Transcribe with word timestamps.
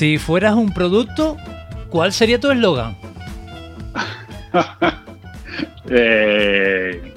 Si 0.00 0.16
fueras 0.16 0.54
un 0.54 0.72
producto, 0.72 1.36
¿cuál 1.90 2.10
sería 2.10 2.40
tu 2.40 2.50
eslogan? 2.50 2.96
Eh, 5.92 7.12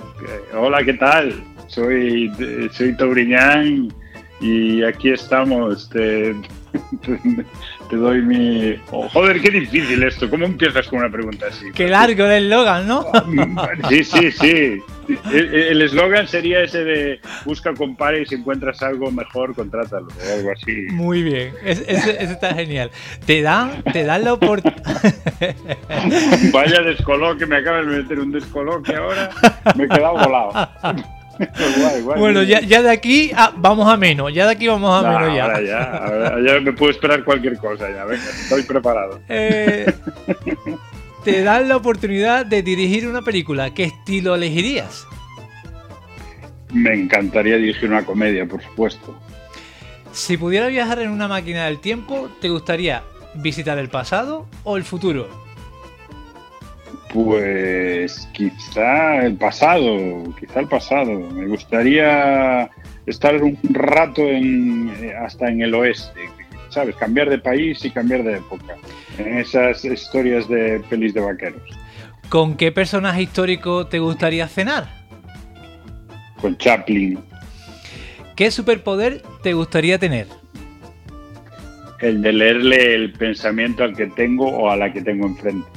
hola, 0.53 0.83
¿qué 0.83 0.93
tal? 0.93 1.31
Soy, 1.67 2.29
soy 2.71 2.97
Tauriñán 2.97 3.93
y 4.41 4.83
aquí 4.83 5.11
estamos. 5.11 5.87
Te, 5.89 6.35
te 7.93 7.99
doy 7.99 8.21
mi. 8.23 8.75
Oh, 8.91 9.07
joder, 9.09 9.39
qué 9.39 9.51
difícil 9.51 10.01
esto. 10.01 10.27
¿Cómo 10.27 10.45
empiezas 10.45 10.87
con 10.87 10.99
una 10.99 11.11
pregunta 11.11 11.45
así? 11.47 11.71
Qué 11.73 11.87
largo 11.87 12.25
el 12.25 12.45
eslogan, 12.45 12.87
¿no? 12.87 13.05
Sí, 13.89 14.03
sí, 14.03 14.31
sí. 14.31 14.81
El 15.31 15.81
eslogan 15.81 16.27
sería 16.27 16.63
ese 16.63 16.83
de 16.83 17.19
busca, 17.45 17.73
compara 17.73 18.17
y 18.17 18.25
si 18.25 18.35
encuentras 18.35 18.81
algo 18.81 19.11
mejor, 19.11 19.53
contrátalo 19.53 20.07
o 20.07 20.33
algo 20.33 20.51
así. 20.51 20.87
Muy 20.91 21.21
bien, 21.21 21.53
ese, 21.63 22.23
está 22.23 22.55
genial. 22.55 22.89
Te 23.25 23.41
dan, 23.41 23.83
te 23.83 24.03
dan 24.05 24.23
la 24.23 24.33
oportunidad. 24.33 25.15
Vaya 26.53 26.81
descoloque, 26.81 27.45
me 27.45 27.57
acabas 27.57 27.85
de 27.85 27.97
meter 27.97 28.19
un 28.19 28.31
descoloque 28.31 28.95
ahora, 28.95 29.29
me 29.75 29.83
he 29.83 29.87
quedado 29.89 30.13
volado. 30.13 30.69
bueno, 32.03 32.43
ya, 32.43 32.61
ya, 32.61 32.81
de 32.81 32.91
aquí 32.91 33.31
vamos 33.57 33.91
a 33.91 33.97
menos, 33.97 34.33
ya 34.33 34.45
de 34.45 34.51
aquí 34.51 34.67
vamos 34.67 35.03
a 35.03 35.07
menos 35.07 35.35
ya. 35.35 35.61
ya, 35.61 36.35
ya 36.45 36.59
me 36.59 36.73
puedo 36.73 36.91
esperar 36.91 37.23
cualquier 37.23 37.57
cosa, 37.57 37.89
ya, 37.89 38.05
venga, 38.05 38.23
estoy 38.23 38.63
preparado. 38.63 39.19
Eh, 39.29 39.91
te 41.23 41.43
dan 41.43 41.69
la 41.69 41.77
oportunidad 41.77 42.45
de 42.45 42.61
dirigir 42.61 43.07
una 43.07 43.21
película, 43.21 43.73
¿qué 43.73 43.85
estilo 43.85 44.35
elegirías? 44.35 45.05
Me 46.71 46.93
encantaría 46.93 47.57
dirigir 47.57 47.89
una 47.89 48.03
comedia, 48.03 48.45
por 48.45 48.61
supuesto. 48.61 49.15
Si 50.11 50.37
pudiera 50.37 50.67
viajar 50.67 50.99
en 50.99 51.09
una 51.09 51.27
máquina 51.27 51.65
del 51.65 51.79
tiempo, 51.79 52.29
¿te 52.39 52.49
gustaría 52.49 53.03
visitar 53.35 53.77
el 53.77 53.89
pasado 53.89 54.47
o 54.63 54.77
el 54.77 54.83
futuro? 54.83 55.42
Pues 57.13 58.27
quizá 58.33 59.23
el 59.23 59.35
pasado, 59.35 60.23
quizá 60.39 60.61
el 60.61 60.67
pasado. 60.67 61.19
Me 61.29 61.45
gustaría 61.45 62.71
estar 63.05 63.41
un 63.43 63.55
rato 63.69 64.23
en, 64.23 64.91
hasta 65.23 65.47
en 65.47 65.61
el 65.61 65.75
oeste, 65.75 66.21
¿sabes? 66.69 66.95
Cambiar 66.95 67.29
de 67.29 67.37
país 67.37 67.85
y 67.85 67.91
cambiar 67.91 68.23
de 68.23 68.37
época. 68.37 68.75
En 69.19 69.37
esas 69.37 69.85
historias 69.85 70.49
de 70.49 70.81
pelis 70.89 71.13
de 71.13 71.21
vaqueros. 71.21 71.61
¿Con 72.29 72.57
qué 72.57 72.71
personaje 72.71 73.21
histórico 73.21 73.85
te 73.85 73.99
gustaría 73.99 74.47
cenar? 74.47 74.89
Con 76.41 76.57
Chaplin. 76.57 77.19
¿Qué 78.35 78.49
superpoder 78.49 79.21
te 79.43 79.53
gustaría 79.53 79.99
tener? 79.99 80.25
El 81.99 82.23
de 82.23 82.33
leerle 82.33 82.95
el 82.95 83.13
pensamiento 83.13 83.83
al 83.83 83.95
que 83.95 84.07
tengo 84.07 84.47
o 84.47 84.71
a 84.71 84.75
la 84.75 84.91
que 84.91 85.03
tengo 85.03 85.27
enfrente. 85.27 85.72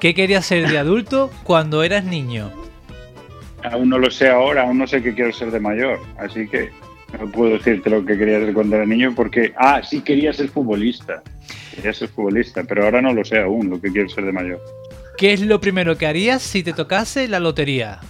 ¿Qué 0.00 0.14
querías 0.14 0.46
ser 0.46 0.68
de 0.68 0.78
adulto 0.78 1.30
cuando 1.44 1.82
eras 1.82 2.04
niño? 2.04 2.50
Aún 3.62 3.90
no 3.90 3.98
lo 3.98 4.10
sé 4.10 4.28
ahora, 4.28 4.62
aún 4.62 4.78
no 4.78 4.86
sé 4.86 5.02
qué 5.02 5.14
quiero 5.14 5.32
ser 5.32 5.50
de 5.50 5.60
mayor, 5.60 6.00
así 6.18 6.48
que 6.48 6.70
no 7.18 7.30
puedo 7.30 7.52
decirte 7.52 7.90
lo 7.90 8.04
que 8.04 8.16
quería 8.16 8.38
ser 8.38 8.54
cuando 8.54 8.76
era 8.76 8.86
niño 8.86 9.12
porque, 9.14 9.52
ah, 9.56 9.82
sí 9.82 10.00
quería 10.00 10.32
ser 10.32 10.48
futbolista. 10.48 11.22
Quería 11.74 11.92
ser 11.92 12.08
futbolista, 12.08 12.64
pero 12.64 12.84
ahora 12.84 13.02
no 13.02 13.12
lo 13.12 13.24
sé 13.24 13.40
aún 13.40 13.68
lo 13.68 13.80
que 13.80 13.90
quiero 13.90 14.08
ser 14.08 14.24
de 14.24 14.32
mayor. 14.32 14.60
¿Qué 15.18 15.32
es 15.32 15.42
lo 15.42 15.60
primero 15.60 15.98
que 15.98 16.06
harías 16.06 16.42
si 16.42 16.62
te 16.62 16.72
tocase 16.72 17.28
la 17.28 17.40
lotería? 17.40 18.00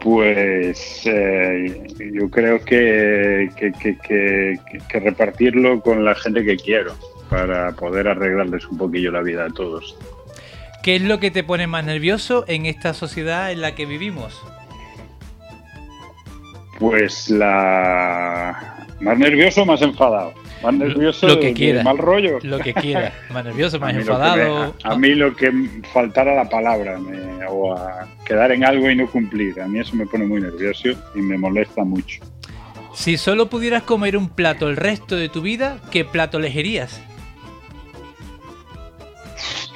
Pues 0.00 1.02
eh, 1.06 1.86
yo 2.12 2.28
creo 2.28 2.62
que 2.64 3.48
que, 3.56 5.00
repartirlo 5.00 5.80
con 5.80 6.04
la 6.04 6.14
gente 6.16 6.44
que 6.44 6.56
quiero 6.56 6.94
para 7.30 7.72
poder 7.72 8.08
arreglarles 8.08 8.66
un 8.66 8.78
poquillo 8.78 9.12
la 9.12 9.22
vida 9.22 9.46
a 9.46 9.50
todos. 9.50 9.96
¿Qué 10.82 10.96
es 10.96 11.02
lo 11.02 11.20
que 11.20 11.30
te 11.30 11.44
pone 11.44 11.68
más 11.68 11.84
nervioso 11.84 12.44
en 12.48 12.66
esta 12.66 12.92
sociedad 12.92 13.52
en 13.52 13.60
la 13.60 13.74
que 13.76 13.86
vivimos? 13.86 14.40
Pues 16.80 17.30
la 17.30 18.86
más 19.00 19.18
nervioso, 19.18 19.64
más 19.64 19.80
enfadado. 19.82 20.32
Más 20.62 20.74
nervioso, 20.74 21.28
lo 21.28 21.40
que 21.40 21.52
quiera, 21.52 21.82
mal 21.82 21.98
rollo. 21.98 22.38
Lo 22.42 22.58
que 22.58 22.74
quiera. 22.74 23.12
Más 23.30 23.44
nervioso, 23.44 23.78
más 23.80 23.94
enfadado. 23.94 24.74
a, 24.82 24.96
mí 24.96 25.14
lo 25.14 25.34
que 25.36 25.52
faltara 25.92 26.34
la 26.34 26.48
palabra 26.48 26.98
o 27.48 27.76
a 27.76 28.08
quedar 28.24 28.50
en 28.50 28.64
algo 28.64 28.90
y 28.90 28.96
no 28.96 29.08
cumplir. 29.08 29.60
A 29.60 29.68
mí 29.68 29.78
eso 29.78 29.94
me 29.94 30.06
pone 30.06 30.24
muy 30.24 30.40
nervioso 30.40 30.90
y 31.14 31.18
me 31.18 31.38
molesta 31.38 31.84
mucho. 31.84 32.22
Si 32.92 33.16
solo 33.16 33.46
pudieras 33.46 33.84
comer 33.84 34.16
un 34.16 34.28
plato 34.28 34.68
el 34.68 34.76
resto 34.76 35.16
de 35.16 35.28
tu 35.28 35.42
vida, 35.42 35.78
¿qué 35.90 36.04
plato 36.04 36.38
elegirías? 36.38 37.00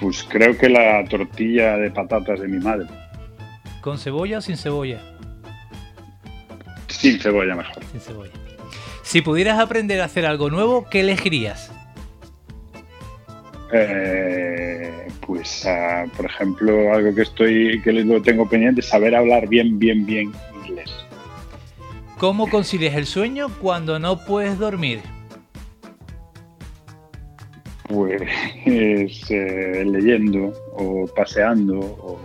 Pues 0.00 0.24
creo 0.28 0.56
que 0.56 0.68
la 0.68 1.04
tortilla 1.08 1.76
de 1.76 1.90
patatas 1.90 2.40
de 2.40 2.48
mi 2.48 2.58
madre. 2.58 2.86
¿Con 3.80 3.98
cebolla 3.98 4.38
o 4.38 4.40
sin 4.40 4.56
cebolla? 4.56 5.00
Sin 6.88 7.18
cebolla 7.18 7.54
mejor. 7.54 7.84
Sin 7.92 8.00
cebolla. 8.00 8.32
Si 9.02 9.22
pudieras 9.22 9.58
aprender 9.60 10.00
a 10.00 10.06
hacer 10.06 10.26
algo 10.26 10.50
nuevo, 10.50 10.88
¿qué 10.90 11.00
elegirías? 11.00 11.72
Eh, 13.72 15.06
pues, 15.24 15.64
ah, 15.66 16.04
por 16.16 16.26
ejemplo, 16.26 16.92
algo 16.92 17.14
que 17.14 17.22
estoy 17.22 17.80
que 17.82 17.92
lo 17.92 18.20
tengo 18.22 18.48
pendiente, 18.48 18.82
saber 18.82 19.14
hablar 19.14 19.48
bien, 19.48 19.78
bien, 19.78 20.04
bien 20.04 20.32
inglés. 20.64 20.90
¿Cómo 22.18 22.48
concilias 22.48 22.94
el 22.94 23.06
sueño 23.06 23.48
cuando 23.60 23.98
no 23.98 24.24
puedes 24.24 24.58
dormir? 24.58 25.00
Pues 27.88 28.22
eh, 29.30 29.84
leyendo 29.86 30.52
o 30.72 31.06
paseando 31.14 31.78
o 31.78 32.20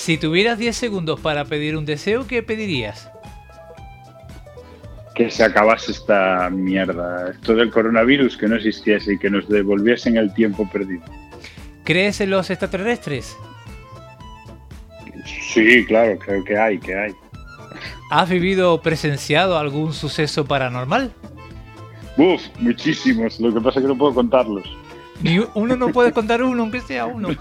Si 0.00 0.16
tuvieras 0.16 0.58
10 0.58 0.74
segundos 0.74 1.20
para 1.20 1.44
pedir 1.44 1.76
un 1.76 1.84
deseo, 1.84 2.26
¿qué 2.26 2.42
pedirías? 2.42 3.10
Que 5.14 5.30
se 5.30 5.44
acabase 5.44 5.92
esta 5.92 6.48
mierda, 6.48 7.32
esto 7.32 7.54
del 7.54 7.70
coronavirus, 7.70 8.36
que 8.38 8.48
no 8.48 8.56
existiese 8.56 9.12
y 9.12 9.18
que 9.18 9.28
nos 9.28 9.46
devolviesen 9.46 10.16
el 10.16 10.32
tiempo 10.32 10.66
perdido. 10.70 11.02
¿Crees 11.84 12.22
en 12.22 12.30
los 12.30 12.48
extraterrestres? 12.48 13.36
Sí, 15.52 15.84
claro, 15.84 16.18
creo 16.18 16.44
que 16.44 16.56
hay, 16.56 16.78
que 16.78 16.94
hay. 16.94 17.12
¿Has 18.10 18.30
vivido 18.30 18.72
o 18.72 18.80
presenciado 18.80 19.58
algún 19.58 19.92
suceso 19.92 20.46
paranormal? 20.46 21.12
Uf, 22.16 22.42
muchísimos, 22.58 23.38
lo 23.40 23.52
que 23.54 23.60
pasa 23.60 23.78
es 23.78 23.84
que 23.84 23.88
no 23.88 23.98
puedo 23.98 24.14
contarlos. 24.14 24.64
Ni 25.22 25.38
uno 25.54 25.76
no 25.76 25.88
puede 25.88 26.12
contar 26.12 26.42
uno, 26.42 26.62
aunque 26.62 26.80
sea 26.80 27.06
uno. 27.06 27.28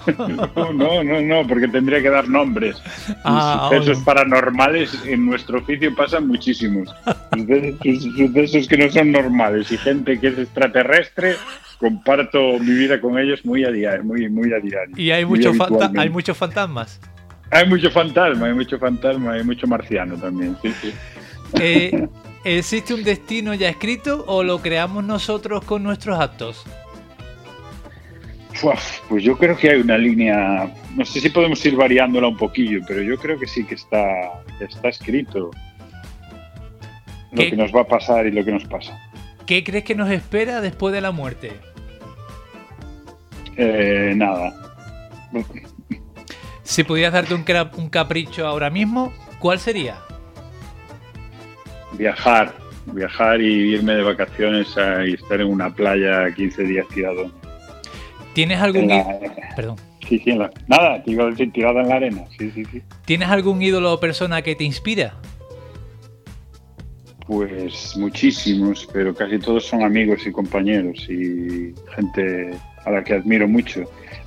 No, 0.73 1.03
no, 1.03 1.21
no, 1.21 1.47
porque 1.47 1.67
tendría 1.67 2.01
que 2.01 2.09
dar 2.09 2.27
nombres. 2.27 2.81
Ah, 3.23 3.69
sucesos 3.69 4.03
bueno. 4.03 4.05
paranormales 4.05 5.05
en 5.05 5.25
nuestro 5.25 5.59
oficio 5.59 5.93
pasan 5.95 6.27
muchísimos. 6.27 6.93
Sucesos, 7.31 8.67
que 8.67 8.77
no 8.77 8.91
son 8.91 9.11
normales 9.11 9.71
y 9.71 9.77
gente 9.77 10.19
que 10.19 10.27
es 10.27 10.37
extraterrestre, 10.37 11.35
comparto 11.79 12.59
mi 12.59 12.71
vida 12.73 12.99
con 12.99 13.17
ellos 13.17 13.45
muy 13.45 13.63
a 13.63 13.71
diario. 13.71 14.03
Muy, 14.03 14.29
muy 14.29 14.53
a 14.53 14.59
diario 14.59 14.95
Y 14.97 15.11
hay, 15.11 15.25
muchos 15.25 15.55
hay 15.97 16.09
muchos 16.09 16.37
fantasmas. 16.37 16.99
Hay 17.51 17.67
mucho 17.67 17.89
fantasma, 17.89 18.47
hay 18.47 18.53
mucho 18.53 18.77
fantasma, 18.77 19.33
hay 19.33 19.43
mucho 19.43 19.67
marciano 19.67 20.15
también. 20.15 20.55
Sí, 20.61 20.73
sí. 20.81 20.93
Eh, 21.59 22.07
¿Existe 22.43 22.93
un 22.93 23.03
destino 23.03 23.53
ya 23.53 23.69
escrito 23.69 24.23
o 24.27 24.43
lo 24.43 24.59
creamos 24.61 25.03
nosotros 25.03 25.63
con 25.65 25.83
nuestros 25.83 26.19
actos? 26.19 26.63
Uf, 28.63 28.99
Pues 29.09 29.23
yo 29.23 29.37
creo 29.37 29.57
que 29.57 29.69
hay 29.69 29.81
una 29.81 29.97
línea, 29.97 30.73
no 30.95 31.05
sé 31.05 31.21
si 31.21 31.29
podemos 31.29 31.65
ir 31.65 31.75
variándola 31.75 32.27
un 32.27 32.37
poquillo, 32.37 32.79
pero 32.87 33.01
yo 33.01 33.17
creo 33.17 33.39
que 33.39 33.47
sí 33.47 33.65
que 33.65 33.75
está, 33.75 34.43
está 34.59 34.89
escrito 34.89 35.51
lo 37.31 37.37
que 37.37 37.55
nos 37.55 37.73
va 37.73 37.81
a 37.81 37.87
pasar 37.87 38.25
y 38.25 38.31
lo 38.31 38.43
que 38.43 38.51
nos 38.51 38.65
pasa. 38.65 38.97
¿Qué 39.45 39.63
crees 39.63 39.83
que 39.83 39.95
nos 39.95 40.09
espera 40.09 40.61
después 40.61 40.93
de 40.93 41.01
la 41.01 41.11
muerte? 41.11 41.51
Eh, 43.57 44.13
nada. 44.15 44.53
Si 46.63 46.83
pudieras 46.83 47.13
darte 47.13 47.33
un 47.33 47.89
capricho 47.89 48.47
ahora 48.47 48.69
mismo, 48.69 49.13
¿cuál 49.39 49.59
sería? 49.59 49.97
Viajar, 51.93 52.53
viajar 52.93 53.41
y 53.41 53.73
irme 53.73 53.93
de 53.95 54.03
vacaciones 54.03 54.77
a- 54.77 55.05
y 55.05 55.13
estar 55.13 55.41
en 55.41 55.47
una 55.47 55.73
playa 55.73 56.31
15 56.33 56.63
días 56.63 56.87
tirado. 56.93 57.31
¿Tienes 58.33 58.59
algún, 58.59 58.87
la- 58.87 59.19
perdón, 59.55 59.75
sí, 60.07 60.19
sí, 60.23 60.31
en 60.31 60.39
la- 60.39 60.51
nada, 60.67 61.03
tirada 61.03 61.81
en 61.81 61.89
la 61.89 61.95
arena. 61.95 62.25
Sí, 62.37 62.51
sí, 62.51 62.63
sí. 62.71 62.81
¿tienes 63.05 63.27
algún 63.29 63.61
ídolo 63.61 63.93
o 63.93 63.99
persona 63.99 64.41
que 64.41 64.55
te 64.55 64.63
inspira? 64.63 65.15
Pues 67.27 67.95
muchísimos, 67.95 68.87
pero 68.91 69.13
casi 69.13 69.37
todos 69.37 69.65
son 69.65 69.83
amigos 69.83 70.25
y 70.25 70.31
compañeros 70.31 71.07
y 71.09 71.73
gente 71.95 72.51
a 72.85 72.91
la 72.91 73.03
que 73.03 73.13
admiro 73.13 73.47
mucho. 73.47 73.83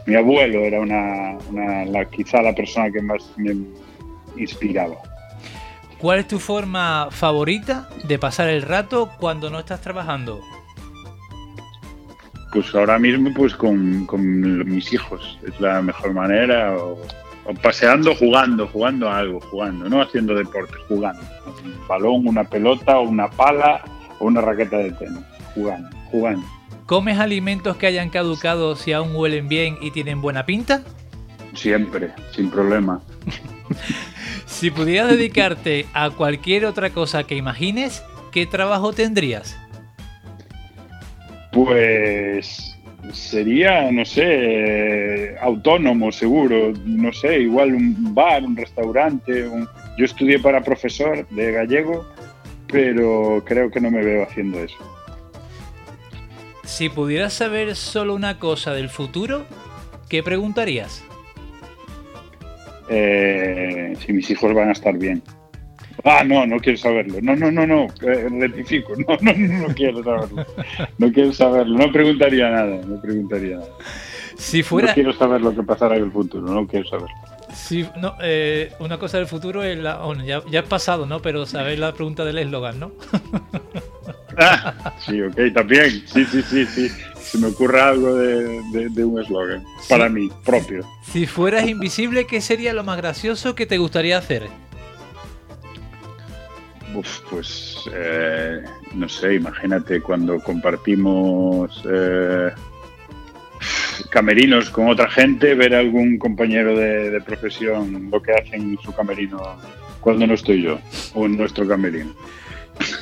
Mi 0.06 0.14
abuelo 0.14 0.60
era 0.60 0.80
una, 0.80 1.36
una- 1.50 1.84
la, 1.84 2.04
quizá 2.04 2.42
la 2.42 2.54
persona 2.54 2.90
que 2.92 3.02
más 3.02 3.22
me 3.36 3.56
inspiraba. 4.36 4.96
¿Cuál 6.02 6.18
es 6.18 6.26
tu 6.26 6.40
forma 6.40 7.06
favorita 7.12 7.88
de 8.02 8.18
pasar 8.18 8.48
el 8.48 8.62
rato 8.62 9.08
cuando 9.20 9.50
no 9.50 9.60
estás 9.60 9.80
trabajando? 9.82 10.40
Pues 12.52 12.74
ahora 12.74 12.98
mismo 12.98 13.32
pues 13.32 13.54
con, 13.54 14.04
con 14.06 14.68
mis 14.68 14.92
hijos 14.92 15.38
es 15.46 15.60
la 15.60 15.80
mejor 15.80 16.12
manera 16.12 16.76
o, 16.76 16.98
o 17.44 17.54
paseando, 17.62 18.16
jugando, 18.16 18.66
jugando 18.66 19.08
a 19.08 19.18
algo, 19.18 19.38
jugando, 19.42 19.88
no 19.88 20.02
haciendo 20.02 20.34
deporte, 20.34 20.74
jugando. 20.88 21.22
Un 21.64 21.86
balón, 21.86 22.26
una 22.26 22.42
pelota, 22.42 22.98
o 22.98 23.02
una 23.02 23.30
pala 23.30 23.84
o 24.18 24.26
una 24.26 24.40
raqueta 24.40 24.78
de 24.78 24.90
tenis, 24.90 25.22
jugando, 25.54 25.88
jugando. 26.10 26.44
¿Comes 26.86 27.20
alimentos 27.20 27.76
que 27.76 27.86
hayan 27.86 28.10
caducado 28.10 28.74
si 28.74 28.92
aún 28.92 29.14
huelen 29.14 29.46
bien 29.46 29.78
y 29.80 29.92
tienen 29.92 30.20
buena 30.20 30.46
pinta? 30.46 30.82
Siempre, 31.54 32.10
sin 32.34 32.50
problema. 32.50 33.00
Si 34.46 34.70
pudieras 34.70 35.08
dedicarte 35.10 35.86
a 35.94 36.10
cualquier 36.10 36.66
otra 36.66 36.90
cosa 36.90 37.24
que 37.24 37.34
imagines, 37.36 38.02
¿qué 38.30 38.46
trabajo 38.46 38.92
tendrías? 38.92 39.56
Pues 41.52 42.76
sería, 43.12 43.90
no 43.90 44.04
sé, 44.04 45.36
autónomo 45.40 46.12
seguro, 46.12 46.72
no 46.84 47.12
sé, 47.12 47.40
igual 47.40 47.74
un 47.74 48.14
bar, 48.14 48.42
un 48.44 48.56
restaurante. 48.56 49.48
un- 49.48 49.68
Yo 49.98 50.04
estudié 50.04 50.38
para 50.38 50.62
profesor 50.62 51.26
de 51.30 51.52
gallego, 51.52 52.06
pero 52.68 53.42
creo 53.46 53.70
que 53.70 53.80
no 53.80 53.90
me 53.90 54.02
veo 54.04 54.22
haciendo 54.24 54.60
eso. 54.62 54.76
Si 56.64 56.88
pudieras 56.88 57.32
saber 57.32 57.74
solo 57.74 58.14
una 58.14 58.38
cosa 58.38 58.72
del 58.74 58.88
futuro, 58.88 59.44
¿qué 60.08 60.22
preguntarías? 60.22 61.02
Eh, 62.88 63.94
si 64.04 64.12
mis 64.12 64.28
hijos 64.30 64.52
van 64.54 64.68
a 64.68 64.72
estar 64.72 64.96
bien. 64.96 65.22
Ah, 66.04 66.24
no, 66.24 66.46
no 66.46 66.58
quiero 66.58 66.78
saberlo. 66.78 67.18
No, 67.22 67.36
no, 67.36 67.50
no, 67.52 67.66
no, 67.66 67.86
eh, 68.02 68.26
rectifico. 68.40 68.94
No, 68.96 69.16
no, 69.20 69.32
no, 69.34 69.68
no 69.68 69.74
quiero 69.74 70.02
saberlo. 70.02 70.46
No 70.98 71.12
quiero 71.12 71.32
saberlo. 71.32 71.78
No 71.78 71.92
preguntaría 71.92 72.50
nada, 72.50 72.80
no 72.84 73.00
preguntaría 73.00 73.56
nada. 73.56 73.68
Si 74.36 74.58
No 74.58 74.64
fuera, 74.64 74.94
quiero 74.94 75.12
saber 75.12 75.40
lo 75.42 75.54
que 75.54 75.62
pasará 75.62 75.96
en 75.96 76.04
el 76.04 76.10
futuro, 76.10 76.46
no 76.52 76.66
quiero 76.66 76.88
saberlo. 76.88 77.08
si, 77.54 77.86
no, 78.00 78.14
eh, 78.22 78.72
una 78.80 78.98
cosa 78.98 79.18
del 79.18 79.26
futuro 79.28 79.62
es 79.62 79.78
la, 79.78 79.98
bueno, 79.98 80.24
ya, 80.24 80.42
ya 80.50 80.60
es 80.60 80.66
pasado, 80.66 81.06
¿no? 81.06 81.20
Pero 81.22 81.46
saber 81.46 81.78
la 81.78 81.92
pregunta 81.92 82.24
del 82.24 82.38
eslogan, 82.38 82.80
¿no? 82.80 82.92
Ah, 84.38 84.94
sí, 84.98 85.20
ok, 85.20 85.36
también. 85.54 85.90
Sí, 86.06 86.24
sí, 86.24 86.42
sí, 86.42 86.64
sí. 86.66 86.88
Se 87.32 87.38
me 87.38 87.46
ocurre 87.46 87.80
algo 87.80 88.14
de, 88.14 88.60
de- 88.72 88.88
de 88.90 89.04
un 89.04 89.18
eslogan 89.20 89.64
para 89.88 90.08
mí, 90.10 90.30
propio. 90.44 90.86
Si 91.02 91.26
fueras 91.26 91.66
invisible, 91.66 92.26
¿qué 92.26 92.42
sería 92.42 92.74
lo 92.74 92.84
más 92.84 92.98
gracioso 92.98 93.54
que 93.54 93.64
te 93.64 93.78
gustaría 93.78 94.18
hacer? 94.18 94.48
Uf, 96.94 97.20
pues, 97.30 97.76
eh, 97.94 98.62
no 98.94 99.08
sé, 99.08 99.34
imagínate 99.36 100.02
cuando 100.02 100.38
compartimos 100.40 101.82
eh, 101.90 102.50
camerinos 104.10 104.68
con 104.68 104.88
otra 104.90 105.10
gente, 105.10 105.54
ver 105.54 105.74
a 105.74 105.78
algún 105.78 106.18
compañero 106.18 106.76
de, 106.76 107.08
de 107.10 107.20
profesión 107.22 108.10
lo 108.10 108.20
que 108.20 108.32
hacen 108.32 108.72
en 108.72 108.78
su 108.82 108.92
camerino 108.94 109.40
cuando 110.02 110.26
no 110.26 110.34
estoy 110.34 110.60
yo, 110.60 110.78
o 111.14 111.24
en 111.24 111.38
nuestro 111.38 111.66
camerino. 111.66 112.12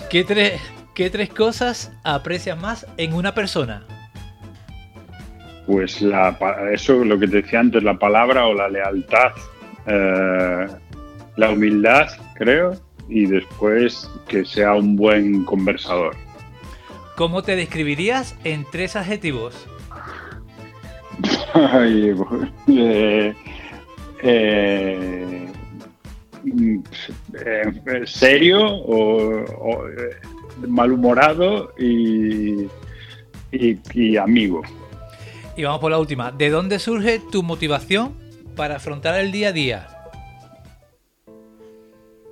¿Qué 0.09 0.23
tres, 0.23 0.61
qué 0.95 1.11
tres 1.11 1.31
cosas 1.31 1.91
aprecias 2.05 2.57
más 2.61 2.87
en 2.97 3.13
una 3.15 3.35
persona? 3.35 3.85
Pues 5.67 6.03
la, 6.03 6.37
eso, 6.73 7.05
lo 7.05 7.19
que 7.19 7.29
te 7.29 7.43
decía 7.43 7.61
antes, 7.61 7.83
la 7.83 7.99
palabra 7.99 8.47
o 8.47 8.55
la 8.55 8.69
lealtad, 8.69 9.33
eh, 9.87 10.67
la 11.37 11.51
humildad, 11.51 12.09
creo, 12.35 12.73
y 13.09 13.27
después 13.27 14.11
que 14.29 14.45
sea 14.45 14.75
un 14.75 14.97
buen 14.97 15.45
conversador. 15.45 16.17
¿Cómo 17.17 17.43
te 17.43 17.55
describirías 17.57 18.35
en 18.45 18.65
tres 18.71 18.97
adjetivos? 18.97 19.67
Ay, 21.55 22.15
eh, 22.69 23.35
eh, 24.23 25.49
mm, 26.45 26.79
eh, 27.45 28.03
serio 28.07 28.61
o, 28.65 29.45
o, 29.45 29.85
malhumorado 30.67 31.73
y, 31.79 32.63
y- 33.53 33.79
y 33.95 34.17
amigo. 34.17 34.63
Y 35.57 35.65
vamos 35.65 35.81
por 35.81 35.91
la 35.91 35.99
última. 35.99 36.31
¿De 36.31 36.51
dónde 36.51 36.79
surge 36.79 37.21
tu 37.31 37.43
motivación 37.43 38.15
para 38.57 38.77
afrontar 38.77 39.19
el 39.19 39.33
día 39.33 39.49
a 39.49 39.53
día? 39.53 39.89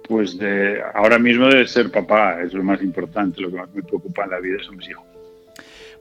Pues 0.08 0.38
de, 0.38 0.80
ahora 0.94 1.18
mismo 1.18 1.46
debe 1.48 1.66
ser 1.66 1.90
papá, 1.90 2.40
es 2.42 2.54
lo 2.54 2.62
más 2.62 2.80
importante, 2.80 3.42
lo 3.42 3.50
que 3.50 3.56
más 3.56 3.70
me 3.74 3.82
preocupa 3.82 4.24
en 4.24 4.30
la 4.30 4.40
vida 4.40 4.56
son 4.64 4.76
mis 4.78 4.88
hijos. 4.88 5.04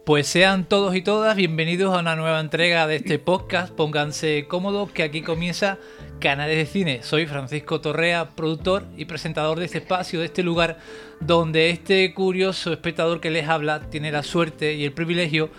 Pues 0.06 0.28
sean 0.28 0.64
todos 0.64 0.96
y 0.96 1.02
todas 1.02 1.36
bienvenidos 1.36 1.94
a 1.94 2.00
una 2.00 2.16
nueva 2.16 2.40
entrega 2.40 2.88
de 2.88 2.96
este 2.96 3.20
podcast. 3.20 3.74
Pónganse 3.74 4.46
cómodos 4.48 4.90
que 4.92 5.04
aquí 5.04 5.22
comienza 5.22 5.80
Canales 6.22 6.56
de 6.56 6.66
Cine. 6.66 7.04
Soy 7.04 7.26
Francisco 7.26 7.82
Torrea, 7.82 8.30
productor 8.30 8.86
y 8.96 9.04
presentador 9.04 9.60
de 9.60 9.66
este 9.66 9.80
espacio, 9.80 10.22
de 10.22 10.28
este 10.28 10.44
lugar 10.44 10.78
donde 11.20 11.72
este 11.72 12.14
curioso 12.14 12.72
espectador 12.72 13.20
que 13.20 13.32
les 13.32 13.50
habla 13.50 13.82
tiene 13.90 14.10
la 14.10 14.24
suerte 14.24 14.76
y 14.76 14.86
el 14.86 14.94
privilegio 14.94 15.48
de 15.48 15.52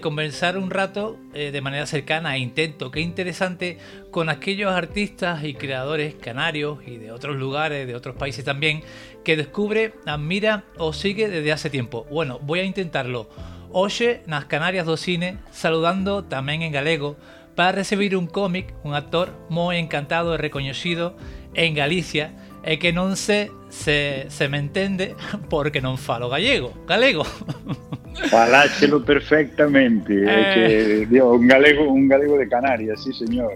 conversar 0.00 0.58
un 0.58 0.70
rato 0.70 1.16
eh, 1.32 1.50
de 1.50 1.60
manera 1.60 1.86
cercana 1.86 2.36
e 2.36 2.40
intento, 2.40 2.90
qué 2.90 3.00
interesante, 3.00 3.78
con 4.10 4.28
aquellos 4.28 4.72
artistas 4.72 5.44
y 5.44 5.54
creadores 5.54 6.14
canarios 6.14 6.80
y 6.86 6.98
de 6.98 7.10
otros 7.10 7.36
lugares, 7.36 7.86
de 7.86 7.94
otros 7.94 8.14
países 8.14 8.44
también, 8.44 8.82
que 9.24 9.36
descubre, 9.36 9.94
admira 10.04 10.64
o 10.76 10.92
sigue 10.92 11.28
desde 11.28 11.52
hace 11.52 11.70
tiempo. 11.70 12.06
Bueno, 12.10 12.38
voy 12.42 12.60
a 12.60 12.64
intentarlo. 12.64 13.28
Hoxe 13.70 14.22
nas 14.24 14.44
Canarias 14.44 14.88
do 14.88 14.96
Cine, 14.96 15.36
saludando 15.52 16.24
tamén 16.24 16.64
en 16.64 16.72
galego, 16.72 17.20
para 17.52 17.72
recibir 17.72 18.16
un 18.16 18.24
cómic, 18.30 18.72
un 18.80 18.96
actor 18.96 19.34
moi 19.52 19.76
encantado 19.76 20.32
e 20.32 20.40
recoñecido 20.40 21.18
en 21.52 21.74
Galicia, 21.74 22.32
e 22.68 22.76
que 22.76 22.92
non 22.92 23.16
sé 23.16 23.48
se, 23.72 24.28
se 24.28 24.44
me 24.52 24.60
entende 24.60 25.16
porque 25.48 25.80
non 25.80 25.96
falo 25.96 26.28
gallego. 26.28 26.76
Galego. 26.84 27.24
Faláchelo 28.28 29.04
perfectamente, 29.04 30.10
é 30.26 30.26
Eh. 30.26 30.54
que 30.54 31.06
digo, 31.06 31.32
un 31.34 31.46
galego, 31.46 31.86
un 31.88 32.08
galego 32.08 32.36
de 32.36 32.48
Canarias, 32.48 33.02
sí 33.04 33.12
señor. 33.14 33.54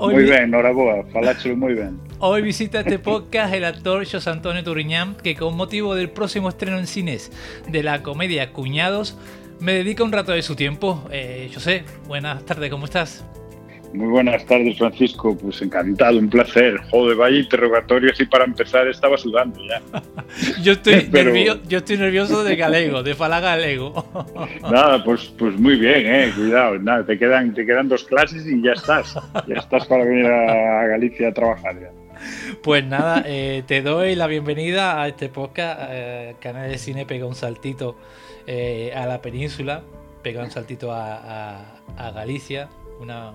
Hoy 0.00 0.14
Moi 0.14 0.24
vi- 0.24 0.30
ben, 0.30 0.50
noraboa, 0.50 1.04
faláchelo 1.12 1.54
moi 1.56 1.74
ben. 1.76 2.00
Hoy 2.18 2.40
visita 2.40 2.80
este 2.80 2.98
podcast 2.98 3.52
el 3.52 3.64
actor 3.68 4.02
José 4.08 4.30
Antonio 4.30 4.64
Turiñán, 4.64 5.14
que 5.22 5.36
con 5.36 5.54
motivo 5.56 5.94
del 5.94 6.08
próximo 6.10 6.48
estreno 6.48 6.78
en 6.78 6.86
cines 6.86 7.30
de 7.68 7.82
la 7.84 8.02
comedia 8.02 8.50
Cuñados, 8.50 9.18
me 9.60 9.74
dedica 9.74 10.02
un 10.04 10.12
rato 10.12 10.32
de 10.32 10.40
su 10.42 10.56
tiempo. 10.56 11.04
Eh, 11.12 11.50
José, 11.52 11.84
buenas 12.08 12.42
tardes, 12.46 12.70
¿cómo 12.70 12.86
estás? 12.86 13.24
Muy 13.92 14.08
buenas 14.08 14.44
tardes, 14.46 14.78
Francisco. 14.78 15.36
Pues 15.36 15.60
encantado, 15.62 16.18
un 16.18 16.28
placer. 16.28 16.78
Joder, 16.90 17.16
vaya 17.16 17.38
interrogatorio 17.38 18.12
así 18.12 18.24
para 18.26 18.44
empezar 18.44 18.86
estaba 18.88 19.16
sudando 19.16 19.60
ya. 19.64 19.80
yo, 20.62 20.72
estoy 20.72 21.08
nervioso, 21.12 21.60
yo 21.68 21.78
estoy 21.78 21.96
nervioso 21.96 22.44
de 22.44 22.56
galego, 22.56 23.02
de 23.02 23.14
fala 23.14 23.40
galego. 23.40 24.04
Nada, 24.62 25.02
pues, 25.04 25.32
pues 25.38 25.58
muy 25.58 25.76
bien, 25.76 26.06
eh. 26.06 26.32
Cuidado, 26.34 26.78
nada, 26.78 27.04
te 27.04 27.18
quedan, 27.18 27.54
te 27.54 27.64
quedan 27.64 27.88
dos 27.88 28.04
clases 28.04 28.46
y 28.46 28.62
ya 28.62 28.72
estás. 28.72 29.18
Ya 29.46 29.56
estás 29.56 29.86
para 29.86 30.04
venir 30.04 30.26
a 30.26 30.86
Galicia 30.86 31.28
a 31.28 31.32
trabajar 31.32 31.80
ya. 31.80 31.90
Pues 32.62 32.84
nada, 32.84 33.22
eh, 33.26 33.62
te 33.66 33.82
doy 33.82 34.14
la 34.14 34.26
bienvenida 34.26 35.00
a 35.00 35.08
este 35.08 35.28
podcast. 35.28 35.80
Eh, 35.90 36.36
Canal 36.40 36.70
de 36.70 36.78
Cine 36.78 37.06
pega 37.06 37.26
un 37.26 37.34
saltito 37.34 37.96
eh, 38.46 38.92
a 38.94 39.06
la 39.06 39.22
península, 39.22 39.82
pega 40.22 40.42
un 40.42 40.50
saltito 40.50 40.92
a, 40.92 41.74
Galicia, 42.14 42.68
una, 43.00 43.32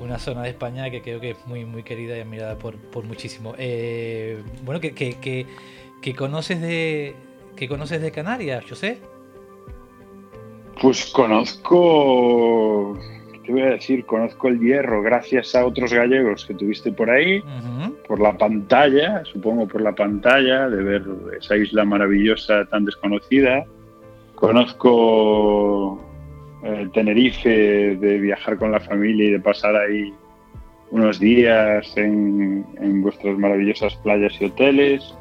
una, 0.00 0.18
zona 0.18 0.42
de 0.42 0.50
España 0.50 0.90
que 0.90 1.02
creo 1.02 1.20
que 1.20 1.30
es 1.30 1.46
muy, 1.46 1.64
muy 1.64 1.82
querida 1.82 2.16
y 2.16 2.20
admirada 2.20 2.58
por, 2.58 2.76
por 2.76 3.04
muchísimo. 3.04 3.54
bueno, 4.62 4.80
que, 4.80 4.94
que, 4.94 5.46
que, 6.00 6.14
conoces 6.14 6.60
de 6.60 7.14
que 7.56 7.68
conoces 7.68 8.00
de 8.00 8.12
Canarias, 8.12 8.64
José. 8.68 8.98
Pues 10.80 11.06
conozco 11.06 12.96
te 13.48 13.54
voy 13.54 13.62
a 13.62 13.70
decir, 13.70 14.04
conozco 14.04 14.48
el 14.48 14.60
hierro 14.60 15.00
gracias 15.00 15.54
a 15.54 15.64
otros 15.64 15.90
gallegos 15.90 16.44
que 16.44 16.52
tuviste 16.52 16.92
por 16.92 17.08
ahí, 17.08 17.42
por 18.06 18.20
la 18.20 18.36
pantalla, 18.36 19.24
supongo 19.24 19.66
por 19.66 19.80
la 19.80 19.94
pantalla, 19.94 20.68
de 20.68 20.82
ver 20.82 21.02
esa 21.40 21.56
isla 21.56 21.86
maravillosa 21.86 22.66
tan 22.66 22.84
desconocida. 22.84 23.64
Conozco 24.34 25.98
eh, 26.62 26.88
Tenerife, 26.92 27.96
de 27.96 28.18
viajar 28.18 28.58
con 28.58 28.72
la 28.72 28.80
familia 28.80 29.26
y 29.26 29.30
de 29.32 29.40
pasar 29.40 29.76
ahí 29.76 30.12
unos 30.90 31.20
días 31.20 31.96
en, 31.96 33.02
vuestras 33.02 33.36
maravillosas 33.38 33.94
playas 33.96 34.32
y 34.40 34.46
hoteles. 34.46 35.14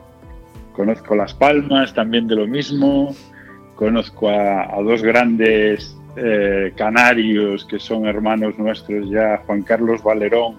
Conozco 0.74 1.16
Las 1.16 1.34
Palmas, 1.34 1.94
también 1.94 2.28
de 2.28 2.36
lo 2.36 2.48
mismo. 2.48 3.16
Conozco 3.76 4.30
a 4.30 4.82
dos 4.82 5.04
grandes 5.04 5.98
eh, 6.20 6.74
canarios 6.76 7.64
que 7.66 7.78
son 7.78 8.08
hermanos 8.08 8.58
nuestros 8.58 9.08
ya, 9.08 9.38
Juan 9.46 9.62
Carlos 9.62 10.02
Valerón 10.02 10.56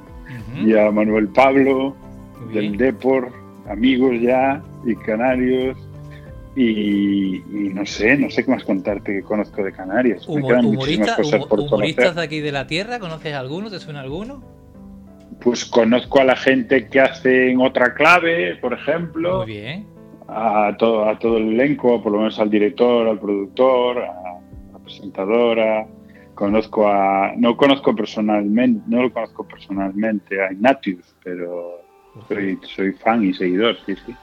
y 0.65 0.77
a 0.77 0.89
Manuel 0.93 1.27
Pablo 1.27 1.97
del 2.55 2.77
Depor, 2.77 3.33
amigos 3.69 4.21
ya 4.21 4.63
y 4.85 4.95
canarios. 4.95 5.77
Y, 6.61 7.41
no 7.73 7.87
sé, 7.87 8.17
no 8.17 8.29
sé 8.31 8.45
qué 8.45 8.51
más 8.51 8.65
contarte 8.65 9.13
que 9.13 9.23
conozco 9.23 9.63
de 9.63 9.71
Canarias. 9.73 10.27
¿Humoristas 10.27 12.17
de 12.17 12.23
aquí 12.23 12.41
de 12.41 12.51
la 12.51 12.67
tierra? 12.67 12.99
¿Conoces 12.99 13.33
alguno? 13.35 13.71
¿Te 13.71 13.79
suena 13.79 14.01
alguno? 14.01 14.43
Pues 15.41 15.65
conozco 15.65 16.19
a 16.21 16.25
la 16.25 16.35
gente 16.35 16.89
que 16.89 16.99
hace 16.99 17.53
en 17.53 17.61
otra 17.61 17.95
clave, 17.95 18.57
por 18.57 18.73
ejemplo. 18.73 19.45
Muy 19.45 19.47
bien. 19.47 19.87
A 20.27 20.75
todo, 20.77 21.09
a 21.09 21.17
todo 21.17 21.37
el 21.37 21.53
elenco, 21.53 22.03
por 22.03 22.11
lo 22.11 22.19
menos 22.19 22.41
al 22.41 22.51
director, 22.51 23.07
al 23.07 23.21
productor, 23.21 23.99
a 23.99 24.41
presentadora. 24.83 25.87
Conozco 26.35 26.89
a, 26.89 27.35
no 27.37 27.57
conozco 27.57 27.95
personalmente, 27.95 28.83
no 28.89 29.03
lo 29.03 29.13
conozco 29.13 29.47
personalmente 29.47 30.43
a 30.43 30.53
Ignatius, 30.53 31.15
pero 31.23 31.83
soy, 32.29 32.59
soy 32.75 32.93
fan 32.93 33.25
y 33.25 33.35
seguidor, 33.35 33.77
sí, 33.87 33.95
sí. 34.07 34.15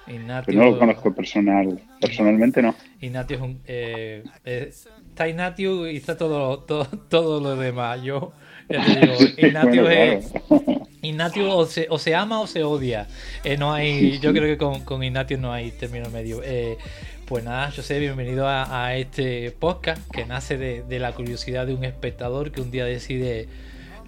pero 0.46 0.60
no 0.60 0.72
lo 0.72 0.80
conozco 0.80 1.14
personal, 1.14 1.80
personalmente, 2.00 2.62
no. 2.62 2.76
Ignatius, 3.02 3.42
eh, 3.66 4.24
eh, 4.44 4.72
está 5.10 5.28
Ignatius 5.28 5.92
y 5.92 5.98
está 5.98 6.18
todo, 6.18 6.60
todo, 6.60 6.86
todo 7.10 7.40
lo 7.40 7.56
demás. 7.56 8.02
Yo 8.04 8.34
ya 8.70 8.84
te 8.84 9.00
digo, 9.00 9.14
Ignatius 9.38 9.90
es, 9.90 10.34
Ignatius 11.02 11.50
o 11.52 11.66
se, 11.66 11.88
o 11.90 12.00
se, 12.00 12.16
ama 12.16 12.42
o 12.42 12.48
se 12.48 12.64
odia. 12.64 13.08
Eh, 13.44 13.58
no 13.58 13.74
hay, 13.74 14.20
yo 14.20 14.32
creo 14.34 14.44
que 14.44 14.58
con, 14.58 14.84
con 14.84 15.02
no 15.40 15.54
hay 15.54 15.72
término 15.72 16.10
medio. 16.10 16.42
Eh, 16.44 16.78
pues 17.26 17.44
nada, 17.44 17.72
José, 17.72 18.00
bienvenido 18.00 18.48
a, 18.48 18.96
este 18.96 19.50
podcast 19.52 20.02
que 20.12 20.26
nace 20.26 20.58
de, 20.58 21.00
la 21.00 21.14
curiosidad 21.14 21.66
de 21.66 21.74
un 21.74 21.84
espectador 21.84 22.52
que 22.52 22.62
un 22.62 22.70
día 22.70 22.86
decide 22.86 23.48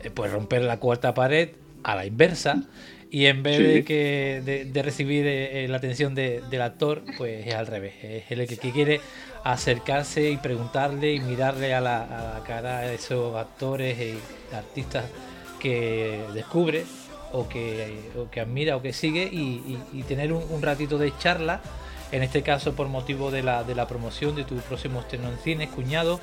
eh, 0.04 0.12
pues 0.14 0.32
romper 0.32 0.62
la 0.62 0.78
cuarta 0.78 1.14
pared 1.14 1.50
a 1.84 1.96
la 1.96 2.06
inversa 2.06 2.64
y 3.10 3.26
en 3.26 3.44
vez 3.44 3.60
de, 3.60 3.84
que, 3.84 4.70
de, 4.72 4.84
recibir 4.84 5.26
eh, 5.26 5.64
eh, 5.64 5.68
la 5.68 5.78
atención 5.78 6.16
del 6.16 6.62
actor, 6.62 7.04
pues 7.18 7.48
es 7.48 7.54
al 7.54 7.68
revés. 7.68 7.94
Es 8.04 8.32
el 8.32 8.48
que, 8.48 8.58
quiere 8.58 9.02
acercarse 9.44 10.30
y 10.30 10.38
preguntarle 10.38 11.14
y 11.14 11.20
mirarle 11.20 11.74
a 11.74 11.82
la, 11.82 12.42
cara 12.46 12.80
a 12.80 12.94
esos 12.94 13.36
actores 13.36 13.98
y 14.00 14.56
artistas 14.56 15.06
que 15.60 16.22
descubre 16.34 16.86
o 17.32 17.48
que, 17.48 17.94
que 18.32 18.40
admira 18.42 18.76
o 18.76 18.82
que 18.82 18.94
sigue 18.94 19.24
y, 19.24 20.04
tener 20.08 20.32
un 20.34 20.62
ratito 20.62 20.98
de 20.98 21.12
charla 21.18 21.62
en 22.12 22.24
este 22.24 22.42
caso 22.42 22.74
por 22.74 22.88
motivo 22.88 23.32
de 23.32 23.44
la, 23.44 23.64
de 23.64 23.76
la 23.76 23.88
promoción 23.88 24.36
de 24.36 24.44
tu 24.44 24.56
próximo 24.56 25.02
estreno 25.02 25.30
en 25.30 25.38
cines, 25.40 25.70
cuñado. 25.70 26.20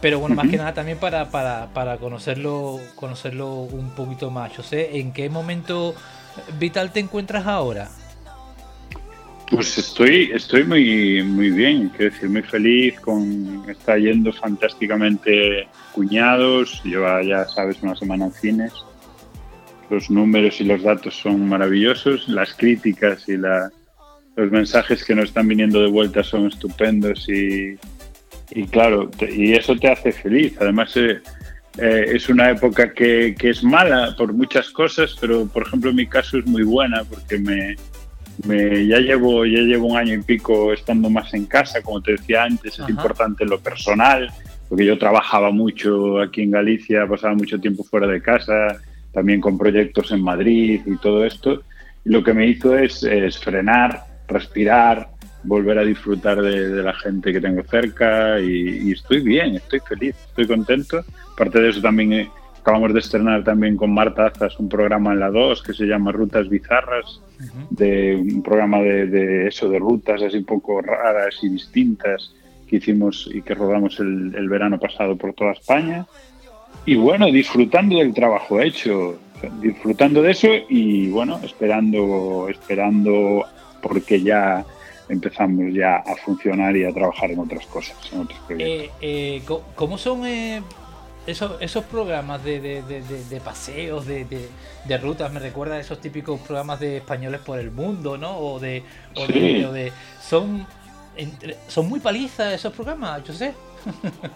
Pero 0.00 0.18
bueno, 0.18 0.34
más 0.34 0.48
que 0.48 0.56
nada 0.56 0.74
también 0.74 0.98
para, 0.98 1.30
para, 1.30 1.96
conocerlo, 1.98 2.80
conocerlo 2.96 3.54
un 3.54 3.90
poquito 3.90 4.30
más. 4.30 4.56
Yo 4.56 4.62
sé, 4.64 4.98
¿en 4.98 5.12
qué 5.12 5.30
momento 5.30 5.94
vital 6.58 6.92
te 6.92 7.00
encuentras 7.00 7.46
ahora? 7.46 7.88
Pues 9.50 9.76
estoy, 9.76 10.30
estoy 10.32 10.64
muy, 10.64 11.22
muy 11.22 11.50
bien, 11.50 11.90
quiero 11.90 12.10
decir, 12.10 12.30
muy 12.30 12.42
feliz, 12.42 12.98
con, 13.00 13.64
está 13.68 13.98
yendo 13.98 14.32
fantásticamente 14.32 15.68
cuñados, 15.92 16.82
lleva 16.84 17.22
ya 17.22 17.46
sabes 17.46 17.82
una 17.82 17.94
semana 17.94 18.26
en 18.26 18.32
cines, 18.32 18.72
los 19.90 20.08
números 20.10 20.58
y 20.62 20.64
los 20.64 20.82
datos 20.82 21.14
son 21.14 21.46
maravillosos, 21.46 22.28
las 22.28 22.54
críticas 22.54 23.28
y 23.28 23.36
la, 23.36 23.70
los 24.36 24.50
mensajes 24.50 25.04
que 25.04 25.14
nos 25.14 25.26
están 25.26 25.46
viniendo 25.46 25.82
de 25.82 25.90
vuelta 25.90 26.22
son 26.22 26.46
estupendos 26.46 27.28
y, 27.28 27.76
claro, 28.70 29.10
y 29.20 29.52
eso 29.52 29.76
te 29.76 29.88
hace 29.88 30.12
feliz. 30.12 30.56
Además, 30.60 30.96
eh, 30.96 31.20
eh, 31.78 32.12
es 32.14 32.28
una 32.28 32.50
época 32.50 32.92
que, 32.92 33.34
es 33.40 33.62
mala 33.64 34.14
por 34.16 34.32
muchas 34.32 34.70
cosas, 34.70 35.16
pero 35.20 35.46
por 35.46 35.66
ejemplo 35.66 35.90
en 35.90 35.96
mi 35.96 36.06
caso 36.06 36.38
es 36.38 36.46
muy 36.46 36.62
buena 36.62 37.02
porque 37.04 37.38
me, 37.38 37.76
ya, 38.86 38.98
llevo, 38.98 39.44
ya 39.44 39.60
llevo 39.60 39.88
un 39.88 39.96
año 39.96 40.14
y 40.14 40.22
pico 40.22 40.72
estando 40.72 41.08
más 41.10 41.32
en 41.34 41.46
casa, 41.46 41.82
como 41.82 42.02
te 42.02 42.12
decía 42.12 42.44
antes, 42.44 42.78
es 42.78 42.88
importante 42.88 43.44
lo 43.44 43.60
personal, 43.60 44.30
porque 44.68 44.84
yo 44.84 44.98
trabajaba 44.98 45.50
mucho 45.50 46.20
aquí 46.20 46.42
en 46.42 46.50
Galicia, 46.50 47.06
pasaba 47.06 47.34
mucho 47.34 47.60
tiempo 47.60 47.84
fuera 47.84 48.06
de 48.06 48.22
casa, 48.22 48.80
también 49.12 49.40
con 49.40 49.58
proyectos 49.58 50.10
en 50.12 50.22
Madrid 50.22 50.80
y 50.86 50.96
todo 50.96 51.24
esto. 51.24 51.62
Y 52.04 52.10
lo 52.10 52.24
que 52.24 52.32
me 52.32 52.46
hizo 52.46 52.76
es, 52.76 53.02
es 53.02 53.38
frenar 53.38 54.12
respirar, 54.32 55.08
volver 55.44 55.78
a 55.78 55.84
disfrutar 55.84 56.40
de, 56.40 56.82
la 56.82 56.94
gente 56.94 57.32
que 57.32 57.40
tengo 57.40 57.62
cerca 57.64 58.40
y, 58.40 58.92
estoy 58.92 59.20
bien, 59.20 59.56
estoy 59.56 59.80
feliz, 59.80 60.16
estoy 60.28 60.46
contento. 60.46 61.04
Aparte 61.32 61.60
de 61.60 61.70
eso 61.70 61.80
también 61.80 62.12
eh, 62.12 62.30
acabamos 62.60 62.92
de 62.92 63.00
estrenar 63.00 63.42
también 63.44 63.76
con 63.76 63.92
Marta 63.92 64.26
Azas 64.26 64.58
un 64.58 64.68
programa 64.68 65.12
en 65.12 65.20
la 65.20 65.30
2 65.30 65.62
que 65.62 65.74
se 65.74 65.84
llama 65.86 66.12
Rutas 66.12 66.48
Bizarras, 66.48 67.20
de 67.70 68.16
un 68.16 68.42
programa 68.42 68.78
de, 68.78 69.48
eso, 69.48 69.68
de 69.68 69.78
rutas 69.78 70.22
así 70.22 70.38
un 70.38 70.44
poco 70.44 70.80
raras 70.80 71.36
y 71.42 71.48
distintas 71.48 72.34
que 72.68 72.76
hicimos 72.76 73.28
y 73.32 73.42
que 73.42 73.54
rodamos 73.54 73.98
el, 73.98 74.34
el 74.36 74.48
verano 74.48 74.78
pasado 74.78 75.16
por 75.16 75.34
toda 75.34 75.52
España. 75.52 76.06
Y 76.86 76.96
bueno, 76.96 77.26
disfrutando 77.26 77.98
del 77.98 78.14
trabajo 78.14 78.60
hecho, 78.60 79.18
disfrutando 79.60 80.22
de 80.22 80.30
eso 80.30 80.48
y 80.68 81.08
bueno, 81.08 81.40
esperando, 81.42 82.48
esperando 82.48 83.44
porque 83.80 84.22
ya 84.22 84.64
empezamos 85.12 85.72
ya 85.72 85.96
a 85.96 86.16
funcionar 86.16 86.74
y 86.76 86.84
a 86.84 86.92
trabajar 86.92 87.30
en 87.30 87.38
otras 87.38 87.66
cosas, 87.66 87.96
en 88.12 88.20
otros 88.20 88.40
eh, 88.48 88.90
eh, 89.00 89.42
¿Cómo 89.74 89.98
son 89.98 90.26
eh, 90.26 90.62
esos, 91.26 91.60
esos 91.60 91.84
programas 91.84 92.42
de, 92.42 92.60
de, 92.60 92.82
de, 92.82 93.40
paseos, 93.40 94.06
de, 94.06 94.48
rutas? 95.00 95.32
Me 95.32 95.38
recuerda 95.38 95.76
a 95.76 95.80
esos 95.80 96.00
típicos 96.00 96.40
programas 96.40 96.80
de 96.80 96.96
españoles 96.98 97.40
por 97.40 97.58
el 97.58 97.70
mundo, 97.70 98.16
¿no? 98.16 98.38
O 98.38 98.58
de, 98.58 98.82
o 99.16 99.26
de, 99.26 99.92
son, 100.20 100.66
son 101.68 101.88
muy 101.88 102.00
palizas 102.00 102.54
esos 102.54 102.72
programas, 102.72 103.22
yo 103.24 103.34
sé. 103.34 103.52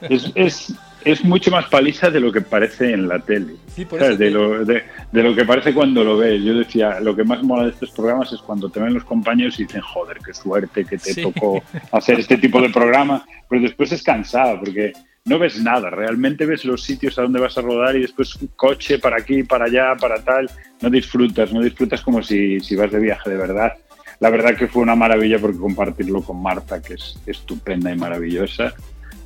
Es, 0.09 0.33
es, 0.35 0.75
es, 1.05 1.25
mucho 1.25 1.51
más 1.51 1.67
paliza 1.67 2.11
de 2.11 2.21
lo 2.21 2.33
que 2.33 2.41
parece 2.41 2.93
en 2.93 3.09
la 3.09 3.19
tele. 3.19 3.55
de, 3.77 4.31
lo, 4.31 4.65
de, 4.65 4.83
lo, 5.13 5.35
que 5.35 5.45
parece 5.45 5.75
cuando 5.75 6.05
lo 6.05 6.17
ves. 6.17 6.43
Yo 6.43 6.55
decía, 6.55 7.01
lo 7.01 7.15
que 7.15 7.25
más 7.25 7.43
mola 7.43 7.65
de 7.65 7.71
estos 7.71 7.91
programas 7.91 8.33
es 8.33 8.41
cuando 8.41 8.69
te 8.69 8.81
ven 8.81 8.95
los 8.95 9.05
compañeros 9.05 9.59
y 9.59 9.65
dicen, 9.65 9.81
joder, 9.81 10.19
qué 10.25 10.35
suerte 10.35 10.85
que 10.85 10.99
te 10.99 11.15
tocó 11.23 11.63
hacer 11.93 12.21
este 12.21 12.39
tipo 12.39 12.61
de 12.61 12.71
programa. 12.71 13.25
Pero 13.49 13.63
después 13.63 13.93
es 13.93 14.03
cansado 14.03 14.59
porque 14.61 14.93
no 15.25 15.39
ves 15.39 15.61
nada. 15.63 15.91
Realmente 15.91 16.47
ves 16.47 16.65
los 16.65 16.83
sitios 16.83 17.19
a 17.19 17.23
donde 17.23 17.41
vas 17.41 17.57
a 17.59 17.63
rodar 17.63 17.97
y 17.97 18.03
después 18.03 18.39
coche 18.57 18.99
para 18.99 19.19
aquí, 19.19 19.43
para 19.43 19.67
allá, 19.67 19.95
para 20.01 20.23
tal. 20.23 20.51
No 20.81 20.91
disfrutas, 20.91 21.53
no 21.53 21.61
disfrutas 21.63 22.01
como 22.01 22.23
si, 22.23 22.61
si 22.61 22.77
vas 22.77 22.91
de 22.91 23.01
viaje 23.01 23.31
de 23.31 23.37
verdad. 23.37 23.73
La 24.19 24.31
verdad 24.31 24.57
que 24.57 24.67
fue 24.67 24.83
una 24.83 24.97
maravilla 24.97 25.39
porque 25.39 25.59
compartirlo 25.59 26.23
con 26.23 26.43
Marta, 26.43 26.81
que 26.81 26.95
es 26.95 27.19
estupenda 27.27 27.93
y 27.93 27.97
maravillosa 27.97 28.75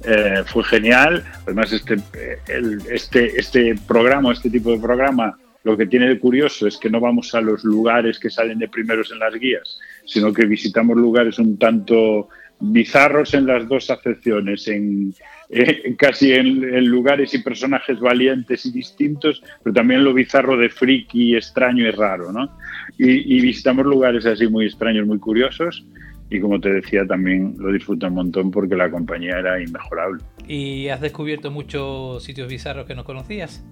Eh, 0.04 0.42
fue 0.47 0.64
genial. 0.64 1.25
Además, 1.45 1.73
este, 1.73 1.97
este, 2.90 3.38
este 3.38 3.75
programa, 3.87 4.33
este 4.33 4.50
tipo 4.50 4.71
de 4.73 4.78
programa, 4.78 5.37
lo 5.62 5.76
que 5.76 5.87
tiene 5.87 6.09
de 6.09 6.19
curioso 6.19 6.66
es 6.66 6.78
que 6.78 6.88
no 6.88 7.00
vamos 7.00 7.35
a 7.35 7.40
los 7.40 7.64
lugares 7.64 8.19
que 8.19 8.30
salen 8.30 8.59
de 8.59 8.69
primeros 8.69 9.12
en 9.12 9.19
las 9.19 9.35
guías, 9.35 9.78
sino 10.07 10.33
que 10.33 10.47
visitamos 10.47 10.97
lugares 10.97 11.38
un 11.38 11.59
tanto 11.59 12.28
bizarros 12.61 13.35
en 13.35 13.47
las 13.47 13.66
dos 13.69 13.90
acepciones, 13.90 14.69
en, 14.69 15.14
casi 15.97 16.33
en, 16.33 16.85
lugares 16.87 17.33
y 17.35 17.38
personajes 17.38 17.99
valientes 18.00 18.66
y 18.66 18.71
distintos, 18.71 19.42
pero 19.62 19.75
también 19.75 20.04
lo 20.04 20.12
bizarro 20.12 20.57
de 20.57 20.69
friki, 20.69 21.37
extraño 21.37 21.87
y 21.87 21.90
raro, 21.90 22.33
¿no? 22.33 22.50
Y 22.99 23.40
visitamos 23.40 23.87
lugares 23.87 24.26
así 24.26 24.47
muy 24.47 24.66
extraños, 24.66 25.07
muy 25.07 25.19
curiosos, 25.19 25.85
y 26.30 26.40
como 26.40 26.60
te 26.60 26.72
decía, 26.72 27.04
también 27.06 27.56
lo 27.58 27.72
disfruto 27.72 28.06
un 28.06 28.14
montón 28.14 28.50
porque 28.52 28.76
la 28.76 28.88
compañía 28.88 29.38
era 29.38 29.60
inmejorable. 29.60 30.22
¿Y 30.46 30.88
has 30.88 31.00
descubierto 31.00 31.50
muchos 31.50 32.22
sitios 32.22 32.49
bizarros 32.49 32.87
que 32.87 32.94
no 32.94 33.04
conocías? 33.04 33.64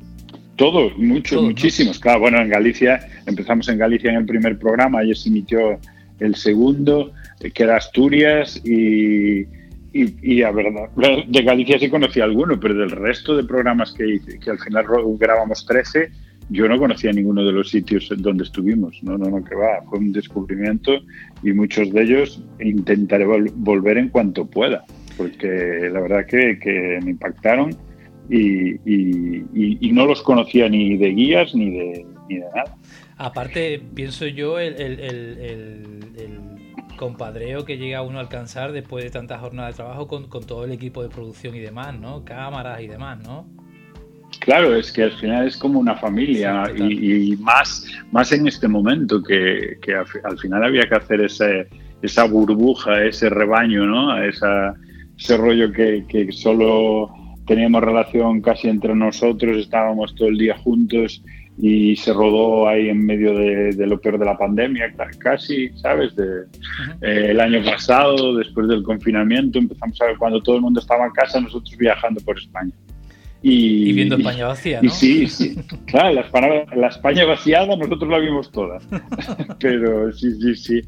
Todos, 0.56 0.98
muchos, 0.98 1.40
muchísimos. 1.40 2.00
Claro, 2.00 2.18
bueno, 2.18 2.40
en 2.40 2.48
Galicia, 2.48 3.00
empezamos 3.26 3.68
en 3.68 3.78
Galicia 3.78 4.10
en 4.10 4.16
el 4.16 4.26
primer 4.26 4.58
programa, 4.58 4.98
ayer 4.98 5.16
se 5.16 5.28
emitió 5.28 5.78
el 6.18 6.34
segundo, 6.34 7.12
eh, 7.40 7.52
que 7.52 7.62
era 7.62 7.76
Asturias, 7.76 8.60
y, 8.64 9.46
y, 9.92 10.42
a 10.42 10.50
verdad, 10.50 10.90
de 11.28 11.42
Galicia 11.42 11.78
sí 11.78 11.88
conocí 11.88 12.20
alguno, 12.20 12.58
pero 12.58 12.74
del 12.74 12.90
resto 12.90 13.36
de 13.36 13.44
programas 13.44 13.92
que 13.92 14.14
hice, 14.14 14.40
que 14.40 14.50
al 14.50 14.58
final 14.58 14.84
grabamos 15.16 15.64
13, 15.64 16.10
yo 16.50 16.68
no 16.68 16.78
conocía 16.78 17.12
ninguno 17.12 17.44
de 17.44 17.52
los 17.52 17.70
sitios 17.70 18.12
donde 18.16 18.44
estuvimos. 18.44 19.02
No, 19.02 19.18
no, 19.18 19.28
no, 19.30 19.44
que 19.44 19.54
va, 19.54 19.82
fue 19.88 19.98
un 19.98 20.12
descubrimiento 20.12 20.92
y 21.42 21.52
muchos 21.52 21.90
de 21.92 22.02
ellos 22.02 22.42
intentaré 22.60 23.26
volver 23.26 23.98
en 23.98 24.08
cuanto 24.08 24.46
pueda, 24.46 24.84
porque 25.16 25.90
la 25.92 26.00
verdad 26.00 26.26
que, 26.26 26.58
que 26.58 27.00
me 27.02 27.10
impactaron 27.10 27.76
y, 28.30 29.92
no 29.92 30.06
los 30.06 30.22
conocía 30.22 30.68
ni 30.68 30.96
de 30.96 31.08
guías 31.08 31.54
ni 31.54 31.70
de, 31.70 32.06
ni 32.28 32.36
de 32.36 32.44
nada. 32.54 32.76
Aparte, 33.16 33.82
pienso 33.94 34.26
yo, 34.26 34.58
el, 34.58 34.74
el, 34.80 35.98
compadreo 36.96 37.64
que 37.64 37.78
llega 37.78 38.02
uno 38.02 38.18
a 38.18 38.22
alcanzar 38.22 38.72
después 38.72 39.04
de 39.04 39.10
tantas 39.10 39.40
jornadas 39.40 39.74
de 39.74 39.76
trabajo 39.76 40.08
con, 40.08 40.28
todo 40.28 40.64
el 40.64 40.72
equipo 40.72 41.00
de 41.00 41.08
producción 41.08 41.54
y 41.54 41.60
demás, 41.60 41.96
¿no? 41.98 42.24
Cámaras 42.24 42.80
y 42.80 42.88
demás, 42.88 43.20
¿no? 43.22 43.46
Claro, 44.40 44.74
es 44.74 44.92
que 44.92 45.04
al 45.04 45.12
final 45.12 45.46
es 45.46 45.56
como 45.56 45.78
una 45.78 45.96
familia 45.96 46.64
y, 46.76 47.36
más, 47.36 47.86
más 48.12 48.32
en 48.32 48.46
este 48.46 48.68
momento 48.68 49.22
que, 49.22 49.78
al, 50.24 50.38
final 50.38 50.64
había 50.64 50.88
que 50.88 50.94
hacer 50.94 51.20
ese, 51.20 51.68
esa 52.02 52.24
burbuja, 52.24 53.04
ese 53.04 53.28
rebaño, 53.28 53.84
¿no? 53.84 54.22
Esa, 54.22 54.74
ese 55.18 55.36
rollo 55.36 55.72
que, 55.72 56.04
que 56.08 56.32
solo 56.32 57.10
teníamos 57.46 57.82
relación 57.82 58.40
casi 58.40 58.68
entre 58.68 58.94
nosotros, 58.94 59.56
estábamos 59.56 60.14
todo 60.14 60.28
el 60.28 60.38
día 60.38 60.56
juntos 60.58 61.22
y 61.60 61.96
se 61.96 62.12
rodó 62.12 62.68
ahí 62.68 62.88
en 62.88 63.04
medio 63.04 63.34
de, 63.34 63.86
lo 63.86 64.00
peor 64.00 64.18
de 64.18 64.24
la 64.24 64.38
pandemia, 64.38 64.94
casi, 65.18 65.70
¿sabes? 65.70 66.14
De, 66.14 66.42
eh, 67.02 67.30
el 67.30 67.40
año 67.40 67.64
pasado, 67.64 68.36
después 68.36 68.68
del 68.68 68.84
confinamiento, 68.84 69.58
empezamos 69.58 70.00
a 70.00 70.06
ver 70.06 70.16
cuando 70.18 70.40
todo 70.40 70.56
el 70.56 70.62
mundo 70.62 70.78
estaba 70.78 71.06
en 71.06 71.12
casa, 71.12 71.40
nosotros 71.40 71.76
viajando 71.76 72.20
por 72.20 72.38
España. 72.38 72.72
Y, 73.40 73.92
viendo 73.92 74.16
España 74.16 74.46
vacía, 74.48 74.82
¿no? 74.82 74.88
Y 74.88 74.90
sí, 74.90 75.28
sí. 75.28 75.56
Claro, 75.86 76.12
la, 76.12 76.66
la 76.74 76.88
España 76.88 77.24
vaciada 77.24 77.76
nosotros 77.76 78.10
la 78.10 78.18
vimos 78.18 78.50
toda. 78.50 78.78
Pero 79.60 80.12
sí, 80.12 80.32
sí, 80.40 80.56
sí. 80.56 80.80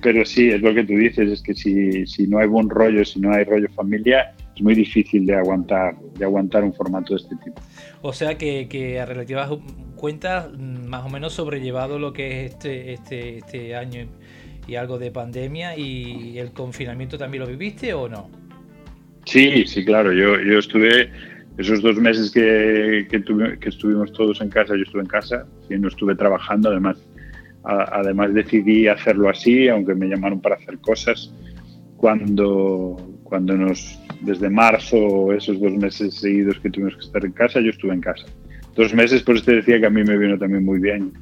Pero 0.00 0.24
sí, 0.24 0.48
es 0.48 0.60
lo 0.60 0.74
que 0.74 0.84
tú 0.84 0.94
dices, 0.94 1.30
es 1.30 1.42
que 1.42 1.54
si, 1.54 2.06
si 2.06 2.26
no 2.26 2.38
hay 2.38 2.46
buen 2.46 2.68
rollo, 2.68 3.04
si 3.04 3.20
no 3.20 3.32
hay 3.32 3.44
rollo 3.44 3.68
familia, 3.74 4.34
es 4.54 4.62
muy 4.62 4.74
difícil 4.74 5.26
de 5.26 5.34
aguantar, 5.34 5.96
de 6.18 6.24
aguantar 6.24 6.62
un 6.62 6.74
formato 6.74 7.14
de 7.14 7.22
este 7.22 7.36
tipo. 7.36 7.60
O 8.02 8.12
sea 8.12 8.36
que, 8.36 8.68
que 8.68 9.00
a 9.00 9.06
relativas 9.06 9.50
cuentas, 9.96 10.52
más 10.58 11.04
o 11.04 11.08
menos 11.08 11.32
sobrellevado 11.32 11.98
lo 11.98 12.12
que 12.12 12.44
es 12.44 12.52
este, 12.52 12.92
este, 12.92 13.38
este 13.38 13.76
año 13.76 14.06
y 14.66 14.74
algo 14.76 14.98
de 14.98 15.10
pandemia 15.10 15.76
y 15.76 16.38
el 16.38 16.52
confinamiento 16.52 17.18
también 17.18 17.42
lo 17.42 17.48
viviste 17.48 17.92
o 17.94 18.08
no? 18.08 18.30
Sí, 19.24 19.64
sí, 19.66 19.84
claro. 19.84 20.12
Yo, 20.12 20.40
yo 20.40 20.58
estuve 20.58 21.10
esos 21.58 21.82
dos 21.82 21.96
meses 21.96 22.30
que, 22.30 23.06
que, 23.10 23.68
estuvimos 23.68 24.12
todos 24.12 24.40
en 24.40 24.48
casa, 24.48 24.74
yo 24.76 24.82
estuve 24.82 25.02
en 25.02 25.08
casa, 25.08 25.46
y 25.68 25.76
no 25.76 25.88
estuve 25.88 26.14
trabajando, 26.14 26.70
además, 26.70 26.96
además 27.64 28.32
decidí 28.34 28.88
hacerlo 28.88 29.28
así, 29.28 29.68
aunque 29.68 29.94
me 29.94 30.08
llamaron 30.08 30.40
para 30.40 30.56
hacer 30.56 30.78
cosas, 30.78 31.32
cuando, 31.96 32.96
cuando 33.22 33.56
nos, 33.56 34.00
desde 34.22 34.50
marzo, 34.50 35.32
esos 35.32 35.60
dos 35.60 35.72
meses 35.72 36.14
seguidos 36.14 36.58
que 36.60 36.70
tuvimos 36.70 36.94
que 36.96 37.04
estar 37.04 37.24
en 37.24 37.32
casa, 37.32 37.60
yo 37.60 37.70
estuve 37.70 37.94
en 37.94 38.00
casa. 38.00 38.26
Dos 38.74 38.94
meses, 38.94 39.22
por 39.22 39.36
eso 39.36 39.44
te 39.44 39.56
decía 39.56 39.78
que 39.78 39.86
a 39.86 39.90
mí 39.90 40.02
me 40.02 40.16
vino 40.16 40.38
también 40.38 40.64
muy 40.64 40.80
bien 40.80 41.12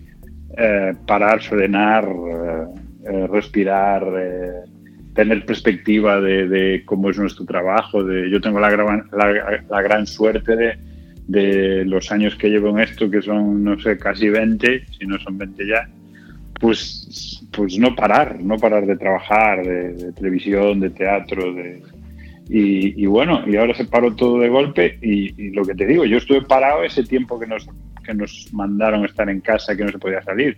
eh, 0.57 0.95
parar, 1.07 1.43
frenar, 1.43 2.05
eh, 2.05 2.67
eh, 3.05 3.27
respirar, 3.27 4.03
tener 5.15 5.45
perspectiva 5.45 6.21
de, 6.21 6.83
cómo 6.85 7.11
es 7.11 7.19
nuestro 7.19 7.45
trabajo. 7.45 8.05
De, 8.05 8.31
yo 8.31 8.41
tengo 8.41 8.61
la 8.61 8.71
gran, 8.71 9.09
la, 9.13 9.83
gran 9.83 10.07
suerte 10.07 10.57
de, 10.57 10.79
de, 11.27 11.85
los 11.85 12.11
años 12.13 12.37
que 12.37 12.49
llevo 12.49 12.71
en 12.71 12.81
esto, 12.81 13.11
que 13.11 13.23
son, 13.23 13.65
no 13.65 13.79
sé, 13.81 13.99
casi 13.99 14.29
20, 14.29 14.87
si 14.99 15.07
no 15.07 15.19
son 15.19 15.39
20 15.39 15.67
ya, 15.67 15.89
pues, 16.61 17.43
pues 17.53 17.79
no 17.79 17.95
parar, 17.95 18.41
no 18.41 18.57
parar 18.57 18.87
de 18.87 18.97
trabajar, 18.97 19.65
de 19.65 20.13
televisión, 20.13 20.81
de 20.81 20.91
teatro, 20.91 21.55
de, 21.55 21.83
y, 22.53 23.07
bueno, 23.07 23.45
y 23.47 23.55
ahora 23.55 23.75
se 23.75 23.85
paró 23.85 24.17
todo 24.17 24.41
de 24.41 24.49
golpe 24.49 24.99
y, 25.01 25.51
lo 25.51 25.65
que 25.65 25.75
te 25.77 25.87
digo, 25.87 26.05
yo 26.05 26.17
estuve 26.17 26.43
parado 26.43 26.83
ese 26.83 27.05
tiempo 27.05 27.39
que 27.39 27.47
nos, 27.47 27.69
que 28.03 28.15
nos 28.15 28.49
mandaron 28.53 29.05
estar 29.05 29.29
en 29.29 29.41
casa, 29.41 29.77
que 29.77 29.85
no 29.85 29.91
se 29.91 29.99
podía 29.99 30.23
salir, 30.23 30.57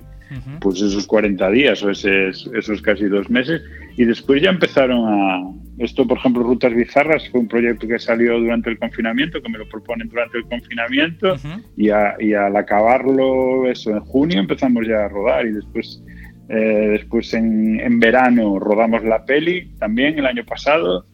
pues 0.60 0.80
esos 0.80 1.06
40 1.06 1.50
días 1.50 1.82
o 1.82 1.90
esos, 1.90 2.50
esos 2.54 2.82
casi 2.82 3.04
dos 3.04 3.28
meses, 3.28 3.62
y 3.96 4.04
después 4.04 4.42
ya 4.42 4.50
empezaron 4.50 5.08
a... 5.08 5.40
Esto, 5.78 6.06
por 6.06 6.18
ejemplo, 6.18 6.42
Rutas 6.42 6.74
Bizarras 6.74 7.28
fue 7.30 7.40
un 7.40 7.48
proyecto 7.48 7.88
que 7.88 7.98
salió 7.98 8.38
durante 8.38 8.70
el 8.70 8.78
confinamiento, 8.78 9.42
que 9.42 9.48
me 9.48 9.58
lo 9.58 9.68
proponen 9.68 10.08
durante 10.08 10.38
el 10.38 10.44
confinamiento, 10.44 11.34
y, 11.76 11.88
y, 11.88 12.34
al 12.34 12.56
acabarlo, 12.56 13.68
eso, 13.68 13.90
en 13.90 14.00
junio 14.00 14.40
empezamos 14.40 14.86
ya 14.86 15.04
a 15.04 15.08
rodar. 15.08 15.46
Y 15.46 15.52
después... 15.52 16.02
Eh, 16.48 16.98
después 16.98 17.32
en, 17.32 17.80
en 17.80 18.00
verano 18.00 18.58
rodamos 18.58 19.04
la 19.04 19.24
peli 19.24 19.72
también 19.78 20.18
el 20.18 20.26
año 20.26 20.44
pasado 20.44 21.06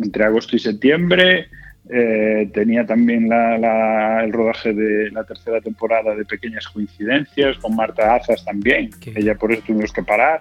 entre 0.00 0.24
agosto 0.24 0.56
y 0.56 0.58
septiembre. 0.58 1.46
Eh, 1.94 2.48
tenía 2.54 2.86
también 2.86 3.30
el 3.30 4.32
rodaje 4.32 4.72
de 4.72 5.10
la 5.10 5.24
tercera 5.24 5.60
temporada 5.60 6.14
de 6.14 6.24
Pequeñas 6.24 6.66
Coincidencias, 6.68 7.58
con 7.58 7.76
Marta 7.76 8.14
Azas 8.14 8.42
también, 8.46 8.88
ella 9.14 9.34
por 9.34 9.52
eso 9.52 9.62
tuvimos 9.66 9.92
que 9.92 10.02
parar, 10.02 10.40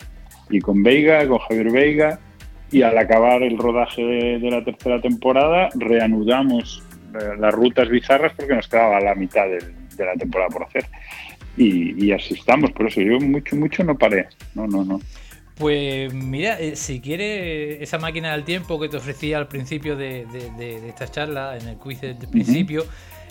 y 0.50 0.62
con 0.62 0.82
Veiga, 0.82 1.28
con 1.28 1.40
Javier 1.40 1.70
Veiga, 1.70 2.20
y 2.72 2.84
al 2.84 2.98
acabar 2.98 3.44
el 3.44 3.58
rodaje 3.58 4.02
de, 4.02 4.50
la 4.50 4.64
tercera 4.64 5.02
temporada 5.02 5.68
reanudamos 5.76 6.84
eh, 7.16 7.36
las 7.38 7.54
rutas 7.54 7.90
bizarras 7.90 8.32
porque 8.32 8.56
nos 8.56 8.70
quedaba 8.70 9.02
la 9.02 9.14
mitad 9.14 9.46
de, 9.50 10.06
la 10.06 10.14
temporada 10.14 10.50
por 10.50 10.64
hacer. 10.64 10.86
Y, 11.58 12.06
y, 12.06 12.14
así 12.14 12.34
estamos, 12.34 12.72
por 12.72 12.88
eso 12.88 13.02
yo 13.02 13.20
mucho, 13.20 13.58
mucho 13.58 13.84
no 13.84 13.98
paré, 13.98 14.28
no, 14.56 14.68
no, 14.68 14.86
no. 14.86 15.02
Pues 15.62 16.12
mira, 16.12 16.60
eh, 16.60 16.76
si 16.76 17.00
quieres 17.00 17.84
esa 17.84 18.00
máquina 18.00 18.32
del 18.32 18.43
tiempo 18.43 18.80
que 18.80 18.89
te 18.89 18.97
ofrecía 18.97 19.38
al 19.38 19.47
principio 19.47 19.95
de, 19.95 20.26
esta 20.88 21.08
charla, 21.08 21.56
en 21.56 21.67
el 21.67 21.78
quiz 21.78 22.02
del 22.02 22.17
principio, 22.17 22.84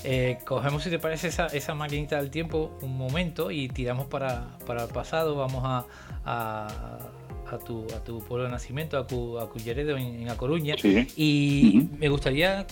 eh, 0.04 0.38
cogemos, 0.46 0.84
si 0.84 0.90
te 0.90 1.00
parece, 1.00 1.26
esa, 1.26 1.48
esa 1.48 1.74
maquinita 1.74 2.18
del 2.18 2.30
tiempo 2.30 2.78
un 2.82 2.96
momento 2.96 3.50
y 3.50 3.66
tiramos 3.66 4.06
para, 4.06 4.46
el 4.64 4.88
pasado. 4.94 5.34
Vamos 5.34 5.64
a, 5.64 5.84
a, 6.24 7.58
tu, 7.66 7.84
a 7.92 8.04
tu 8.04 8.20
pueblo 8.20 8.44
de 8.44 8.52
nacimiento, 8.52 8.96
a, 8.96 9.08
Cu, 9.08 9.36
Culleredo, 9.52 9.96
en, 9.96 10.30
A 10.30 10.36
Coruña. 10.36 10.76
Y 11.16 11.88
me 11.98 12.08
gustaría 12.10 12.64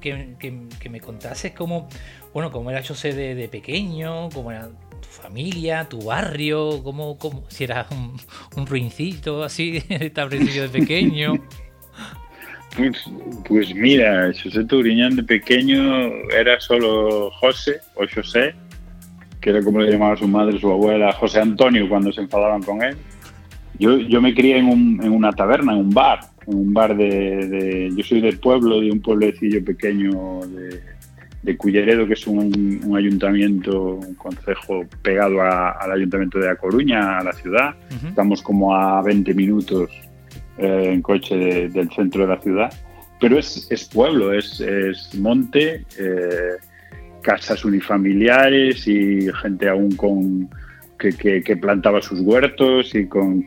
que, 0.00 0.88
me 0.90 1.00
contases 1.02 1.52
cómo, 1.52 1.86
bueno, 2.32 2.50
cómo 2.50 2.70
era 2.70 2.82
José 2.82 3.12
de, 3.12 3.34
de 3.34 3.50
pequeño, 3.50 4.30
cómo 4.30 4.52
era 4.52 4.70
familia, 5.06 5.88
tu 5.88 6.02
barrio, 6.02 6.82
como, 6.82 7.18
como 7.18 7.44
si 7.48 7.64
eras 7.64 7.86
un, 7.90 8.66
ruincito 8.66 9.42
así 9.42 9.82
establecido 9.88 10.68
de 10.68 10.80
pequeño. 10.80 11.34
Pues, 12.76 13.04
pues 13.46 13.74
mira, 13.74 14.32
José 14.42 14.64
Turiñán 14.64 15.16
de 15.16 15.22
pequeño 15.22 15.82
era 16.30 16.58
solo 16.60 17.30
José 17.32 17.80
o 17.96 18.04
José, 18.12 18.54
que 19.40 19.50
era 19.50 19.62
como 19.62 19.80
le 19.80 19.92
llamaba 19.92 20.16
su 20.16 20.26
madre, 20.26 20.58
su 20.58 20.70
abuela, 20.70 21.12
José 21.12 21.40
Antonio 21.40 21.88
cuando 21.88 22.12
se 22.12 22.22
enfadaban 22.22 22.62
con 22.62 22.82
él. 22.82 22.96
Yo, 23.78 23.98
yo 23.98 24.20
me 24.20 24.34
crié 24.34 24.58
en, 24.58 24.66
un, 24.66 25.00
en 25.02 25.12
una 25.12 25.32
taberna, 25.32 25.72
en 25.72 25.78
un 25.78 25.90
bar, 25.90 26.20
en 26.46 26.54
un 26.54 26.72
bar 26.72 26.96
de, 26.96 27.92
Yo 27.96 28.04
soy 28.04 28.20
del 28.20 28.38
pueblo, 28.38 28.80
de 28.80 28.90
un 28.90 29.00
pueblecillo 29.00 29.64
pequeño 29.64 30.40
de, 30.46 30.80
de 31.42 31.56
Culleredo, 31.56 32.06
que 32.06 32.14
es 32.14 32.26
un, 32.26 32.94
ayuntamiento, 32.96 33.94
un 33.94 34.14
concejo 34.14 34.84
pegado 35.02 35.42
al 35.42 35.90
ayuntamiento 35.90 36.38
de 36.38 36.48
A 36.48 36.56
Coruña, 36.56 37.18
a 37.18 37.24
la 37.24 37.32
ciudad. 37.32 37.74
Estamos 38.06 38.42
como 38.42 38.74
a 38.74 39.02
20 39.02 39.34
minutos 39.34 39.90
eh, 40.58 40.90
en 40.92 41.02
coche 41.02 41.68
del 41.68 41.90
centro 41.90 42.22
de 42.22 42.28
la 42.28 42.40
ciudad. 42.40 42.72
pero 43.20 43.38
es, 43.38 43.66
es 43.70 43.84
pueblo, 43.84 44.32
es, 44.32 44.60
es 44.60 45.14
monte, 45.14 45.84
eh, 45.98 46.56
casas 47.22 47.64
unifamiliares 47.64 48.86
y 48.86 49.28
gente 49.40 49.68
aún 49.68 49.96
con 49.96 50.48
que, 50.98 51.42
que, 51.42 51.56
plantaba 51.56 52.00
sus 52.00 52.20
huertos 52.20 52.94
y 52.94 53.06
con 53.06 53.46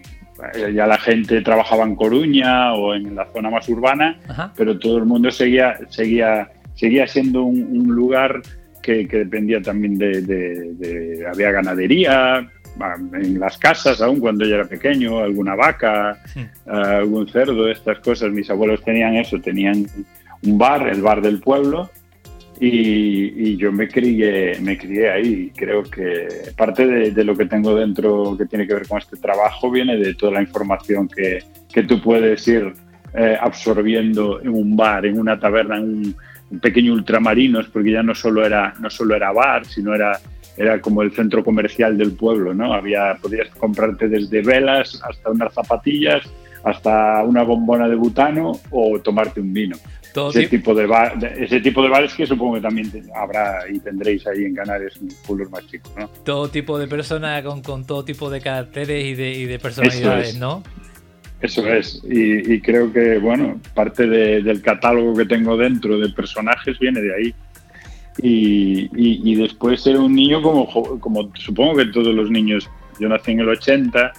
ya 0.73 0.85
la 0.85 0.97
gente 0.97 1.41
trabajaba 1.41 1.83
en 1.83 1.95
Coruña 1.95 2.73
o 2.73 2.93
en 2.93 3.15
la 3.15 3.25
zona 3.31 3.49
más 3.49 3.67
urbana, 3.69 4.17
pero 4.55 4.77
todo 4.77 4.97
el 4.97 5.05
mundo 5.05 5.31
seguía, 5.31 5.77
seguía, 5.89 6.49
seguía 6.75 7.07
siendo 7.07 7.43
un, 7.43 7.87
lugar 7.87 8.41
que, 8.81 9.07
que, 9.07 9.19
dependía 9.19 9.61
también 9.61 9.97
de, 9.97 10.21
de, 10.21 11.25
había 11.27 11.51
ganadería, 11.51 12.49
en 13.13 13.39
las 13.39 13.57
casas, 13.57 14.01
aún 14.01 14.19
cuando 14.19 14.45
yo 14.45 14.55
era 14.55 14.65
pequeño, 14.65 15.19
alguna 15.19 15.55
vaca, 15.55 16.21
algún 16.65 17.27
cerdo, 17.27 17.69
estas 17.69 17.99
cosas. 17.99 18.31
Mis 18.31 18.49
abuelos 18.49 18.83
tenían 18.83 19.15
eso, 19.15 19.39
tenían 19.39 19.85
un 20.43 20.57
bar, 20.57 20.87
el 20.89 21.01
bar 21.01 21.21
del 21.21 21.39
pueblo, 21.39 21.89
y, 22.59 23.57
yo 23.57 23.71
me 23.71 23.87
crié, 23.87 24.59
me 24.61 24.77
crié 24.77 25.09
ahí. 25.09 25.51
Creo 25.55 25.83
que 25.83 26.27
parte 26.55 26.85
de, 27.11 27.23
lo 27.23 27.35
que 27.35 27.45
tengo 27.45 27.75
dentro 27.75 28.35
que 28.37 28.45
tiene 28.45 28.67
que 28.67 28.73
ver 28.73 28.87
con 28.87 28.97
este 28.97 29.17
trabajo 29.17 29.71
viene 29.71 29.97
de 29.97 30.13
toda 30.13 30.33
la 30.33 30.41
información 30.41 31.07
que, 31.07 31.43
que 31.71 31.83
tú 31.83 32.01
puedes 32.01 32.47
ir 32.47 32.73
eh, 33.13 33.37
absorbiendo 33.39 34.41
en 34.41 34.49
un 34.49 34.75
bar, 34.75 35.05
en 35.05 35.19
una 35.19 35.39
taberna, 35.39 35.77
en 35.77 35.83
un, 35.83 36.15
pequeño 36.61 36.93
ultramarinos, 36.93 37.67
porque 37.67 37.91
ya 37.91 38.03
no 38.03 38.15
solo 38.15 38.45
era, 38.45 38.73
no 38.79 38.89
solo 38.89 39.15
era 39.15 39.31
bar, 39.31 39.65
sino 39.65 39.93
era 39.93 40.19
era 40.57 40.81
como 40.81 41.01
el 41.01 41.11
centro 41.11 41.43
comercial 41.43 41.97
del 41.97 42.13
pueblo, 42.13 42.53
¿no? 42.53 42.73
Había, 42.73 43.17
podías 43.21 43.49
comprarte 43.55 44.07
desde 44.07 44.41
velas 44.41 45.01
hasta 45.03 45.31
unas 45.31 45.53
zapatillas, 45.53 46.23
hasta 46.63 47.23
una 47.23 47.43
bombona 47.43 47.87
de 47.87 47.95
butano 47.95 48.59
o 48.71 48.99
tomarte 48.99 49.41
un 49.41 49.53
vino. 49.53 49.75
ese, 50.29 50.47
tipo 50.47 50.73
de 50.73 50.87
ese 51.37 51.59
tipo 51.59 51.83
de 51.83 51.89
bares 51.89 52.13
que 52.13 52.25
supongo 52.25 52.55
que 52.55 52.61
también 52.61 52.89
habrá 53.13 53.69
y 53.69 53.79
tendréis 53.79 54.25
ahí 54.27 54.45
en 54.45 54.55
Canarias 54.55 54.95
un 54.97 55.09
pueblo 55.27 55.49
más 55.49 55.67
chico, 55.67 55.91
¿no? 55.97 56.07
Todo 56.23 56.49
tipo 56.49 56.79
de 56.79 56.87
personas 56.87 57.43
con, 57.43 57.61
con 57.61 57.85
todo 57.85 58.05
tipo 58.05 58.29
de 58.29 58.39
caracteres 58.39 59.03
y 59.03 59.13
de, 59.13 59.31
y 59.31 59.45
de 59.45 59.59
personalidades, 59.59 60.37
¿no? 60.37 60.63
Eso 61.41 61.67
es, 61.67 62.01
y, 62.09 62.59
creo 62.61 62.91
que, 62.91 63.17
bueno, 63.17 63.59
parte 63.73 64.07
del 64.07 64.61
catálogo 64.61 65.15
que 65.15 65.25
tengo 65.25 65.57
dentro 65.57 65.99
de 65.99 66.09
personajes 66.09 66.79
viene 66.79 67.01
de 67.01 67.15
ahí. 67.15 67.35
Y, 68.17 68.89
y, 68.95 69.35
después 69.35 69.81
ser 69.81 69.97
un 69.97 70.15
niño 70.15 70.41
como, 70.41 70.67
como 70.99 71.35
supongo 71.35 71.75
que 71.75 71.85
todos 71.87 72.15
los 72.15 72.31
niños, 72.31 72.69
yo 72.99 73.09
nací 73.09 73.33
en 73.33 73.41
el 73.41 73.49
80, 73.49 74.13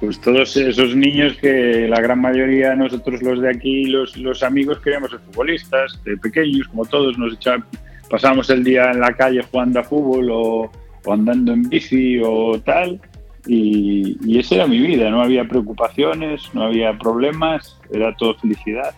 pues 0.00 0.20
todos 0.20 0.56
esos 0.56 0.96
niños 0.96 1.36
que 1.36 1.86
la 1.88 2.00
gran 2.00 2.20
mayoría 2.20 2.74
nosotros 2.74 3.22
los 3.22 3.40
de 3.40 3.50
aquí, 3.50 3.86
los, 3.86 4.16
los 4.16 4.42
amigos 4.42 4.80
queríamos 4.80 5.10
ser 5.10 5.20
futbolistas, 5.20 6.00
de 6.04 6.16
pequeños, 6.16 6.68
como 6.68 6.84
todos, 6.84 7.16
nos 7.18 7.34
echábamos, 7.34 7.68
pasábamos 8.10 8.50
el 8.50 8.64
día 8.64 8.90
en 8.90 9.00
la 9.00 9.12
calle 9.14 9.42
jugando 9.42 9.80
a 9.80 9.84
fútbol 9.84 10.28
o, 10.30 10.72
andando 11.10 11.52
en 11.52 11.68
bici 11.68 12.18
o 12.22 12.58
tal. 12.60 13.00
Y, 13.46 14.16
y 14.24 14.38
esa 14.38 14.54
era 14.54 14.66
mi 14.66 14.78
vida, 14.78 15.10
no 15.10 15.20
había 15.20 15.46
preocupaciones, 15.46 16.42
no 16.54 16.64
había 16.64 16.96
problemas, 16.98 17.78
era 17.92 18.14
todo 18.16 18.34
felicidad 18.36 18.94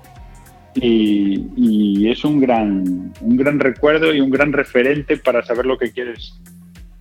y, 0.80 2.08
es 2.08 2.24
un 2.24 2.40
gran, 2.40 3.12
un 3.20 3.36
gran 3.36 3.58
recuerdo 3.58 4.14
y 4.14 4.20
un 4.20 4.30
gran 4.30 4.52
referente 4.52 5.16
para 5.16 5.42
saber 5.44 5.66
lo 5.66 5.78
que 5.78 5.90
quieres 5.90 6.38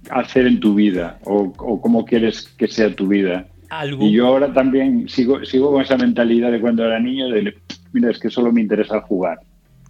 hacer 0.09 0.47
en 0.47 0.59
tu 0.59 0.75
vida 0.75 1.19
o, 1.23 1.51
cómo 1.53 2.05
quieres 2.05 2.47
que 2.57 2.67
sea 2.67 2.93
tu 2.93 3.07
vida. 3.07 3.47
Y 3.99 4.11
yo 4.11 4.27
ahora 4.27 4.53
también 4.53 5.09
sigo, 5.09 5.43
sigo 5.43 5.71
con 5.71 5.81
esa 5.81 5.97
mentalidad 5.97 6.51
de 6.51 6.61
cuando 6.61 6.85
era 6.85 6.99
niño, 6.99 7.29
de, 7.29 7.55
mira, 7.91 8.11
es 8.11 8.19
que 8.19 8.29
solo 8.29 8.51
me 8.51 8.61
interesa 8.61 9.01
jugar. 9.01 9.39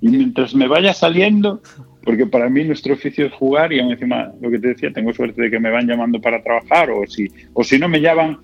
Y 0.02 0.10
mientras 0.10 0.56
me 0.56 0.68
vaya 0.68 0.94
saliendo, 0.94 1.62
porque 2.06 2.28
para 2.28 2.50
mí 2.50 2.63
nuestro 2.63 2.94
oficio 2.94 3.26
es 3.26 3.34
jugar 3.34 3.74
y 3.74 3.80
aún 3.80 3.91
encima, 3.91 4.32
lo 4.39 4.52
que 4.52 4.60
te 4.60 4.70
decía, 4.70 4.94
tengo 4.94 5.12
suerte 5.12 5.41
de 5.41 5.50
que 5.50 5.60
me 5.60 5.72
van 5.72 5.88
llamando 5.88 6.22
para 6.22 6.41
trabajar 6.41 6.91
o 6.91 7.06
si, 7.08 7.28
o 7.54 7.63
si 7.63 7.80
no 7.80 7.89
me 7.89 8.00
llaman, 8.00 8.38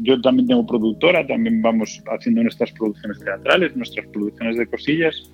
yo 0.00 0.20
también 0.20 0.46
tengo 0.46 0.64
productora, 0.64 1.26
también 1.26 1.60
vamos 1.60 2.00
haciendo 2.06 2.44
nuestras 2.44 2.70
producciones 2.72 3.18
teatrales, 3.18 3.76
nuestras 3.76 4.06
producciones 4.06 4.56
de 4.56 4.66
cosillas 4.68 5.30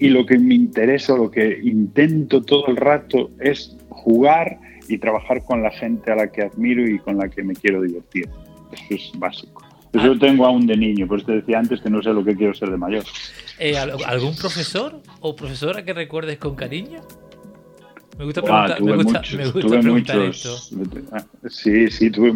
y 0.00 0.08
lo 0.08 0.26
que 0.26 0.38
me 0.38 0.56
interesa, 0.56 1.16
lo 1.16 1.30
que 1.30 1.60
intento 1.62 2.42
todo 2.42 2.66
el 2.66 2.76
rato 2.76 3.30
es 3.38 3.76
jugar 3.90 4.58
y 4.88 4.98
trabajar 4.98 5.44
con 5.44 5.62
la 5.62 5.70
gente 5.70 6.10
a 6.10 6.16
la 6.16 6.32
que 6.32 6.42
admiro 6.42 6.84
y 6.84 6.98
con 6.98 7.16
la 7.16 7.28
que 7.28 7.44
me 7.44 7.54
quiero 7.54 7.80
divertir. 7.82 8.28
Eso 8.72 8.94
es 8.94 9.12
básico. 9.16 9.69
Eso 9.92 10.06
lo 10.06 10.18
tengo 10.18 10.46
aún 10.46 10.66
de 10.66 10.76
niño, 10.76 11.06
por 11.06 11.18
eso 11.18 11.26
te 11.26 11.32
decía 11.34 11.58
antes 11.58 11.80
que 11.80 11.90
no 11.90 12.00
sé 12.02 12.10
lo 12.10 12.24
que 12.24 12.36
quiero 12.36 12.54
ser 12.54 12.70
de 12.70 12.76
mayor. 12.76 13.04
Eh, 13.58 13.76
¿Algún 13.76 14.36
profesor 14.36 15.00
o 15.20 15.34
profesora 15.34 15.84
que 15.84 15.92
recuerdes 15.92 16.38
con 16.38 16.54
cariño? 16.54 17.00
Me 18.20 18.26
gusta 18.26 18.42
ah, 18.48 18.76
preguntar, 18.76 18.82
me 18.82 18.96
gusta, 18.96 19.18
muchos, 19.20 19.52
tuve 19.54 19.82
muchos, 19.82 20.74
Sí, 21.48 21.90
sí, 21.90 22.10
tuve, 22.10 22.34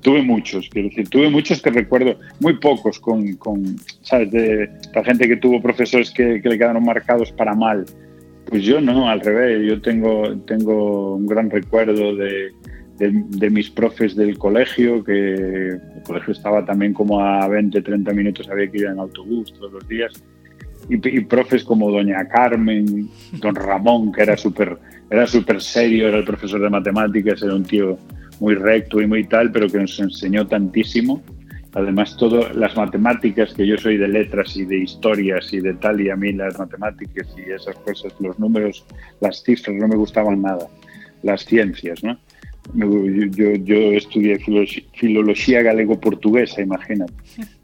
tuve 0.00 0.22
muchos, 0.22 0.68
quiero 0.68 0.88
decir, 0.88 1.08
tuve 1.08 1.28
muchos 1.28 1.60
que 1.60 1.70
recuerdo, 1.70 2.16
muy 2.38 2.56
pocos 2.58 3.00
con, 3.00 3.34
con 3.34 3.76
¿sabes? 4.02 4.30
De 4.30 4.70
la 4.94 5.02
gente 5.02 5.26
que 5.26 5.36
tuvo 5.36 5.60
profesores 5.60 6.12
que, 6.12 6.40
que, 6.40 6.48
le 6.48 6.56
quedaron 6.56 6.84
marcados 6.84 7.32
para 7.32 7.52
mal. 7.52 7.84
Pues 8.46 8.62
yo 8.62 8.80
no, 8.80 9.08
al 9.10 9.20
revés, 9.20 9.66
yo 9.68 9.82
tengo, 9.82 10.36
tengo 10.46 11.16
un 11.16 11.26
gran 11.26 11.50
recuerdo 11.50 12.14
de, 12.14 12.52
de, 12.98 13.50
mis 13.50 13.70
profes 13.70 14.14
del 14.14 14.38
colegio, 14.38 15.02
que 15.02 15.34
el 15.34 16.02
colegio 16.06 16.32
estaba 16.32 16.64
también 16.64 16.94
como 16.94 17.20
a 17.20 17.46
20, 17.48 17.82
30 17.82 18.12
minutos, 18.12 18.48
había 18.48 18.70
que 18.70 18.78
ir 18.78 18.86
en 18.86 18.98
autobús 18.98 19.52
todos 19.54 19.72
los 19.72 19.88
días 19.88 20.12
y, 20.88 21.20
profes 21.22 21.64
como 21.64 21.90
doña 21.90 22.28
Carmen, 22.28 23.08
don 23.32 23.54
Ramón, 23.54 24.12
que 24.12 24.22
era 24.22 24.36
súper 24.36 24.78
era 25.10 25.26
súper 25.26 25.60
serio, 25.60 26.08
era 26.08 26.18
el 26.18 26.24
profesor 26.24 26.60
de 26.60 26.70
matemáticas, 26.70 27.42
era 27.42 27.54
un 27.54 27.64
tío 27.64 27.98
muy 28.40 28.54
recto 28.54 29.00
y 29.00 29.06
muy 29.06 29.24
tal, 29.24 29.52
pero 29.52 29.68
que 29.68 29.78
nos 29.78 29.98
enseñó 30.00 30.46
tantísimo. 30.46 31.22
Además, 31.74 32.16
todas 32.16 32.54
las 32.56 32.76
matemáticas, 32.76 33.52
que 33.52 33.66
yo 33.66 33.76
soy 33.76 33.96
de 33.96 34.08
letras 34.08 34.56
y 34.56 34.64
de 34.64 34.78
historias 34.78 35.52
y 35.52 35.60
de 35.60 35.74
tal, 35.74 36.00
y 36.00 36.10
a 36.10 36.16
mí 36.16 36.32
las 36.32 36.58
matemáticas 36.58 37.28
y 37.36 37.50
esas 37.50 37.76
cosas, 37.76 38.12
los 38.20 38.38
números, 38.38 38.84
las 39.20 39.42
cifras 39.42 39.76
no 39.76 39.88
me 39.88 39.96
gustaban 39.96 40.40
nada. 40.40 40.68
Las 41.22 41.44
ciencias, 41.44 42.02
¿no? 42.02 42.18
Yo, 42.72 43.54
yo 43.56 43.76
estudié 43.92 44.38
filología 44.94 45.62
galego-portuguesa, 45.62 46.62
imagínate. 46.62 47.12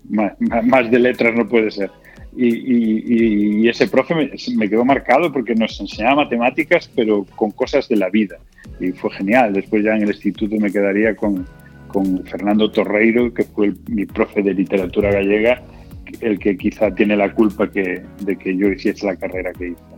más 0.08 0.90
de 0.90 0.98
letras 0.98 1.34
no 1.34 1.48
puede 1.48 1.70
ser. 1.70 1.90
Y, 2.36 3.68
ese 3.68 3.88
profe 3.88 4.14
me, 4.14 4.68
quedó 4.68 4.84
marcado 4.84 5.32
porque 5.32 5.54
nos 5.54 5.80
enseñaba 5.80 6.24
matemáticas, 6.24 6.90
pero 6.94 7.24
con 7.36 7.50
cosas 7.50 7.88
de 7.88 7.96
la 7.96 8.08
vida. 8.08 8.38
Y 8.78 8.92
fue 8.92 9.10
genial. 9.10 9.52
Después 9.52 9.84
ya 9.84 9.96
en 9.96 10.02
el 10.02 10.10
instituto 10.10 10.56
me 10.56 10.70
quedaría 10.70 11.16
con, 11.16 11.46
con 11.88 12.24
Fernando 12.24 12.70
Torreiro, 12.70 13.32
que 13.34 13.44
fue 13.44 13.72
mi 13.88 14.06
profe 14.06 14.42
de 14.42 14.54
literatura 14.54 15.10
gallega, 15.10 15.62
el 16.20 16.38
que 16.38 16.56
quizá 16.56 16.94
tiene 16.94 17.16
la 17.16 17.32
culpa 17.32 17.70
que, 17.70 18.02
de 18.20 18.36
que 18.36 18.56
yo 18.56 18.68
hiciese 18.68 19.06
la 19.06 19.16
carrera 19.16 19.52
que 19.52 19.68
hice. 19.68 19.89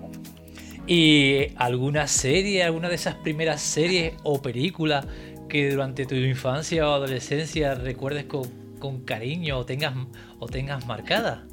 ¿Y 0.86 1.46
alguna 1.56 2.06
serie, 2.06 2.64
alguna 2.64 2.88
de 2.88 2.96
esas 2.96 3.14
primeras 3.16 3.60
series 3.60 4.14
o 4.24 4.42
películas 4.42 5.06
que 5.48 5.70
durante 5.70 6.06
tu 6.06 6.14
infancia 6.14 6.88
o 6.88 6.94
adolescencia 6.94 7.74
recuerdes 7.74 8.24
con, 8.24 8.42
con 8.78 9.04
cariño 9.04 9.58
o 9.58 9.66
tengas, 9.66 9.94
o 10.38 10.46
tengas 10.48 10.86
marcada? 10.86 11.46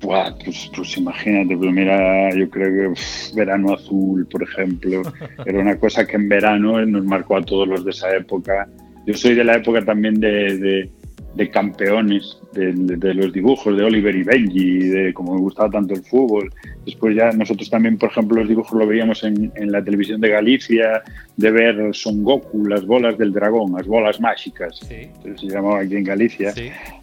pues, 0.00 0.70
pues, 0.74 0.96
imagínate, 0.96 1.56
pues 1.56 1.72
mira, 1.72 2.30
yo 2.34 2.48
creo 2.50 2.94
que 2.94 3.00
Verano 3.34 3.74
Azul, 3.74 4.26
por 4.26 4.42
ejemplo, 4.42 5.02
era 5.46 5.60
una 5.60 5.78
cosa 5.78 6.06
que 6.06 6.16
en 6.16 6.28
verano 6.28 6.84
nos 6.86 7.04
marcó 7.04 7.36
a 7.36 7.42
todos 7.42 7.66
los 7.66 7.84
de 7.84 7.90
esa 7.90 8.14
época. 8.14 8.68
Yo 9.06 9.14
soy 9.14 9.34
de 9.34 9.44
la 9.44 9.56
época 9.56 9.84
también 9.84 10.20
de, 10.20 10.90
de 11.34 11.50
campeones 11.50 12.38
de, 12.58 13.14
los 13.14 13.32
dibujos 13.32 13.76
de 13.76 13.84
Oliver 13.84 14.14
y 14.14 14.22
Benji, 14.22 14.78
de 14.88 15.14
como 15.14 15.34
me 15.34 15.40
gustaba 15.40 15.70
tanto 15.70 15.94
el 15.94 16.02
fútbol. 16.02 16.52
Después 16.84 17.16
ya 17.16 17.32
nosotros 17.32 17.70
también, 17.70 17.98
por 17.98 18.10
ejemplo, 18.10 18.38
los 18.40 18.48
dibujos 18.48 18.78
lo 18.78 18.86
veíamos 18.86 19.22
en, 19.24 19.52
en 19.54 19.72
la 19.72 19.82
televisión 19.82 20.20
de 20.20 20.28
Galicia, 20.28 21.02
de 21.36 21.50
ver 21.50 21.94
Son 21.94 22.22
Goku, 22.22 22.66
las 22.66 22.84
bolas 22.84 23.16
del 23.18 23.32
dragón, 23.32 23.72
las 23.72 23.86
bolas 23.86 24.20
mágicas, 24.20 24.80
se 24.80 25.46
llamaba 25.46 25.80
aquí 25.80 25.96
en 25.96 26.04
Galicia. 26.04 26.52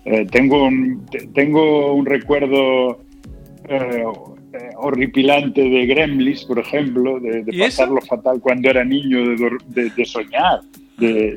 Eh, 0.06 0.28
tengo, 0.32 0.66
un, 0.66 1.06
tengo 1.34 1.94
un 1.94 2.06
recuerdo 2.06 3.00
eh, 3.68 4.04
horripilante 4.78 5.62
de 5.62 5.86
Gremlins, 5.86 6.46
por 6.46 6.60
ejemplo, 6.60 7.20
de, 7.20 7.44
de 7.44 7.58
pasarlo 7.58 8.02
fatal 8.02 8.40
cuando 8.42 8.70
era 8.70 8.84
niño, 8.84 9.36
de, 9.70 9.90
de 9.90 10.06
soñar. 10.06 10.62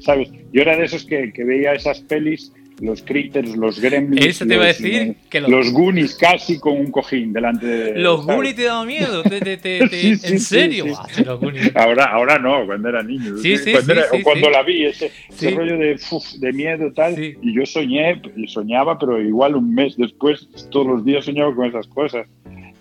¿sabes? 0.01 0.31
Yo 0.53 0.63
era 0.63 0.77
de 0.77 0.85
esos 0.85 1.05
que, 1.05 1.33
que 1.33 1.45
veía 1.45 1.73
esas 1.73 2.01
pelis 2.01 2.53
los 2.81 3.03
critters, 3.03 3.57
los 3.57 3.81
gremlins. 3.81 4.25
Eso 4.27 4.47
te 4.47 4.55
iba 4.55 4.65
a 4.65 4.67
decir 4.69 5.17
que 5.29 5.41
los, 5.41 5.51
los 5.51 5.73
Goonies 5.73 6.15
casi 6.15 6.59
con 6.59 6.79
un 6.79 6.91
cojín 6.91 7.33
delante 7.33 7.67
de. 7.67 7.99
Los 7.99 8.25
Goonies 8.25 8.55
te 8.57 8.65
daban 8.65 8.87
miedo, 8.87 9.23
te, 9.23 9.41
te, 9.41 9.57
te, 9.57 9.89
Sí, 9.89 10.17
sí, 10.17 10.33
¿en 10.33 10.41
serio? 10.41 10.85
sí. 10.87 10.93
Ah, 10.97 11.07
los 11.25 11.41
Goonies. 11.41 11.73
Ahora, 11.75 12.05
ahora 12.07 12.39
no, 12.39 12.65
cuando 12.67 12.89
era 12.89 13.03
niño. 13.03 13.35
Cuando 13.73 13.93
era- 13.93 14.05
o 14.13 14.23
cuando 14.23 14.51
la 14.51 14.63
vi, 14.63 14.85
ese, 14.87 15.11
rollo 15.55 15.77
de, 15.79 15.99
uf, 16.11 16.25
de 16.35 16.53
miedo 16.53 16.93
tal. 16.93 17.19
Y 17.19 17.55
yo 17.55 17.67
soñé, 17.67 18.21
y 18.37 18.47
soñaba, 18.47 18.99
pero 18.99 19.21
igual 19.21 19.57
un 19.57 19.75
mes 19.75 19.97
después, 19.97 20.49
todos 20.71 20.87
los 20.87 21.05
días 21.05 21.25
soñaba 21.25 21.55
con 21.55 21.67
esas 21.67 21.87
cosas. 21.89 22.27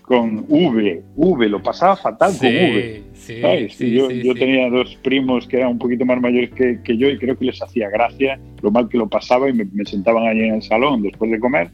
Con 0.02 0.46
V, 0.48 1.02
V, 1.16 1.48
lo 1.50 1.62
pasaba 1.62 1.94
fatal 1.94 2.32
con 2.38 2.48
V. 2.48 3.02
Sí, 3.28 3.34
sí, 3.34 3.40
¿sabes? 3.42 3.74
sí, 3.74 3.90
yo 3.92 4.08
sí, 4.08 4.22
yo 4.24 4.34
tenía 4.34 4.70
dos 4.70 4.96
primos 5.02 5.46
que 5.46 5.58
eran 5.58 5.72
un 5.72 5.78
poquito 5.78 6.04
más 6.06 6.18
mayores 6.20 6.50
que, 6.50 6.80
que 6.82 6.96
yo 6.96 7.08
y 7.10 7.18
creo 7.18 7.36
que 7.36 7.44
les 7.44 7.62
hacía 7.62 7.90
gracia 7.90 8.40
lo 8.62 8.70
mal 8.70 8.88
que 8.88 8.96
lo 8.96 9.06
pasaba 9.08 9.48
y 9.50 9.52
me, 9.52 9.66
me 9.72 9.84
sentaban 9.84 10.26
allí 10.26 10.44
en 10.44 10.54
el 10.54 10.62
salón 10.62 11.02
después 11.02 11.30
de 11.30 11.38
comer, 11.38 11.70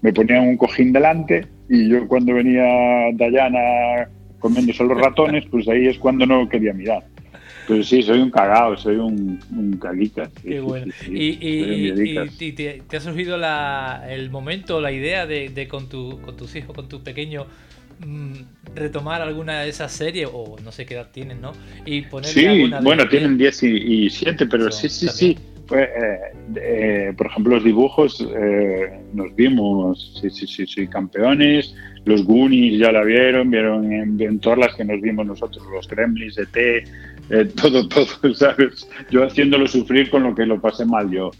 me 0.00 0.12
ponían 0.12 0.46
un 0.48 0.56
cojín 0.56 0.92
delante 0.92 1.44
y 1.68 1.88
yo 1.88 2.06
cuando 2.06 2.34
venía 2.34 2.64
Dayana 3.14 4.08
comiéndose 4.38 4.84
los 4.84 4.96
ratones, 4.98 5.44
pues 5.50 5.68
ahí 5.68 5.86
es 5.88 5.98
cuando 5.98 6.24
no 6.26 6.48
quería 6.48 6.72
mirar. 6.72 7.04
Pero 7.66 7.82
sí, 7.82 8.02
soy 8.02 8.18
un 8.20 8.30
cagao, 8.30 8.76
soy 8.76 8.96
un, 8.96 9.38
un 9.56 9.72
caguica. 9.78 10.28
Sí, 10.42 10.48
Qué 10.48 10.60
bueno. 10.60 10.86
sí, 10.86 10.92
sí, 11.04 11.12
Y, 11.12 11.48
y- 11.48 12.18
y- 12.18 12.28
y 12.48 12.52
te, 12.52 12.82
te 12.88 12.96
ha 12.96 13.00
surgido 13.00 13.36
la- 13.38 14.04
el 14.08 14.30
momento, 14.30 14.80
la 14.80 14.90
idea 14.90 15.26
de, 15.26 15.48
de 15.48 15.68
con, 15.68 15.88
tu, 15.88 16.20
con 16.22 16.36
tus 16.36 16.54
hijos, 16.56 16.74
con 16.74 16.88
tu 16.88 17.02
pequeño, 17.04 17.44
mm, 17.44 17.71
retomar 18.74 19.20
alguna 19.22 19.60
de 19.62 19.68
esas 19.68 19.92
series, 19.92 20.28
o 20.32 20.56
no 20.64 20.72
sé 20.72 20.86
qué 20.86 20.94
edad 20.94 21.10
tienen, 21.12 21.40
¿no? 21.40 21.52
Y 21.84 22.02
ponerle 22.02 22.32
Sí, 22.40 22.46
alguna 22.46 22.78
de- 22.78 22.84
bueno, 22.84 23.02
de- 23.04 23.08
tienen 23.10 23.38
10 23.38 23.62
y, 23.62 24.04
y 24.06 24.10
7, 24.10 24.46
pero 24.46 24.68
Eso, 24.68 24.78
sí, 24.80 24.88
sí, 24.88 25.08
sí. 25.08 25.38
Pues, 25.66 25.88
eh, 25.88 26.18
eh, 26.56 27.12
por 27.16 27.26
ejemplo, 27.28 27.54
los 27.54 27.64
dibujos 27.64 28.26
eh, 28.36 29.00
nos 29.14 29.34
vimos, 29.36 30.18
sí, 30.20 30.28
sí, 30.30 30.46
sí, 30.46 30.66
sí, 30.66 30.86
campeones. 30.88 31.74
Los 32.04 32.24
Goonies 32.24 32.80
ya 32.80 32.90
la 32.90 33.04
vieron, 33.04 33.48
vieron 33.50 33.90
en, 33.92 34.20
en 34.20 34.40
todas 34.40 34.58
las 34.58 34.74
que 34.74 34.84
nos 34.84 35.00
vimos 35.00 35.24
nosotros, 35.24 35.64
los 35.72 35.86
Gremlins, 35.88 36.36
ET, 36.36 36.84
eh, 37.32 37.46
todo, 37.46 37.88
todo, 37.90 38.34
¿sabes? 38.34 38.88
Yo 39.10 39.24
haciéndolo 39.24 39.66
sufrir 39.68 40.10
con 40.10 40.22
lo 40.24 40.34
que 40.36 40.46
lo 40.46 40.60
pasé 40.60 40.86
mal 40.86 41.10
yo. 41.10 41.32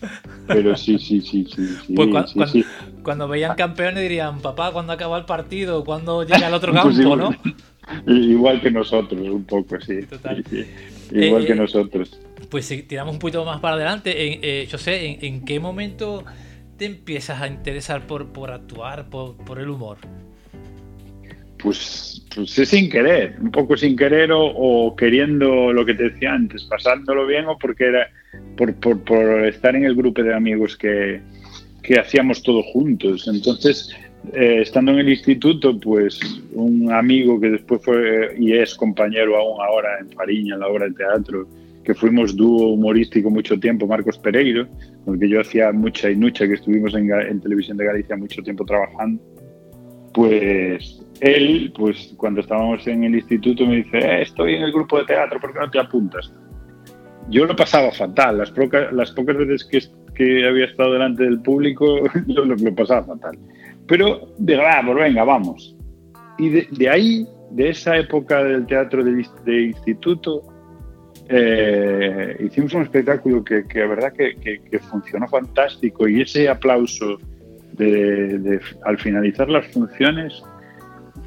Pero 0.50 0.76
sí, 0.76 0.98
sí, 0.98 1.20
sí, 1.22 1.46
sí, 1.46 1.78
sí, 1.86 1.94
Pues 1.94 2.08
sí, 2.08 2.10
cuando, 2.10 2.46
sí. 2.46 2.66
cuando 3.02 3.28
veían 3.28 3.54
campeones 3.54 4.02
dirían, 4.02 4.40
papá, 4.42 4.72
¿cuándo 4.72 4.92
acaba 4.94 5.18
el 5.18 5.26
partido? 5.26 5.84
¿Cuándo 5.84 6.24
llega 6.24 6.48
al 6.48 6.54
otro 6.54 6.74
Pues 6.80 6.98
campo, 6.98 7.00
igual, 7.00 7.20
no? 7.20 7.36
igual 8.06 8.60
que 8.62 8.70
nosotros, 8.70 9.20
un 9.28 9.44
poco, 9.46 9.80
sí. 9.80 10.06
Total. 10.06 10.44
Igual 11.10 11.44
Eh, 11.44 11.46
que 11.46 11.54
nosotros. 11.54 12.20
Pues 12.50 12.66
si 12.66 12.82
tiramos 12.84 13.14
un 13.14 13.18
poquito 13.20 13.44
más 13.44 13.60
para 13.60 13.76
adelante, 13.76 14.12
eh, 14.16 14.66
yo 14.66 14.78
sé, 14.78 15.06
en, 15.06 15.24
en 15.24 15.44
qué 15.44 15.60
momento 15.60 16.24
te 16.76 16.86
empiezas 16.86 17.40
a 17.40 17.48
interesar 17.48 18.06
por, 18.06 18.32
por 18.32 18.50
actuar, 18.52 19.10
por, 19.10 19.36
por 19.44 19.58
el 19.60 19.70
humor? 19.70 19.98
Pues, 21.62 22.26
pues 22.34 22.58
es 22.58 22.68
sin 22.68 22.90
querer, 22.90 23.36
un 23.40 23.50
poco 23.50 23.76
sin 23.76 23.96
querer 23.96 24.30
o, 24.32 24.94
queriendo 24.96 25.72
lo 25.72 25.86
que 25.86 25.94
te 25.94 26.10
decía 26.10 26.32
antes, 26.32 26.64
pasándolo 26.64 27.26
bien 27.26 27.46
o 27.46 27.56
porque 27.56 27.86
era 27.86 28.08
por, 28.56 28.74
por, 28.74 29.44
estar 29.46 29.76
en 29.76 29.84
el 29.84 29.94
grupo 29.94 30.22
de 30.22 30.34
amigos 30.34 30.76
que, 30.76 31.20
que 31.82 32.00
hacíamos 32.00 32.42
todo 32.42 32.62
juntos. 32.62 33.28
Entonces, 33.28 33.94
eh, 34.32 34.60
estando 34.62 34.92
en 34.92 35.00
el 35.00 35.08
instituto, 35.10 35.78
pues 35.78 36.18
un 36.52 36.90
amigo 36.92 37.40
que 37.40 37.50
después 37.50 37.80
fue 37.84 38.34
y 38.38 38.54
es 38.54 38.74
compañero 38.74 39.36
aún 39.36 39.60
ahora 39.60 40.00
en 40.00 40.10
Fariña, 40.10 40.54
en 40.54 40.60
la 40.60 40.68
obra 40.68 40.86
de 40.86 40.94
teatro, 40.94 41.46
que 41.84 41.94
fuimos 41.94 42.36
dúo 42.36 42.72
humorístico 42.72 43.30
mucho 43.30 43.58
tiempo, 43.58 43.86
Marcos 43.86 44.18
Pereiro, 44.18 44.66
con 45.04 45.14
el 45.14 45.20
que 45.20 45.28
yo 45.28 45.40
hacía 45.40 45.70
mucha 45.72 46.10
y 46.10 46.16
nucha, 46.16 46.46
que 46.46 46.54
estuvimos 46.54 46.94
en, 46.94 47.10
en 47.12 47.40
Televisión 47.40 47.76
de 47.76 47.84
Galicia 47.84 48.16
mucho 48.16 48.42
tiempo 48.42 48.64
trabajando 48.64 49.20
pues 50.12 51.00
él, 51.22 51.72
pues 51.76 52.14
cuando 52.16 52.40
estábamos 52.40 52.86
en 52.86 53.04
el 53.04 53.14
instituto 53.14 53.64
me 53.66 53.76
dice, 53.76 53.98
"Eh, 53.98 54.22
estoy 54.22 54.54
en 54.56 54.62
el 54.62 54.72
grupo 54.72 54.98
de 54.98 55.04
teatro, 55.04 55.38
¿por 55.40 55.52
qué 55.52 55.60
no 55.60 55.70
te 55.70 55.78
apuntas? 55.78 56.32
Yo 57.30 57.44
lo 57.46 57.54
pasaba 57.54 57.92
fatal, 57.92 58.38
las, 58.38 58.50
poca- 58.50 58.90
las 58.90 59.12
pocas 59.12 59.36
veces 59.36 59.64
que, 59.64 59.78
que 60.14 60.46
había 60.48 60.64
estado 60.66 60.92
delante 60.94 61.22
del 61.22 61.40
público, 61.40 62.00
yo 62.26 62.44
lo, 62.44 62.56
lo 62.56 62.74
pasaba 62.74 63.04
fatal. 63.04 63.38
Pero 63.86 64.32
de 64.38 64.56
ah, 64.60 64.82
pues 64.84 64.96
venga, 64.98 65.24
vamos. 65.24 65.76
Y 66.38 66.48
de, 66.48 66.68
de 66.72 66.88
ahí, 66.88 67.26
de 67.50 67.68
esa 67.68 67.96
época 67.96 68.42
del 68.42 68.66
teatro 68.66 69.04
de, 69.04 69.24
de 69.44 69.62
instituto, 69.62 70.42
eh, 71.28 72.36
hicimos 72.40 72.74
un 72.74 72.82
espectáculo 72.82 73.44
que, 73.44 73.64
que 73.66 73.78
la 73.80 73.86
verdad 73.86 74.12
que, 74.12 74.34
que- 74.36 74.60
que 74.62 74.78
funcionó 74.80 75.28
fantástico 75.28 76.08
y 76.08 76.22
ese 76.22 76.48
aplauso 76.48 77.18
de, 77.72 78.38
de- 78.38 78.60
al 78.84 78.98
finalizar 78.98 79.48
las 79.48 79.66
funciones 79.68 80.42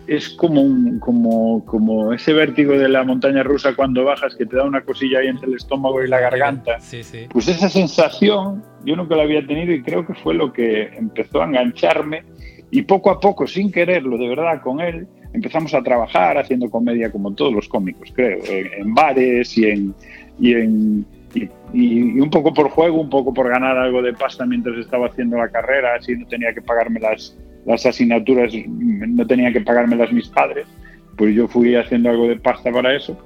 es 0.07 0.29
como, 0.29 0.61
un, 0.61 0.99
como, 0.99 1.65
como 1.65 2.13
ese 2.13 2.33
vértigo 2.33 2.73
de 2.73 2.89
la 2.89 3.03
montaña 3.03 3.43
rusa 3.43 3.75
cuando 3.75 4.03
bajas 4.03 4.35
que 4.35 4.45
te 4.45 4.55
da 4.55 4.63
una 4.63 4.81
cosilla 4.81 5.19
ahí 5.19 5.27
entre 5.27 5.47
el 5.47 5.55
estómago 5.55 6.03
y 6.03 6.07
la 6.07 6.19
garganta. 6.19 6.79
Sí, 6.79 7.03
sí. 7.03 7.27
Pues 7.31 7.47
esa 7.47 7.69
sensación 7.69 8.63
yo 8.85 8.95
nunca 8.95 9.15
la 9.15 9.23
había 9.23 9.45
tenido 9.45 9.73
y 9.73 9.81
creo 9.81 10.05
que 10.05 10.13
fue 10.13 10.33
lo 10.33 10.53
que 10.53 10.83
empezó 10.95 11.41
a 11.41 11.45
engancharme 11.45 12.23
y 12.71 12.81
poco 12.83 13.09
a 13.11 13.19
poco, 13.19 13.47
sin 13.47 13.71
quererlo, 13.71 14.17
de 14.17 14.27
verdad, 14.27 14.61
con 14.61 14.79
él, 14.81 15.07
empezamos 15.33 15.73
a 15.73 15.81
trabajar 15.83 16.37
haciendo 16.37 16.69
comedia 16.69 17.11
como 17.11 17.33
todos 17.33 17.53
los 17.53 17.67
cómicos, 17.67 18.11
creo, 18.13 18.39
en, 18.47 18.67
en 18.81 18.93
bares 18.93 19.57
y 19.57 19.65
en... 19.65 19.95
Y 20.39 20.53
en 20.53 21.05
y, 21.33 21.43
y- 21.73 22.17
y 22.17 22.19
un 22.21 22.29
poco 22.29 22.53
por 22.53 22.69
juego, 22.69 22.99
un 23.01 23.09
poco 23.09 23.33
por 23.33 23.49
ganar 23.49 23.77
algo 23.77 24.01
de 24.01 24.13
pasta 24.13 24.45
mientras 24.45 24.77
estaba 24.77 25.07
haciendo 25.07 25.37
la 25.37 25.49
carrera, 25.49 25.95
así 25.95 26.15
no 26.15 26.25
tenía 26.27 26.53
que 26.53 26.61
pagarme 26.61 26.99
las, 27.01 27.37
las 27.65 27.85
asignaturas, 27.85 28.53
no 28.67 29.25
tenía 29.27 29.51
que 29.51 29.61
pagármelas 29.61 30.11
mis 30.13 30.27
padres, 30.27 30.65
pues 31.17 31.33
yo 31.35 31.47
fui 31.47 31.75
haciendo 31.75 32.09
algo 32.09 32.27
de 32.27 32.35
pasta 32.37 32.71
para 32.71 32.95
eso 32.95 33.17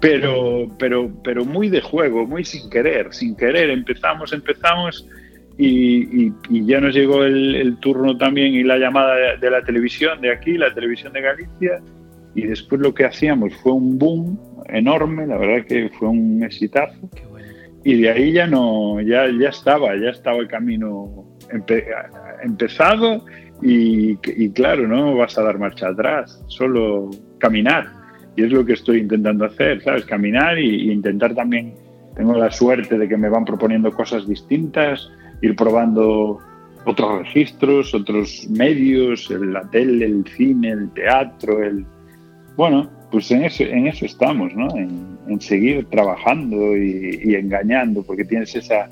pero, 0.00 0.68
pero, 0.78 1.10
pero 1.24 1.44
muy 1.44 1.68
de 1.70 1.80
juego, 1.80 2.26
muy 2.26 2.44
sin 2.44 2.68
querer, 2.68 3.08
sin 3.14 3.34
querer. 3.34 3.70
Empezamos, 3.70 4.32
empezamos 4.32 5.08
y, 5.56 6.26
y- 6.26 6.32
y 6.50 6.66
ya 6.66 6.80
nos 6.80 6.94
llegó 6.94 7.24
el, 7.24 7.54
el 7.54 7.78
turno 7.78 8.16
también 8.18 8.54
y 8.54 8.62
la 8.62 8.76
llamada 8.76 9.14
de, 9.16 9.38
de 9.38 9.50
la 9.50 9.62
televisión 9.62 10.20
de 10.20 10.32
aquí, 10.32 10.58
la 10.58 10.74
televisión 10.74 11.12
de 11.14 11.22
Galicia, 11.22 11.80
y 12.34 12.42
después 12.42 12.80
lo 12.82 12.92
que 12.92 13.06
hacíamos 13.06 13.54
fue 13.62 13.72
un 13.72 13.98
boom 13.98 14.38
enorme, 14.68 15.26
la 15.26 15.38
verdad 15.38 15.66
que 15.66 15.88
fue 15.98 16.08
un 16.08 16.42
exitazo, 16.42 17.08
Qué 17.14 17.24
bueno. 17.24 17.46
y 17.82 17.94
de 18.02 18.10
ahí 18.10 18.32
ya 18.32 18.46
no, 18.46 19.00
ya, 19.00 19.24
ya 19.40 19.48
estaba, 19.48 19.96
ya 19.96 20.10
estaba 20.10 20.36
el 20.38 20.48
camino 20.48 21.24
empe- 21.50 21.86
empezado 22.42 23.24
y, 23.62 24.16
claro, 24.50 24.86
no 24.86 25.16
vas 25.16 25.38
a 25.38 25.42
dar 25.42 25.58
marcha 25.58 25.88
atrás, 25.88 26.42
solo 26.46 27.10
caminar. 27.38 27.88
Y 28.36 28.44
es 28.44 28.52
lo 28.52 28.64
que 28.64 28.74
estoy 28.74 28.98
intentando 28.98 29.46
hacer, 29.46 29.82
¿sabes? 29.82 30.04
Caminar 30.04 30.58
y, 30.58 30.92
intentar 30.92 31.34
también, 31.34 31.74
tengo 32.14 32.34
la 32.34 32.50
suerte 32.50 32.98
de 32.98 33.08
que 33.08 33.16
me 33.16 33.28
van 33.28 33.44
proponiendo 33.44 33.90
cosas 33.92 34.26
distintas, 34.26 35.10
ir 35.40 35.56
probando 35.56 36.38
otros 36.84 37.18
registros, 37.20 37.94
otros 37.94 38.46
medios, 38.50 39.30
la 39.30 39.62
tele, 39.70 40.04
el 40.04 40.24
cine, 40.36 40.70
el 40.70 40.90
teatro, 40.90 41.62
el... 41.62 41.84
Bueno, 42.56 42.90
pues 43.10 43.30
en 43.30 43.44
eso, 43.44 43.64
en 43.64 43.86
eso 43.86 44.04
estamos, 44.04 44.54
¿no? 44.54 44.68
En, 44.76 45.16
seguir 45.40 45.84
trabajando 45.86 46.76
y 46.76 47.34
engañando, 47.34 48.04
porque 48.04 48.24
tienes 48.24 48.54
esa, 48.54 48.88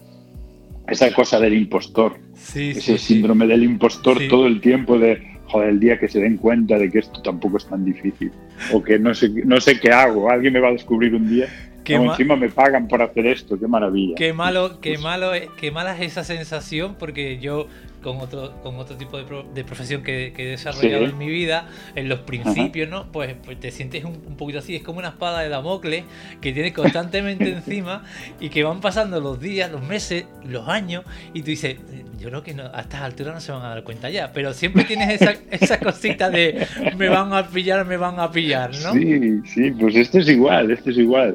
esa 0.88 1.12
cosa 1.12 1.40
del 1.40 1.54
impostor, 1.54 2.18
Sí, 2.34 2.70
ese 2.70 2.80
sí, 2.80 2.98
sí. 2.98 3.14
síndrome 3.14 3.46
del 3.46 3.64
impostor 3.64 4.18
todo 4.28 4.46
el 4.46 4.60
tiempo 4.60 4.98
de, 4.98 5.22
joder, 5.46 5.70
el 5.70 5.80
día 5.80 5.98
que 5.98 6.08
se 6.08 6.20
den 6.20 6.36
cuenta 6.36 6.78
de 6.78 6.90
que 6.90 6.98
esto 6.98 7.20
tampoco 7.22 7.56
es 7.56 7.66
tan 7.66 7.84
difícil, 7.84 8.30
o 8.72 8.82
que 8.82 8.98
no 8.98 9.14
sé, 9.14 9.30
no 9.44 9.60
sé 9.60 9.78
qué 9.80 9.90
hago, 9.90 10.30
alguien 10.30 10.52
me 10.52 10.60
va 10.60 10.68
a 10.68 10.72
descubrir 10.72 11.14
un 11.14 11.28
día, 11.28 11.46
Qué 11.84 11.96
encima 11.96 12.34
me 12.34 12.48
pagan 12.48 12.88
por 12.88 13.02
hacer 13.02 13.26
esto, 13.26 13.60
qué 13.60 13.66
maravilla. 13.68 14.14
Qué 14.16 14.32
malo, 14.32 14.80
qué 14.80 14.92
Pues- 14.92 15.02
malo, 15.02 15.34
es- 15.34 15.48
qué 15.60 15.70
mala 15.70 15.94
es 15.94 16.00
esa 16.12 16.24
sensación 16.24 16.96
porque 16.98 17.38
yo 17.38 17.66
con 18.04 18.18
otro, 18.18 18.52
con 18.62 18.76
otro 18.76 18.96
tipo 18.96 19.18
de, 19.18 19.24
pro- 19.24 19.42
de 19.52 19.64
profesión 19.64 20.02
que, 20.04 20.32
que 20.36 20.44
he 20.44 20.50
desarrollado 20.50 21.06
Sí. 21.06 21.10
en 21.10 21.18
mi 21.18 21.28
vida, 21.28 21.66
en 21.96 22.08
los 22.08 22.20
principios, 22.20 22.88
¿no? 22.88 23.10
Pues, 23.10 23.34
pues 23.44 23.58
te 23.58 23.72
sientes 23.72 24.04
un, 24.04 24.22
un 24.26 24.36
poquito 24.36 24.60
así, 24.60 24.76
es 24.76 24.82
como 24.82 24.98
una 25.00 25.08
espada 25.08 25.40
de 25.40 25.48
Damocles 25.48 26.04
que 26.40 26.52
tienes 26.52 26.72
constantemente 26.74 27.48
encima 27.52 28.04
y 28.38 28.50
que 28.50 28.62
van 28.62 28.80
pasando 28.80 29.18
los 29.20 29.40
días, 29.40 29.72
los 29.72 29.82
meses, 29.82 30.26
los 30.46 30.68
años 30.68 31.02
y 31.32 31.40
tú 31.40 31.46
dices, 31.46 31.76
yo 32.20 32.28
creo 32.28 32.42
que 32.42 32.54
no, 32.54 32.64
a 32.72 32.82
estas 32.82 33.00
alturas 33.00 33.34
no 33.34 33.40
se 33.40 33.50
van 33.52 33.62
a 33.62 33.70
dar 33.70 33.82
cuenta 33.84 34.10
ya, 34.10 34.30
pero 34.32 34.52
siempre 34.52 34.84
tienes 34.84 35.20
esa, 35.20 35.32
esa 35.50 35.80
cosita 35.80 36.28
de 36.30 36.66
me 36.96 37.08
van 37.08 37.32
a 37.32 37.48
pillar, 37.48 37.84
me 37.86 37.96
van 37.96 38.20
a 38.20 38.30
pillar, 38.30 38.70
¿no? 38.82 38.92
Sí, 38.92 39.40
sí, 39.46 39.70
pues 39.72 39.96
esto 39.96 40.18
es 40.18 40.28
igual, 40.28 40.70
esto 40.70 40.90
es 40.90 40.98
igual. 40.98 41.34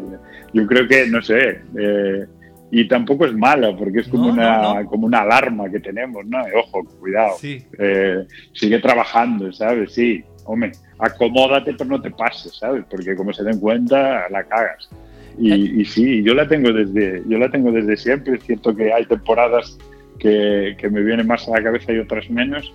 Yo 0.53 0.65
creo 0.67 0.87
que, 0.87 1.07
no 1.07 1.21
sé, 1.21 1.61
eh, 1.79 2.25
y 2.71 2.87
tampoco 2.87 3.25
es 3.25 3.33
malo, 3.33 3.75
porque 3.75 3.99
es 4.01 4.07
como, 4.07 4.27
No, 4.27 4.33
una, 4.33 4.57
no, 4.61 4.81
no. 4.81 4.85
como 4.89 5.07
una 5.07 5.21
alarma 5.21 5.69
que 5.69 5.79
tenemos, 5.79 6.25
¿no? 6.25 6.39
Ojo, 6.55 6.83
cuidado. 6.99 7.35
Sí. 7.39 7.63
Eh, 7.77 8.25
sigue 8.53 8.79
trabajando, 8.79 9.51
¿sabes? 9.51 9.93
Sí, 9.93 10.23
hombre, 10.45 10.71
acomódate 10.99 11.73
pero 11.73 11.89
no 11.89 12.01
te 12.01 12.11
pases, 12.11 12.55
¿sabes? 12.57 12.83
Porque 12.89 13.15
como 13.15 13.33
se 13.33 13.43
den 13.43 13.59
cuenta, 13.59 14.29
la 14.29 14.43
cagas. 14.43 14.89
Y, 15.37 15.81
y 15.81 15.85
sí, 15.85 16.21
yo 16.21 16.33
la 16.33 16.47
tengo 16.47 16.71
desde, 16.73 17.23
yo 17.27 17.37
la 17.37 17.49
tengo 17.49 17.71
desde 17.71 17.95
siempre. 17.97 18.35
Es 18.35 18.43
cierto 18.43 18.75
que 18.75 18.91
hay 18.93 19.05
temporadas 19.05 19.77
que, 20.19 20.75
que 20.77 20.89
me 20.89 21.01
vienen 21.01 21.27
más 21.27 21.47
a 21.47 21.51
la 21.51 21.63
cabeza 21.63 21.93
y 21.93 21.97
otras 21.99 22.29
menos, 22.29 22.71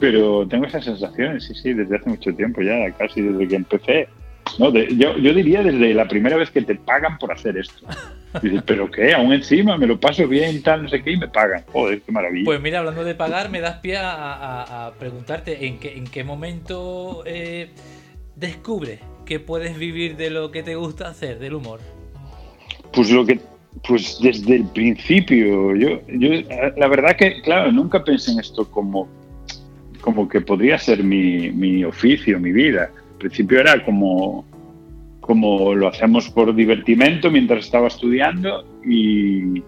pero 0.00 0.46
tengo 0.48 0.66
esas 0.66 0.84
sensaciones, 0.84 1.44
sí, 1.44 1.54
sí, 1.54 1.72
desde 1.72 1.96
hace 1.96 2.08
mucho 2.10 2.34
tiempo 2.34 2.62
ya, 2.62 2.90
casi 2.98 3.22
desde 3.22 3.46
que 3.48 3.54
empecé. 3.56 4.08
No, 4.58 4.72
yo, 4.72 5.16
yo 5.16 5.34
diría 5.34 5.62
desde 5.62 5.94
la 5.94 6.08
primera 6.08 6.36
vez 6.36 6.50
que 6.50 6.62
te 6.62 6.74
pagan 6.74 7.18
por 7.18 7.32
hacer 7.32 7.56
esto. 7.56 7.86
Dices, 8.42 8.62
¿pero 8.64 8.90
qué? 8.90 9.12
Aún 9.12 9.32
encima 9.32 9.76
me 9.76 9.86
lo 9.86 9.98
paso 9.98 10.26
bien, 10.26 10.62
tal, 10.62 10.84
no 10.84 10.88
sé 10.88 11.02
qué, 11.02 11.12
y 11.12 11.16
me 11.16 11.28
pagan. 11.28 11.64
Joder, 11.72 12.00
qué 12.02 12.12
maravilla. 12.12 12.44
Pues 12.44 12.60
mira, 12.60 12.78
hablando 12.78 13.04
de 13.04 13.14
pagar, 13.14 13.50
me 13.50 13.60
das 13.60 13.78
pie 13.78 13.96
a, 13.98 14.92
preguntarte 14.98 15.66
en 15.66 15.78
qué, 15.78 15.96
en 15.96 16.04
qué 16.04 16.24
momento 16.24 17.22
eh, 17.26 17.70
descubres 18.36 19.00
que 19.26 19.40
puedes 19.40 19.78
vivir 19.78 20.16
de 20.16 20.30
lo 20.30 20.50
que 20.50 20.62
te 20.62 20.74
gusta 20.76 21.08
hacer, 21.08 21.38
del 21.38 21.54
humor. 21.54 21.80
Pues 22.92 23.10
lo 23.10 23.24
que 23.24 23.40
pues 23.86 24.18
desde 24.20 24.56
el 24.56 24.64
principio, 24.66 25.76
yo, 25.76 26.00
yo 26.08 26.30
la 26.76 26.88
verdad 26.88 27.16
que, 27.16 27.40
claro, 27.42 27.70
nunca 27.70 28.02
pensé 28.02 28.32
en 28.32 28.40
esto 28.40 28.68
como 28.68 29.08
como 30.00 30.28
que 30.28 30.40
podría 30.40 30.78
ser 30.78 31.04
mi, 31.04 31.50
mi 31.50 31.84
oficio, 31.84 32.40
mi 32.40 32.52
vida. 32.52 32.90
Principio 33.20 33.60
era 33.60 33.84
como, 33.84 34.44
como 35.20 35.74
lo 35.74 35.88
hacemos 35.88 36.28
por 36.30 36.54
divertimento 36.54 37.30
mientras 37.30 37.66
estaba 37.66 37.86
estudiando 37.86 38.64
y, 38.84 39.62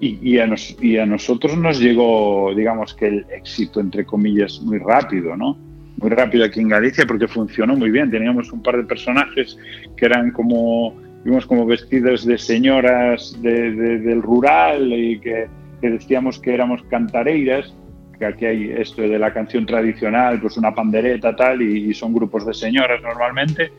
y, 0.00 0.38
a 0.38 0.46
nos, 0.48 0.76
y, 0.82 0.98
a 0.98 1.06
nosotros 1.06 1.56
nos 1.56 1.78
llegó, 1.78 2.52
digamos 2.54 2.92
que 2.92 3.06
el 3.06 3.26
éxito, 3.34 3.80
entre 3.80 4.04
comillas, 4.04 4.60
muy 4.60 4.78
rápido, 4.78 5.36
¿no? 5.36 5.56
Muy 5.98 6.10
rápido 6.10 6.44
aquí 6.44 6.58
en 6.58 6.68
Galicia 6.68 7.06
porque 7.06 7.28
funcionó 7.28 7.76
muy 7.76 7.90
bien. 7.90 8.10
Teníamos 8.10 8.52
un 8.52 8.62
par 8.62 8.76
de 8.76 8.82
personajes 8.82 9.56
que 9.96 10.06
eran 10.06 10.32
como, 10.32 10.96
vimos 11.24 11.46
como 11.46 11.64
vestidos 11.64 12.26
de 12.26 12.36
señoras 12.36 13.40
del 13.40 14.20
rural 14.22 14.92
y 14.92 15.20
que, 15.20 15.46
que 15.80 15.90
decíamos 15.90 16.40
que 16.40 16.52
éramos 16.52 16.82
cantareiras 16.90 17.72
que 18.22 18.26
aquí 18.26 18.46
hay 18.46 18.70
esto 18.70 19.02
de 19.02 19.18
la 19.18 19.32
canción 19.32 19.66
tradicional, 19.66 20.40
pues 20.40 20.56
una 20.56 20.72
pandereta 20.72 21.34
tal, 21.34 21.60
y, 21.60 21.92
son 21.92 22.14
grupos 22.14 22.46
de 22.46 22.54
señoras 22.54 23.02
normalmente, 23.02 23.72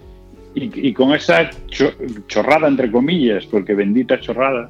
y, 0.53 0.93
con 0.93 1.13
esa 1.13 1.49
chorrada, 2.27 2.67
entre 2.67 2.91
comillas, 2.91 3.45
porque 3.45 3.73
bendita 3.73 4.19
chorrada, 4.19 4.69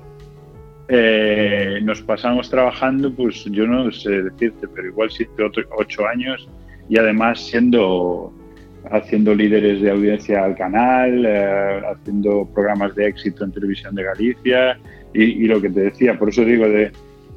eh, 0.88 1.80
nos 1.82 2.02
pasamos 2.04 2.50
trabajando, 2.50 3.12
pues 3.14 3.44
yo 3.46 3.66
no 3.66 3.92
sé 3.92 4.22
decirte, 4.22 4.68
pero 4.68 4.90
igual 4.90 5.10
siete, 5.10 5.44
ocho 5.76 6.08
años, 6.08 6.48
y 6.88 7.00
además 7.00 7.42
siendo 7.42 8.32
haciendo 8.92 9.34
líderes 9.34 9.82
de 9.82 9.90
audiencia 9.90 10.44
al 10.44 10.56
canal, 10.56 11.26
eh, 11.26 11.82
haciendo 11.90 12.46
programas 12.54 12.94
de 12.96 13.08
éxito 13.08 13.44
en 13.44 13.52
televisión 13.52 13.96
de 13.96 14.04
Galicia, 14.04 14.78
y, 15.14 15.24
y 15.24 15.48
lo 15.48 15.60
que 15.60 15.70
te 15.70 15.80
decía, 15.80 16.20
por 16.20 16.30
eso 16.30 16.46
digo 16.46 16.68
de 16.68 16.92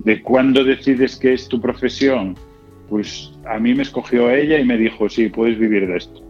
de 0.07 0.23
cuándo 0.23 0.63
decides 0.63 1.17
que 1.17 1.33
es 1.33 1.49
tu 1.49 1.61
profesión, 1.61 2.37
pues 2.89 3.33
a 3.45 3.59
mí 3.59 3.75
me 3.75 3.83
escogió 3.83 4.31
ella 4.31 4.57
y 4.57 4.65
me 4.65 4.79
dijo, 4.79 5.09
sí, 5.09 5.29
puedes 5.29 5.59
vivir 5.59 5.89
de 5.89 5.97
esto. 5.97 6.23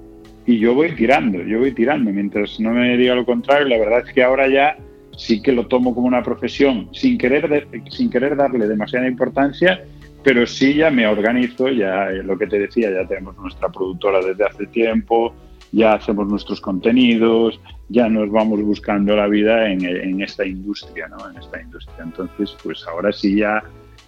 Y 0.46 0.58
yo 0.58 0.72
voy 0.72 0.92
tirando, 0.96 1.42
yo 1.42 1.58
voy 1.58 1.72
tirando, 1.72 2.10
mientras 2.10 2.58
no 2.58 2.70
me 2.70 2.96
diga 2.96 3.14
lo 3.14 3.26
contrario, 3.26 3.68
la 3.68 3.78
verdad 3.78 4.04
es 4.06 4.14
que 4.14 4.22
ahora 4.22 4.48
ya 4.48 4.78
sí 5.14 5.42
que 5.42 5.52
lo 5.52 5.66
tomo 5.66 5.94
como 5.94 6.06
una 6.06 6.22
profesión, 6.22 6.88
sin 6.92 7.18
querer, 7.18 7.68
sin 7.90 8.08
querer 8.08 8.34
darle 8.34 8.66
demasiada 8.66 9.06
importancia, 9.06 9.84
pero 10.24 10.46
sí 10.46 10.72
ya 10.72 10.90
me 10.90 11.06
organizo, 11.06 11.68
ya 11.68 12.08
eh, 12.08 12.22
lo 12.22 12.38
que 12.38 12.46
te 12.46 12.58
decía, 12.58 12.90
ya 12.90 13.06
tenemos 13.06 13.36
nuestra 13.36 13.68
productora 13.68 14.24
desde 14.24 14.42
hace 14.42 14.66
tiempo, 14.68 15.34
ya 15.72 15.92
hacemos 15.92 16.26
nuestros 16.28 16.62
contenidos, 16.62 17.60
ya 17.88 18.08
nos 18.08 18.30
vamos 18.30 18.62
buscando 18.62 19.14
la 19.14 19.28
vida 19.28 19.70
en, 19.70 20.20
esta 20.20 20.44
industria, 20.44 21.08
¿no? 21.08 21.30
En 21.30 21.38
esta 21.38 21.60
industria. 21.60 21.98
Entonces, 22.02 22.56
pues 22.62 22.84
ahora 22.86 23.12
sí 23.12 23.36
ya, 23.36 23.62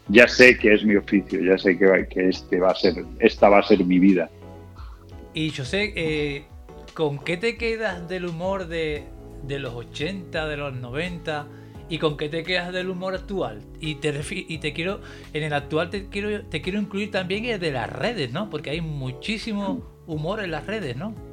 ya 0.08 0.26
sé 0.26 0.58
que 0.58 0.74
es 0.74 0.84
mi 0.84 0.96
oficio, 0.96 1.40
ya 1.40 1.56
sé 1.58 1.78
que, 1.78 2.28
este 2.28 2.58
va 2.58 2.70
a 2.70 2.74
ser, 2.74 3.04
esta 3.20 3.48
va 3.48 3.60
a 3.60 3.62
ser 3.62 3.84
mi 3.84 3.98
vida. 3.98 4.30
Y 5.32 5.50
yo 5.50 5.64
sé, 5.64 5.92
eh, 5.94 6.44
¿con 6.94 7.20
qué 7.20 7.36
te 7.36 7.56
quedas 7.56 8.08
del 8.08 8.26
humor 8.26 8.66
de, 8.66 9.04
de, 9.44 9.58
los 9.60 9.74
80, 9.74 10.48
de 10.48 10.56
los 10.56 10.74
90? 10.74 11.46
¿Y 11.90 11.98
con 11.98 12.16
qué 12.16 12.28
te 12.28 12.42
quedas 12.42 12.72
del 12.72 12.90
humor 12.90 13.14
actual? 13.14 13.62
Y 13.80 13.96
te, 13.96 14.12
y 14.30 14.58
te 14.58 14.72
quiero, 14.72 15.00
en 15.32 15.44
el 15.44 15.52
actual 15.52 15.88
te 15.88 16.08
quiero, 16.08 16.44
te 16.46 16.60
quiero 16.60 16.80
incluir 16.80 17.10
también 17.12 17.44
el 17.44 17.60
de 17.60 17.70
las 17.70 17.90
redes, 17.90 18.32
¿no? 18.32 18.50
Porque 18.50 18.70
hay 18.70 18.80
muchísimo 18.80 19.86
humor 20.06 20.42
en 20.42 20.50
las 20.50 20.66
redes, 20.66 20.96
¿no? 20.96 21.27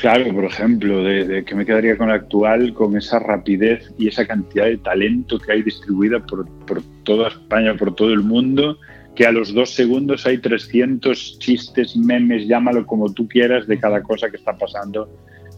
Claro, 0.00 0.32
por 0.32 0.44
ejemplo, 0.44 1.02
de, 1.02 1.44
que 1.44 1.54
me 1.56 1.66
quedaría 1.66 1.96
con 1.96 2.08
la 2.08 2.14
actual, 2.14 2.72
con 2.72 2.96
esa 2.96 3.18
rapidez 3.18 3.92
y 3.98 4.06
esa 4.06 4.26
cantidad 4.26 4.66
de 4.66 4.78
talento 4.78 5.40
que 5.40 5.50
hay 5.50 5.62
distribuida 5.62 6.20
por, 6.20 6.46
toda 7.02 7.28
España, 7.28 7.74
por 7.74 7.94
todo 7.96 8.12
el 8.12 8.20
mundo, 8.20 8.78
que 9.16 9.26
a 9.26 9.32
los 9.32 9.52
dos 9.52 9.70
segundos 9.74 10.24
hay 10.24 10.38
300 10.38 11.40
chistes, 11.40 11.96
memes, 11.96 12.46
llámalo 12.46 12.86
como 12.86 13.12
tú 13.12 13.26
quieras, 13.26 13.66
de 13.66 13.76
cada 13.80 14.00
cosa 14.02 14.30
que 14.30 14.36
está 14.36 14.56
pasando 14.56 15.10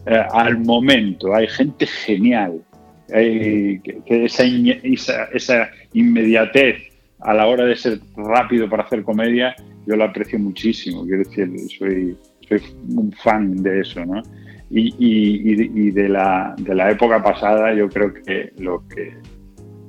eh, 0.07 0.23
al 0.31 0.57
momento. 0.57 1.35
Hay 1.35 1.47
gente 1.47 1.85
genial, 1.85 2.63
que, 3.07 4.01
esa, 4.07 4.43
esa, 4.43 5.25
esa 5.25 5.69
inmediatez 5.93 6.77
a 7.19 7.35
la 7.35 7.45
hora 7.45 7.65
de 7.65 7.75
ser 7.75 7.99
rápido 8.15 8.67
para 8.67 8.83
hacer 8.83 9.03
comedia, 9.03 9.55
yo 9.85 9.95
la 9.95 10.05
aprecio 10.05 10.39
muchísimo. 10.39 11.05
Quiero 11.05 11.19
decir, 11.19 11.47
soy 11.77 12.17
soy 12.59 12.75
un 12.95 13.11
fan 13.11 13.61
de 13.63 13.81
eso, 13.81 14.05
¿no? 14.05 14.21
Y, 14.69 14.95
y, 14.97 15.91
de, 15.91 16.07
la, 16.07 16.55
de 16.57 16.73
la 16.73 16.91
época 16.91 17.21
pasada 17.21 17.73
yo 17.73 17.89
creo 17.89 18.13
que 18.13 18.53
lo 18.57 18.87
que 18.87 19.17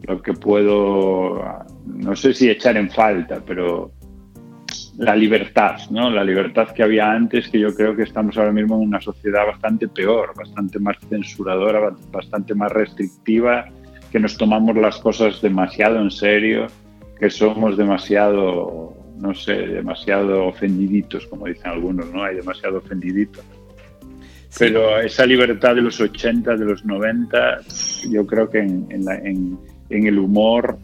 lo 0.03 0.21
que 0.21 0.33
puedo, 0.33 1.41
no 1.87 2.17
sé 2.17 2.35
si 2.35 2.51
echar 2.51 2.77
en 2.77 2.91
falta, 2.91 3.41
pero 3.47 3.93
la 4.99 5.15
libertad, 5.17 5.79
¿no? 5.91 6.11
La 6.11 6.25
libertad 6.25 6.69
que 6.71 6.83
había 6.83 7.11
antes, 7.11 7.49
que 7.49 7.59
yo 7.59 7.75
creo 7.75 7.95
que 7.97 8.03
estamos 8.03 8.37
ahora 8.37 8.53
mismo 8.53 8.77
en 8.77 8.89
una 8.89 9.01
sociedad 9.01 9.47
bastante 9.47 9.89
peor, 9.89 10.33
bastante 10.37 10.79
más 10.79 10.97
censuradora, 11.09 11.95
bastante 12.11 12.55
más 12.55 12.73
restrictiva, 12.73 13.67
que 14.11 14.21
nos 14.21 14.37
tomamos 14.37 14.77
las 14.77 14.99
cosas 14.99 15.41
demasiado 15.41 16.01
en 16.01 16.11
serio, 16.11 16.67
que 17.19 17.31
somos 17.31 17.77
demasiado 17.77 18.95
no 19.23 19.33
sé, 19.37 19.53
demasiado 19.53 20.47
ofendiditos, 20.47 21.29
como 21.29 21.47
dicen 21.47 21.69
algunos, 21.69 22.13
¿no? 22.13 22.25
Hay 22.25 22.35
demasiado 22.35 22.79
ofendiditos. 22.79 23.45
Pero 24.59 25.01
esa 25.01 25.25
libertad 25.25 25.77
de 25.77 25.83
los 25.83 26.01
80, 26.01 26.57
de 26.57 26.65
los 26.65 26.85
90, 26.85 27.61
yo 28.11 28.27
creo 28.27 28.51
que 28.51 28.59
en, 28.59 28.89
en, 28.91 30.07
el 30.07 30.19
humor 30.19 30.77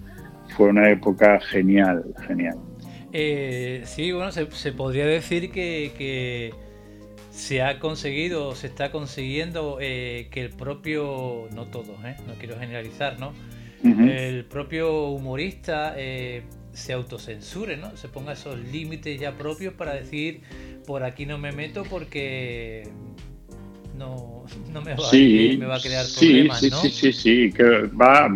fue 0.56 0.68
una 0.68 0.88
época 0.88 1.40
genial, 1.40 2.04
genial. 2.28 2.56
Eh, 3.12 3.82
sí, 3.86 4.12
bueno, 4.12 4.30
se, 4.30 4.72
podría 4.72 5.04
decir 5.04 5.50
que, 5.50 6.54
se 7.32 7.62
ha 7.62 7.80
conseguido, 7.80 8.54
se 8.54 8.68
está 8.68 8.92
consiguiendo 8.92 9.78
eh, 9.80 10.28
que 10.30 10.42
el 10.42 10.50
propio, 10.50 11.48
no 11.52 11.66
todos, 11.66 11.96
¿eh? 12.04 12.14
no 12.26 12.34
quiero 12.34 12.56
generalizar, 12.56 13.18
¿no? 13.18 13.32
El 13.82 14.44
propio 14.44 15.08
humorista 15.08 15.94
se 16.78 16.92
autocensure, 16.92 17.76
¿no? 17.76 17.96
Se 17.96 18.08
ponga 18.08 18.32
esos 18.32 18.58
límites 18.58 19.20
ya 19.20 19.36
propios 19.36 19.74
para 19.74 19.94
decir, 19.94 20.42
por 20.86 21.02
aquí 21.02 21.26
no 21.26 21.36
me 21.36 21.52
meto 21.52 21.82
porque 21.82 22.88
no, 23.96 24.44
me, 24.72 24.94
va 24.94 25.76
a, 25.76 25.80
crear 25.80 26.06
problemas, 26.06 26.60
sí, 26.60 26.70
Sí, 26.70 26.90
sí, 26.90 27.12
sí, 27.12 27.52
que 27.52 27.64
va, 27.88 28.28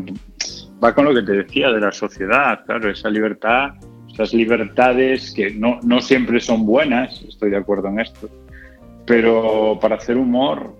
va 0.83 0.94
con 0.94 1.05
lo 1.05 1.14
que 1.14 1.22
te 1.22 1.33
decía 1.33 1.70
de 1.70 1.81
la 1.81 1.92
sociedad, 1.92 2.64
claro, 2.66 2.90
esa 2.90 3.09
libertad, 3.09 3.74
esas 4.12 4.35
libertades 4.35 5.31
que 5.31 5.50
no, 5.50 5.78
no 5.85 6.00
siempre 6.00 6.40
son 6.40 6.66
buenas, 6.66 7.22
estoy 7.22 7.50
de 7.50 7.59
acuerdo 7.59 7.88
en 7.88 8.00
esto, 8.00 8.28
pero 9.07 9.78
para 9.81 9.96
hacer 9.96 10.16
humor 10.16 10.76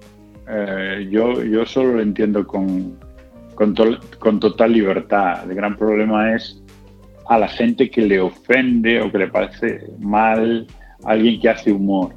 eh, 0.49 1.09
yo, 1.11 1.43
yo 1.45 1.65
solo 1.65 1.95
lo 1.95 2.03
entiendo 2.03 2.47
con, 2.47 2.99
con, 3.55 3.75
con 4.19 4.41
total 4.41 4.73
libertad. 4.73 5.49
El 5.49 5.55
gran 5.55 5.77
problema 5.77 6.35
es 6.35 6.62
a 7.35 7.39
la 7.39 7.49
gente 7.49 7.89
que 7.89 8.03
le 8.03 8.21
ofende 8.21 9.01
o 9.01 9.11
que 9.11 9.19
le 9.19 9.29
parece 9.29 9.87
mal 9.99 10.67
alguien 11.05 11.41
que 11.41 11.49
hace 11.49 11.73
humor. 11.73 12.15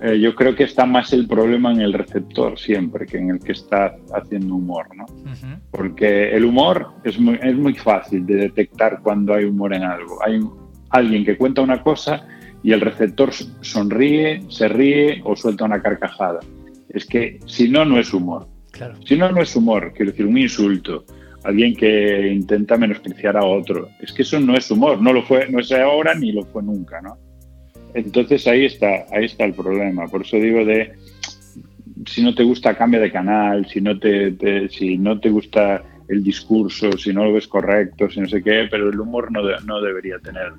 Eh, 0.00 0.20
yo 0.20 0.34
creo 0.36 0.54
que 0.54 0.62
está 0.62 0.86
más 0.86 1.12
el 1.12 1.26
problema 1.26 1.72
en 1.72 1.80
el 1.80 1.92
receptor 1.92 2.56
siempre 2.56 3.04
que 3.04 3.18
en 3.18 3.30
el 3.30 3.40
que 3.40 3.52
está 3.52 3.96
haciendo 4.14 4.54
humor, 4.54 4.86
¿no? 4.94 5.06
Porque 5.72 6.30
el 6.30 6.44
humor 6.44 6.92
es 7.02 7.18
muy, 7.18 7.38
es 7.42 7.56
muy 7.56 7.74
fácil 7.74 8.24
de 8.24 8.36
detectar 8.36 9.00
cuando 9.02 9.34
hay 9.34 9.44
humor 9.44 9.74
en 9.74 9.82
algo. 9.82 10.18
Hay 10.24 10.40
alguien 10.90 11.24
que 11.24 11.36
cuenta 11.36 11.62
una 11.62 11.82
cosa 11.82 12.28
y 12.62 12.72
el 12.72 12.80
receptor 12.80 13.32
sonríe, 13.32 14.42
se 14.48 14.68
ríe 14.68 15.20
o 15.24 15.34
suelta 15.34 15.64
una 15.64 15.82
carcajada. 15.82 16.38
Es 16.88 17.04
que 17.06 17.40
si 17.46 17.68
no, 17.68 17.84
no 17.84 17.98
es 17.98 18.14
humor. 18.14 18.46
Si 19.04 19.16
no, 19.16 19.32
no 19.32 19.42
es 19.42 19.56
humor, 19.56 19.92
quiero 19.96 20.12
decir, 20.12 20.26
un 20.26 20.38
insulto, 20.38 21.04
alguien 21.48 21.74
que 21.74 22.30
intenta 22.30 22.76
menospreciar 22.76 23.38
a 23.38 23.44
otro. 23.44 23.88
Es 24.00 24.12
que 24.12 24.20
eso 24.20 24.38
no 24.38 24.54
es 24.54 24.70
humor, 24.70 25.00
no 25.00 25.14
lo 25.14 25.22
fue, 25.22 25.48
no 25.48 25.60
es 25.60 25.72
ahora 25.72 26.14
ni 26.14 26.30
lo 26.30 26.44
fue 26.44 26.62
nunca, 26.62 27.00
¿no? 27.00 27.16
Entonces 27.94 28.46
ahí 28.46 28.66
está, 28.66 29.06
ahí 29.10 29.24
está 29.24 29.46
el 29.46 29.54
problema. 29.54 30.06
Por 30.08 30.22
eso 30.22 30.36
digo 30.36 30.62
de 30.66 30.92
si 32.06 32.22
no 32.22 32.34
te 32.34 32.44
gusta 32.44 32.76
cambia 32.76 33.00
de 33.00 33.10
canal, 33.10 33.66
si 33.66 33.80
no 33.80 33.98
te, 33.98 34.68
si 34.68 34.98
no 34.98 35.18
te 35.18 35.30
gusta 35.30 35.82
el 36.08 36.22
discurso, 36.22 36.92
si 36.92 37.14
no 37.14 37.24
lo 37.24 37.32
ves 37.32 37.48
correcto, 37.48 38.10
si 38.10 38.20
no 38.20 38.28
sé 38.28 38.42
qué, 38.42 38.68
pero 38.70 38.90
el 38.90 39.00
humor 39.00 39.32
no, 39.32 39.40
no 39.64 39.80
debería 39.80 40.18
tener, 40.18 40.52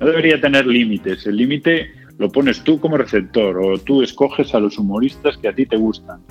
no 0.00 0.06
debería 0.06 0.40
tener 0.40 0.66
límites. 0.66 1.26
El 1.26 1.36
límite 1.36 1.90
lo 2.16 2.30
pones 2.30 2.64
tú 2.64 2.80
como 2.80 2.96
receptor 2.96 3.58
o 3.62 3.76
tú 3.76 4.02
escoges 4.02 4.54
a 4.54 4.60
los 4.60 4.78
humoristas 4.78 5.36
que 5.36 5.48
a 5.48 5.54
ti 5.54 5.66
te 5.66 5.76
gustan. 5.76 6.22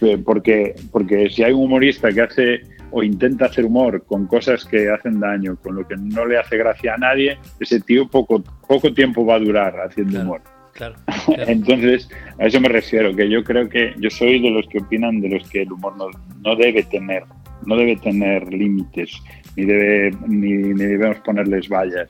Eh, 0.00 0.18
porque, 0.24 0.74
porque 0.92 1.30
si 1.30 1.42
hay 1.42 1.52
un 1.52 1.64
humorista 1.64 2.12
que 2.12 2.20
hace 2.20 2.60
o 2.94 3.02
intenta 3.02 3.46
hacer 3.46 3.64
humor 3.64 4.04
con 4.06 4.26
cosas 4.26 4.64
que 4.64 4.88
hacen 4.88 5.18
daño, 5.18 5.56
con 5.56 5.74
lo 5.74 5.86
que 5.86 5.96
no 5.96 6.24
le 6.24 6.38
hace 6.38 6.56
gracia 6.56 6.94
a 6.94 6.96
nadie, 6.96 7.38
ese 7.58 7.80
tío 7.80 8.06
poco, 8.08 8.42
poco 8.68 8.94
tiempo 8.94 9.26
va 9.26 9.34
a 9.34 9.40
durar 9.40 9.74
haciendo 9.80 10.20
humor. 10.20 10.40
Claro, 10.74 10.96
Entonces, 11.28 12.10
a 12.36 12.46
eso 12.46 12.60
me 12.60 12.68
refiero, 12.68 13.14
que 13.14 13.30
yo 13.30 13.44
creo 13.44 13.68
que 13.68 13.94
yo 13.96 14.10
soy 14.10 14.40
de 14.40 14.50
los 14.50 14.66
que 14.66 14.80
opinan 14.80 15.20
de 15.20 15.28
los 15.28 15.48
que 15.48 15.62
el 15.62 15.72
humor 15.72 15.96
no, 15.96 16.08
no 16.42 16.56
debe 16.56 16.82
tener, 16.82 17.22
no 17.64 17.76
debe 17.76 17.94
tener 17.94 18.52
límites, 18.52 19.22
ni, 19.54 19.66
debe, 19.66 20.10
ni, 20.26 20.48
ni 20.52 20.84
debemos 20.84 21.20
ponerles 21.20 21.68
vallas. 21.68 22.08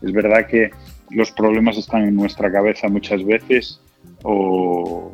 Es 0.00 0.12
verdad 0.12 0.46
que 0.46 0.70
los 1.10 1.30
problemas 1.32 1.76
están 1.76 2.04
en 2.04 2.16
nuestra 2.16 2.50
cabeza 2.50 2.88
muchas 2.88 3.22
veces 3.22 3.82
o, 4.22 5.12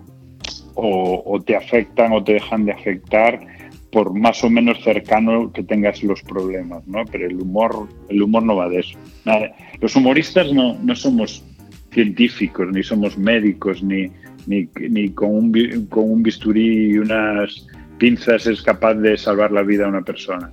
o, 0.74 1.40
te 1.44 1.56
afectan 1.56 2.12
o 2.12 2.22
te 2.22 2.34
dejan 2.34 2.64
de 2.64 2.72
afectar 2.72 3.40
por 3.92 4.18
más 4.18 4.42
o 4.42 4.50
menos 4.50 4.82
cercano 4.82 5.52
que 5.52 5.62
tengas 5.62 6.02
los 6.02 6.22
problemas, 6.22 6.86
¿no? 6.88 7.04
Pero 7.12 7.26
el 7.26 7.40
humor, 7.40 7.88
el 8.08 8.22
humor 8.22 8.42
no 8.42 8.56
va 8.56 8.68
de 8.68 8.80
eso. 8.80 8.98
Los 9.80 9.94
humoristas 9.94 10.52
no, 10.52 10.76
no 10.82 10.96
somos 10.96 11.44
científicos, 11.92 12.68
ni 12.72 12.82
somos 12.82 13.18
médicos, 13.18 13.82
ni, 13.82 14.10
ni, 14.46 14.66
ni 14.88 15.10
con, 15.10 15.30
un, 15.34 15.86
con 15.90 16.10
un 16.10 16.22
bisturí 16.22 16.92
y 16.92 16.98
unas 16.98 17.66
pinzas 17.98 18.46
es 18.46 18.62
capaz 18.62 18.94
de 18.94 19.16
salvar 19.16 19.52
la 19.52 19.62
vida 19.62 19.84
a 19.84 19.88
una 19.88 20.02
persona 20.02 20.50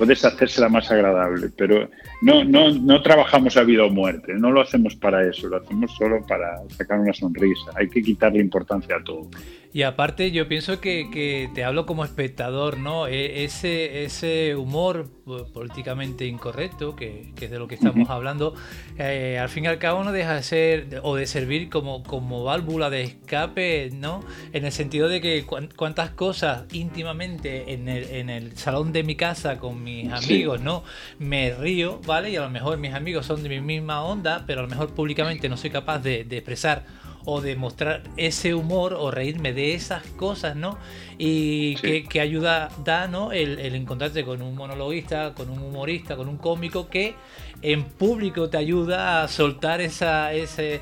puedes 0.00 0.24
hacérsela 0.24 0.70
más 0.70 0.90
agradable, 0.90 1.50
pero 1.58 1.90
no, 2.22 2.44
no, 2.44 2.70
no 2.70 3.02
trabajamos 3.02 3.56
a 3.56 3.62
vida 3.62 3.84
o 3.84 3.90
muerte, 3.90 4.34
no 4.34 4.50
lo 4.50 4.60
hacemos 4.60 4.94
para 4.94 5.26
eso, 5.28 5.48
lo 5.48 5.56
hacemos 5.56 5.94
solo 5.96 6.24
para 6.26 6.58
sacar 6.68 7.00
una 7.00 7.12
sonrisa, 7.12 7.70
hay 7.74 7.88
que 7.88 8.02
quitarle 8.02 8.40
importancia 8.40 8.96
a 8.96 9.04
todo. 9.04 9.28
Y 9.72 9.82
aparte 9.82 10.32
yo 10.32 10.48
pienso 10.48 10.80
que, 10.80 11.48
te 11.54 11.64
hablo 11.64 11.86
como 11.86 12.04
espectador, 12.04 12.78
¿no? 12.78 13.06
E, 13.06 13.44
ese, 13.44 14.04
ese 14.04 14.56
humor 14.56 15.08
políticamente 15.54 16.26
incorrecto, 16.26 16.96
que, 16.96 17.32
es 17.40 17.50
de 17.50 17.58
lo 17.58 17.68
que 17.68 17.76
estamos 17.76 18.10
hablando, 18.10 18.54
eh, 18.98 19.38
al 19.40 19.48
fin 19.48 19.64
y 19.64 19.66
al 19.68 19.78
cabo 19.78 20.02
no 20.02 20.10
deja 20.10 20.34
de 20.34 20.42
ser 20.42 21.00
o 21.04 21.14
de 21.14 21.26
servir 21.26 21.68
como, 21.68 22.02
como 22.02 22.42
válvula 22.42 22.90
de 22.90 23.02
escape, 23.02 23.90
¿no? 23.94 24.24
En 24.52 24.64
el 24.64 24.72
sentido 24.72 25.08
de 25.08 25.20
que 25.20 25.44
cuántas 25.76 26.10
cosas 26.10 26.64
íntimamente 26.72 27.72
en 27.72 27.88
el, 27.88 28.04
en 28.10 28.28
el 28.28 28.56
salón 28.56 28.92
de 28.92 29.04
mi 29.04 29.14
casa 29.14 29.58
con 29.58 29.84
mis 29.84 30.10
amigos, 30.10 30.60
¿no? 30.60 30.82
Me 31.20 31.54
río, 31.54 32.00
¿vale? 32.10 32.30
Y 32.30 32.36
a 32.36 32.40
lo 32.40 32.50
mejor 32.50 32.76
mis 32.76 32.92
amigos 32.92 33.24
son 33.24 33.40
de 33.44 33.48
mi 33.48 33.60
misma 33.60 34.02
onda, 34.02 34.42
pero 34.44 34.58
a 34.58 34.62
lo 34.64 34.68
mejor 34.68 34.92
públicamente 34.92 35.48
no 35.48 35.56
soy 35.56 35.70
capaz 35.70 36.00
de, 36.00 36.24
de 36.24 36.38
expresar 36.38 36.84
o 37.24 37.40
de 37.40 37.54
mostrar 37.54 38.02
ese 38.16 38.52
humor 38.52 38.94
o 38.94 39.12
reírme 39.12 39.52
de 39.52 39.74
esas 39.74 40.04
cosas, 40.16 40.56
¿no? 40.56 40.76
Y 41.18 41.76
que, 41.76 42.20
ayuda 42.20 42.68
da, 42.84 43.06
¿no? 43.06 43.30
El, 43.30 43.60
encontrarte 43.76 44.24
con 44.24 44.42
un 44.42 44.56
monologuista, 44.56 45.34
con 45.34 45.50
un 45.50 45.62
humorista, 45.62 46.16
con 46.16 46.28
un 46.28 46.36
cómico 46.36 46.88
que 46.88 47.14
en 47.62 47.84
público 47.84 48.50
te 48.50 48.56
ayuda 48.56 49.22
a 49.22 49.28
soltar 49.28 49.80
esa, 49.80 50.32
ese... 50.32 50.80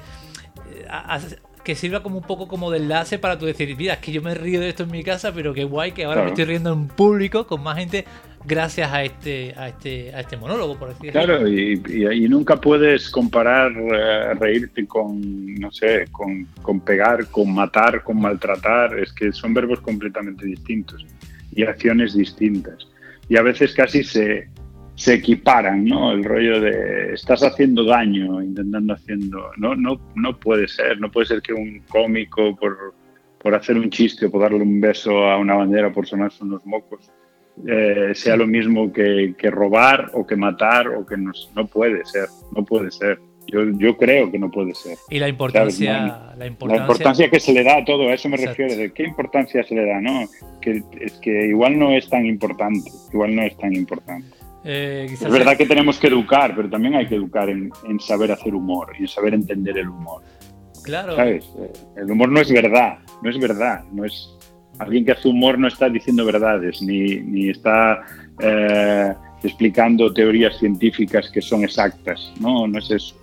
que 1.62 1.74
sirva 1.74 2.02
como 2.02 2.16
un 2.16 2.24
poco 2.24 2.48
como 2.48 2.70
de 2.70 2.78
enlace 2.78 3.18
para 3.18 3.36
tú 3.36 3.44
decir, 3.44 3.76
mira, 3.76 3.94
es 3.94 4.00
que 4.00 4.12
yo 4.12 4.22
me 4.22 4.34
río 4.34 4.60
de 4.60 4.70
esto 4.70 4.84
en 4.84 4.90
mi 4.90 5.04
casa, 5.04 5.32
pero 5.32 5.52
qué 5.52 5.64
guay 5.64 5.92
que 5.92 6.04
ahora 6.04 6.22
me 6.22 6.28
estoy 6.28 6.46
riendo 6.46 6.72
en 6.72 6.88
público 6.88 7.46
con 7.46 7.62
más 7.62 7.76
gente 7.76 8.06
gracias 8.44 8.92
a 8.92 9.02
este, 9.02 9.54
a 9.56 9.68
este, 9.68 10.14
a 10.14 10.20
este 10.20 10.36
monólogo, 10.36 10.78
por 10.78 10.88
decirlo 10.88 11.12
Claro, 11.12 11.48
y, 11.48 11.80
y, 11.86 12.28
nunca 12.28 12.56
puedes 12.56 13.10
comparar 13.10 13.72
eh, 13.72 14.34
reírte 14.34 14.86
con, 14.86 15.54
no 15.54 15.70
sé, 15.70 16.06
con, 16.10 16.46
con, 16.62 16.80
pegar, 16.80 17.26
con 17.26 17.52
matar, 17.52 18.02
con 18.02 18.20
maltratar, 18.20 18.98
es 18.98 19.12
que 19.12 19.32
son 19.32 19.54
verbos 19.54 19.80
completamente 19.80 20.46
distintos 20.46 21.04
y 21.52 21.62
acciones 21.64 22.14
distintas. 22.14 22.88
Y 23.28 23.36
a 23.36 23.42
veces 23.42 23.74
casi 23.74 24.04
se, 24.04 24.48
se 24.94 25.14
equiparan, 25.14 25.84
¿no? 25.84 26.12
El 26.12 26.24
rollo 26.24 26.60
de 26.60 27.12
estás 27.12 27.42
haciendo 27.42 27.84
daño, 27.84 28.42
intentando 28.42 28.94
haciendo... 28.94 29.50
No, 29.56 29.74
no, 29.74 30.00
no 30.14 30.38
puede 30.38 30.66
ser, 30.68 31.00
no 31.00 31.10
puede 31.10 31.26
ser 31.26 31.42
que 31.42 31.52
un 31.52 31.82
cómico 31.88 32.56
por, 32.56 32.94
por 33.38 33.54
hacer 33.54 33.76
un 33.76 33.90
chiste 33.90 34.26
o 34.26 34.30
por 34.30 34.42
darle 34.42 34.62
un 34.62 34.80
beso 34.80 35.24
a 35.24 35.38
una 35.38 35.54
bandera 35.54 35.92
por 35.92 36.06
sonarse 36.06 36.42
unos 36.42 36.64
mocos 36.64 37.10
eh, 37.66 38.14
sea 38.14 38.36
lo 38.36 38.46
mismo 38.46 38.92
que, 38.92 39.34
robar 39.50 40.10
o 40.14 40.26
que 40.26 40.36
matar 40.36 40.88
o 40.88 41.04
que 41.04 41.16
no, 41.16 41.32
no 41.54 41.66
puede 41.66 42.04
ser, 42.04 42.28
no 42.54 42.64
puede 42.64 42.90
ser. 42.90 43.18
Yo, 43.46 43.62
yo 43.78 43.96
creo 43.96 44.30
que 44.30 44.38
no 44.38 44.50
puede 44.50 44.74
ser. 44.74 44.98
Y 45.08 45.18
la 45.18 45.28
importancia, 45.28 46.34
la 46.36 46.46
importancia, 46.46 47.30
que 47.30 47.40
se 47.40 47.54
le 47.54 47.64
da 47.64 47.78
a 47.78 47.84
todo, 47.84 48.08
a 48.08 48.14
eso 48.14 48.28
me 48.28 48.36
refiero, 48.36 48.76
de 48.76 48.92
qué 48.92 49.04
importancia 49.04 49.64
se 49.64 49.74
le 49.74 49.86
da, 49.86 50.00
¿no? 50.02 50.28
Que 50.60 50.82
es 51.00 51.14
que 51.14 51.46
igual 51.46 51.78
no 51.78 51.92
es 51.92 52.10
tan 52.10 52.26
importante, 52.26 52.90
igual 53.10 53.34
no 53.34 53.42
es 53.42 53.56
tan 53.56 53.74
importante. 53.74 54.36
Eh, 54.64 55.06
es 55.10 55.30
verdad 55.30 55.56
que 55.56 55.64
tenemos 55.64 55.98
que 55.98 56.08
educar, 56.08 56.52
pero 56.54 56.68
también 56.68 56.94
hay 56.94 57.06
que 57.06 57.14
educar 57.14 57.48
en, 57.48 57.70
en, 57.88 57.98
saber 58.00 58.32
hacer 58.32 58.54
humor 58.54 58.92
y 58.98 59.02
en 59.02 59.08
saber 59.08 59.32
entender 59.32 59.78
el 59.78 59.88
humor. 59.88 60.22
Claro. 60.82 61.16
¿Sabes? 61.16 61.50
Eh, 61.58 61.72
el 61.96 62.10
humor 62.10 62.28
no 62.30 62.40
es 62.40 62.52
verdad, 62.52 62.98
no 63.22 63.30
es 63.30 63.38
verdad, 63.38 63.84
no 63.92 64.04
es, 64.04 64.37
alguien 64.78 65.04
que 65.04 65.12
hace 65.12 65.28
humor 65.28 65.58
no 65.58 65.68
está 65.68 65.88
diciendo 65.88 66.24
verdades, 66.24 66.80
ni, 66.82 67.16
ni 67.20 67.50
está 67.50 68.04
eh, 68.40 69.14
explicando 69.42 70.12
teorías 70.12 70.58
científicas 70.58 71.30
que 71.30 71.40
son 71.40 71.64
exactas. 71.64 72.32
No, 72.40 72.66
no 72.66 72.78
es 72.78 72.90
eso. 72.90 73.14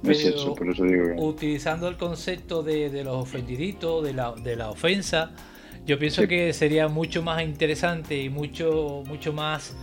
No 0.00 0.12
es 0.12 0.24
eso, 0.24 0.54
por 0.54 0.70
eso 0.70 0.84
digo 0.84 1.26
Utilizando 1.26 1.88
el 1.88 1.96
concepto 1.96 2.62
de, 2.62 2.88
de 2.88 3.02
los 3.02 3.16
ofendiditos, 3.16 4.04
de 4.04 4.12
la, 4.12 4.32
de 4.32 4.54
la 4.54 4.70
ofensa, 4.70 5.32
yo 5.86 5.98
pienso 5.98 6.28
que 6.28 6.52
sería 6.52 6.86
mucho 6.86 7.22
más 7.22 7.42
interesante 7.42 8.22
y 8.22 8.28
mucho, 8.28 9.02
mucho 9.08 9.32
más 9.32 9.74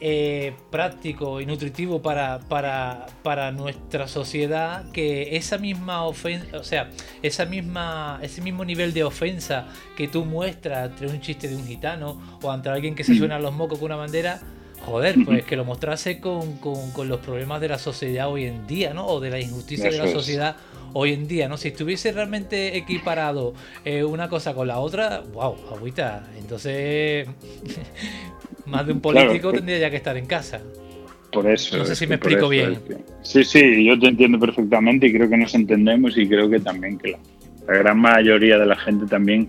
eh, 0.00 0.54
práctico 0.70 1.40
y 1.40 1.46
nutritivo 1.46 2.00
para, 2.00 2.38
para, 2.40 3.06
para, 3.24 3.50
nuestra 3.50 4.06
sociedad 4.06 4.90
que 4.92 5.36
esa 5.36 5.58
misma 5.58 6.04
ofensa, 6.04 6.56
o 6.56 6.62
sea, 6.62 6.90
esa 7.22 7.46
misma, 7.46 8.20
ese 8.22 8.40
mismo 8.40 8.64
nivel 8.64 8.92
de 8.92 9.02
ofensa 9.02 9.66
que 9.96 10.06
tú 10.06 10.24
muestras 10.24 10.90
entre 10.90 11.08
un 11.08 11.20
chiste 11.20 11.48
de 11.48 11.56
un 11.56 11.66
gitano 11.66 12.38
o 12.42 12.50
ante 12.50 12.68
alguien 12.68 12.94
que 12.94 13.02
se 13.02 13.16
suena 13.16 13.40
los 13.40 13.52
mocos 13.52 13.80
con 13.80 13.86
una 13.86 13.96
bandera, 13.96 14.40
joder, 14.86 15.16
pues 15.24 15.44
que 15.44 15.56
lo 15.56 15.64
mostrase 15.64 16.20
con, 16.20 16.58
con, 16.58 17.08
los 17.08 17.18
problemas 17.18 17.60
de 17.60 17.68
la 17.68 17.78
sociedad 17.78 18.28
hoy 18.28 18.44
en 18.44 18.66
día, 18.66 18.94
¿no? 18.94 19.06
O 19.06 19.18
de 19.18 19.30
la 19.30 19.40
injusticia 19.40 19.90
de 19.90 19.98
la 19.98 20.08
sociedad 20.08 20.56
hoy 20.92 21.12
en 21.12 21.28
día, 21.28 21.48
¿no? 21.48 21.56
Si 21.56 21.68
estuviese 21.68 22.12
realmente 22.12 22.76
equiparado 22.76 23.54
eh, 23.84 24.04
una 24.04 24.28
cosa 24.28 24.54
con 24.54 24.68
la 24.68 24.78
otra, 24.78 25.22
wow, 25.32 25.56
agüita. 25.70 26.28
Entonces, 26.38 27.28
más 28.66 28.86
de 28.86 28.92
un 28.92 29.00
político 29.00 29.52
tendría 29.52 29.78
ya 29.78 29.90
que 29.90 29.96
estar 29.96 30.16
en 30.16 30.26
casa. 30.26 30.60
Por 31.32 31.46
eso. 31.50 31.76
No 31.76 31.84
sé 31.84 31.94
si 31.94 32.06
me 32.06 32.14
explico 32.14 32.48
bien. 32.48 32.78
Sí, 33.22 33.44
sí, 33.44 33.84
yo 33.84 33.98
te 33.98 34.08
entiendo 34.08 34.38
perfectamente 34.38 35.06
y 35.06 35.12
creo 35.12 35.28
que 35.28 35.36
nos 35.36 35.54
entendemos 35.54 36.16
y 36.16 36.26
creo 36.26 36.48
que 36.48 36.58
también 36.58 36.98
que 36.98 37.10
la, 37.66 37.78
gran 37.78 37.98
mayoría 37.98 38.58
de 38.58 38.64
la 38.64 38.76
gente 38.76 39.06
también 39.06 39.48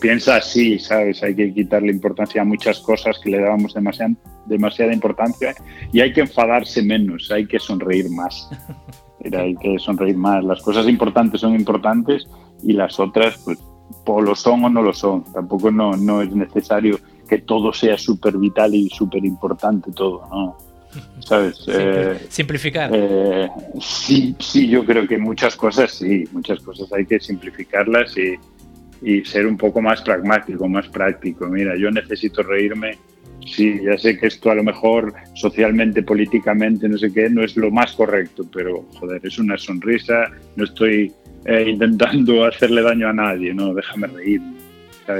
piensa 0.00 0.36
así, 0.36 0.78
¿sabes? 0.78 1.22
Hay 1.22 1.34
que 1.34 1.52
quitarle 1.52 1.90
importancia 1.90 2.42
a 2.42 2.44
muchas 2.44 2.80
cosas 2.80 3.18
que 3.22 3.30
le 3.30 3.40
dábamos 3.40 3.74
demasiada, 3.74 4.14
demasiada 4.46 4.92
importancia 4.92 5.54
y 5.92 6.00
hay 6.00 6.12
que 6.12 6.22
enfadarse 6.22 6.82
menos, 6.82 7.30
hay 7.30 7.46
que 7.46 7.58
sonreír 7.58 8.08
más. 8.10 8.48
hay 9.32 9.56
que 9.56 9.78
sonreír 9.78 10.16
más. 10.16 10.44
Las 10.44 10.62
cosas 10.62 10.88
importantes 10.88 11.40
son 11.40 11.54
importantes 11.54 12.26
y 12.62 12.72
las 12.72 12.98
otras, 13.00 13.38
pues, 13.44 13.58
o 14.04 14.20
lo 14.20 14.34
son 14.34 14.64
o 14.64 14.70
no 14.70 14.82
lo 14.82 14.92
son. 14.92 15.24
Tampoco 15.32 15.70
no, 15.70 15.96
no 15.96 16.22
es 16.22 16.34
necesario 16.34 16.98
que 17.28 17.38
todo 17.38 17.72
sea 17.72 17.98
súper 17.98 18.38
vital 18.38 18.74
y 18.74 18.88
súper 18.88 19.24
importante 19.24 19.90
todo, 19.92 20.22
¿no? 20.30 20.56
¿Sabes? 21.20 21.64
Eh, 21.68 22.26
simplificar. 22.28 22.90
Eh, 22.92 23.48
sí, 23.80 24.34
sí, 24.38 24.68
yo 24.68 24.84
creo 24.84 25.06
que 25.06 25.18
muchas 25.18 25.56
cosas 25.56 25.92
sí, 25.92 26.24
muchas 26.32 26.60
cosas 26.60 26.92
hay 26.92 27.06
que 27.06 27.20
simplificarlas 27.20 28.14
y, 28.16 28.36
ser 29.24 29.46
un 29.46 29.56
poco 29.56 29.82
más 29.82 30.00
pragmático, 30.00 30.66
más 30.68 30.88
práctico. 30.88 31.46
Mira, 31.46 31.76
yo 31.76 31.90
necesito 31.90 32.42
reírme. 32.42 32.98
Sí, 33.46 33.80
ya 33.84 33.96
sé 33.96 34.18
que 34.18 34.26
esto 34.26 34.50
a 34.50 34.54
lo 34.54 34.64
mejor 34.64 35.14
socialmente, 35.34 36.02
políticamente, 36.02 36.88
no 36.88 36.98
sé 36.98 37.12
qué, 37.12 37.30
no 37.30 37.42
es 37.42 37.56
lo 37.56 37.70
más 37.70 37.92
correcto, 37.92 38.44
pero 38.52 38.84
joder, 38.98 39.20
es 39.24 39.38
una 39.38 39.56
sonrisa, 39.56 40.30
no 40.56 40.64
estoy 40.64 41.12
eh, 41.44 41.64
intentando 41.68 42.44
hacerle 42.46 42.82
daño 42.82 43.08
a 43.08 43.12
nadie, 43.12 43.54
no, 43.54 43.72
déjame 43.72 44.08
reírme 44.08 44.56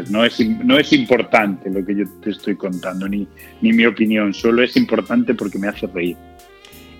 no 0.08 0.24
es, 0.24 0.40
no 0.40 0.78
es 0.78 0.92
importante 0.92 1.70
lo 1.70 1.84
que 1.84 1.96
yo 1.96 2.04
te 2.22 2.30
estoy 2.30 2.56
contando, 2.56 3.08
ni, 3.08 3.26
ni 3.60 3.72
mi 3.72 3.86
opinión, 3.86 4.34
solo 4.34 4.62
es 4.62 4.76
importante 4.76 5.34
porque 5.34 5.58
me 5.58 5.68
hace 5.68 5.86
reír. 5.86 6.16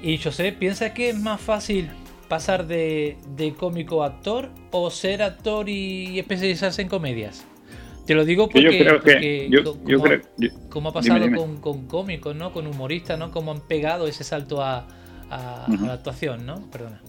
Y 0.02 0.18
José, 0.18 0.52
¿piensa 0.52 0.94
que 0.94 1.10
es 1.10 1.18
más 1.18 1.40
fácil 1.40 1.88
pasar 2.28 2.66
de, 2.66 3.16
cómico 3.56 4.02
a 4.02 4.06
actor 4.06 4.50
o 4.70 4.90
ser 4.90 5.22
actor 5.22 5.68
y 5.68 6.18
especializarse 6.18 6.82
en 6.82 6.88
comedias? 6.88 7.44
Te 8.06 8.14
lo 8.14 8.24
digo 8.24 8.48
Que 8.48 8.62
porque, 8.62 8.78
yo 8.78 8.84
creo 8.84 9.00
que. 9.00 9.12
porque 9.12 9.48
Yo, 9.50 9.64
co- 9.64 9.78
yo 9.86 9.98
como, 9.98 10.08
creo. 10.10 10.20
yo- 10.38 10.48
como 10.70 10.88
ha 10.90 10.92
pasado 10.92 11.24
dime. 11.24 11.36
Con, 11.36 11.56
con 11.60 11.86
cómicos, 11.86 12.36
¿no? 12.36 12.52
Con 12.52 12.66
humoristas, 12.66 13.18
¿no? 13.18 13.30
Como 13.32 13.50
han 13.52 13.60
pegado 13.66 14.06
ese 14.06 14.22
salto 14.24 14.62
a, 14.62 14.86
a- 15.30 15.66
la 15.84 15.94
actuación, 15.94 16.46
¿no? 16.46 16.70
Perdona. 16.70 17.00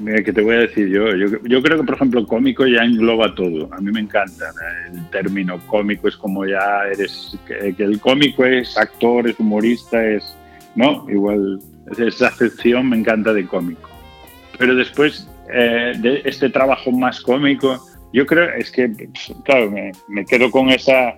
Mira, 0.00 0.24
que 0.24 0.32
te 0.32 0.42
voy 0.42 0.56
a 0.56 0.58
decir 0.58 0.88
yo? 0.88 1.14
yo. 1.14 1.38
Yo 1.44 1.62
creo 1.62 1.78
que, 1.78 1.84
por 1.84 1.94
ejemplo, 1.94 2.26
cómico 2.26 2.66
ya 2.66 2.82
engloba 2.82 3.32
todo. 3.36 3.72
A 3.72 3.80
mí 3.80 3.92
me 3.92 4.00
encanta 4.00 4.46
el 4.92 5.08
término 5.10 5.60
cómico, 5.68 6.08
es 6.08 6.16
como 6.16 6.44
ya 6.44 6.82
eres. 6.92 7.38
Que, 7.46 7.72
que 7.74 7.84
el 7.84 8.00
cómico 8.00 8.44
es 8.44 8.76
actor, 8.76 9.28
es 9.28 9.38
humorista, 9.38 10.04
es. 10.04 10.36
¿No? 10.74 11.06
Igual, 11.08 11.60
esa 11.96 12.26
acepción 12.26 12.88
me 12.88 12.96
encanta 12.96 13.32
de 13.32 13.46
cómico. 13.46 13.88
Pero 14.58 14.74
después 14.74 15.28
eh, 15.52 15.92
de 15.98 16.22
este 16.24 16.50
trabajo 16.50 16.90
más 16.90 17.20
cómico, 17.20 17.80
yo 18.14 18.24
creo, 18.26 18.48
es 18.54 18.70
que, 18.70 18.92
claro, 19.44 19.72
me, 19.72 19.90
me 20.06 20.24
quedo 20.24 20.48
con 20.48 20.70
esa, 20.70 21.16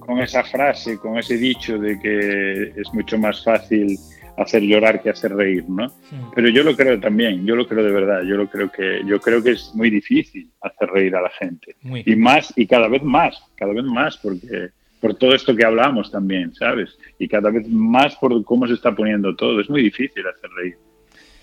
con 0.00 0.18
esa 0.18 0.42
frase, 0.42 0.98
con 0.98 1.16
ese 1.16 1.36
dicho 1.36 1.78
de 1.78 2.00
que 2.00 2.72
es 2.80 2.92
mucho 2.92 3.16
más 3.16 3.44
fácil 3.44 3.96
hacer 4.36 4.62
llorar 4.62 5.00
que 5.00 5.10
hacer 5.10 5.36
reír, 5.36 5.64
¿no? 5.68 5.86
Mm. 5.86 6.32
Pero 6.34 6.48
yo 6.48 6.64
lo 6.64 6.74
creo 6.74 6.98
también, 6.98 7.46
yo 7.46 7.54
lo 7.54 7.68
creo 7.68 7.84
de 7.84 7.92
verdad, 7.92 8.22
yo 8.24 8.34
lo 8.36 8.50
creo 8.50 8.72
que 8.72 9.02
yo 9.06 9.20
creo 9.20 9.40
que 9.40 9.52
es 9.52 9.72
muy 9.74 9.88
difícil 9.88 10.50
hacer 10.62 10.88
reír 10.88 11.14
a 11.14 11.22
la 11.22 11.30
gente 11.30 11.76
Muy. 11.82 12.02
y 12.04 12.16
más 12.16 12.52
y 12.56 12.66
cada 12.66 12.88
vez 12.88 13.04
más, 13.04 13.40
cada 13.54 13.72
vez 13.72 13.84
más 13.84 14.16
porque 14.16 14.70
por 15.00 15.14
todo 15.14 15.36
esto 15.36 15.54
que 15.54 15.64
hablamos 15.64 16.10
también, 16.10 16.52
¿sabes? 16.54 16.98
Y 17.20 17.28
cada 17.28 17.50
vez 17.50 17.68
más 17.68 18.16
por 18.16 18.44
cómo 18.44 18.66
se 18.66 18.74
está 18.74 18.92
poniendo 18.92 19.36
todo, 19.36 19.60
es 19.60 19.70
muy 19.70 19.82
difícil 19.82 20.24
hacer 20.26 20.50
reír. 20.56 20.76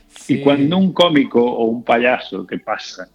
Sí. 0.09 0.33
Y 0.33 0.41
cuando 0.41 0.77
un 0.77 0.91
cómico 0.91 1.41
o 1.41 1.65
un 1.65 1.85
payaso 1.85 2.45
que 2.45 2.57
pasa 2.57 3.07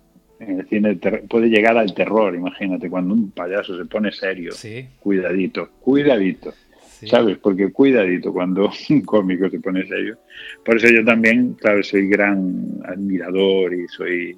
en 0.48 0.60
el 0.60 0.68
cine 0.68 0.96
puede 1.28 1.48
llegar 1.48 1.76
al 1.76 1.94
terror, 1.94 2.34
imagínate, 2.34 2.88
cuando 2.90 3.14
un 3.14 3.30
payaso 3.30 3.76
se 3.76 3.84
pone 3.86 4.10
serio, 4.12 4.52
Sí, 4.52 4.86
cuidadito, 5.00 5.68
cuidadito. 5.80 6.52
sí. 6.90 7.06
¿sabes? 7.08 7.38
Porque 7.38 7.70
cuidadito 7.72 8.32
cuando 8.32 8.70
un 8.90 9.00
cómico 9.02 9.48
se 9.50 9.60
pone 9.60 9.86
serio. 9.86 10.18
Por 10.64 10.76
eso 10.76 10.88
yo 10.88 11.04
también, 11.04 11.54
claro, 11.54 11.82
soy 11.82 12.08
gran 12.08 12.64
admirador 12.84 13.74
y 13.74 13.86
soy 13.88 14.36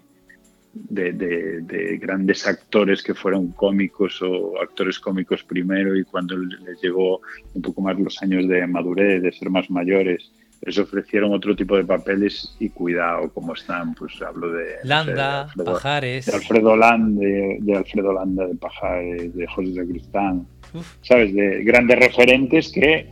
de, 0.72 1.12
de- 1.12 1.60
de 1.62 1.96
grandes 1.96 2.46
actores 2.46 3.02
que 3.02 3.14
fueron 3.14 3.48
cómicos 3.52 4.20
o 4.20 4.60
actores 4.60 4.98
cómicos 4.98 5.42
primero 5.42 5.96
y 5.96 6.04
cuando 6.04 6.36
les 6.36 6.80
llegó 6.82 7.20
un 7.54 7.62
poco 7.62 7.80
más 7.80 7.98
los 7.98 8.20
años 8.22 8.46
de 8.46 8.66
madurez, 8.66 9.22
de 9.22 9.32
ser 9.32 9.48
más 9.48 9.70
mayores, 9.70 10.30
les 10.62 10.78
ofrecieron 10.78 11.32
otro 11.32 11.54
tipo 11.54 11.76
de 11.76 11.84
papeles 11.84 12.56
y 12.58 12.68
cuidado 12.70 13.30
cómo 13.32 13.52
están, 13.54 13.94
pues 13.94 14.20
hablo 14.22 14.50
de... 14.52 14.64
no 14.64 14.70
sé, 14.72 14.78
de 14.82 14.88
Landa, 14.88 15.42
Alfredo- 15.44 15.64
Pajares. 15.74 16.26
de 16.26 16.32
Alfredo 16.34 16.76
Landa, 16.76 17.20
de, 17.20 17.58
de 17.60 17.76
Alfredo 17.76 18.12
Landa 18.12 18.46
de 18.46 18.54
Pajares, 18.56 19.34
de 19.34 19.46
José 19.46 19.70
de 19.70 19.86
Cristán, 19.86 20.46
Uf, 20.74 20.94
¿sabes? 21.02 21.32
De 21.34 21.62
grandes 21.62 21.98
referentes 21.98 22.72
que 22.72 23.08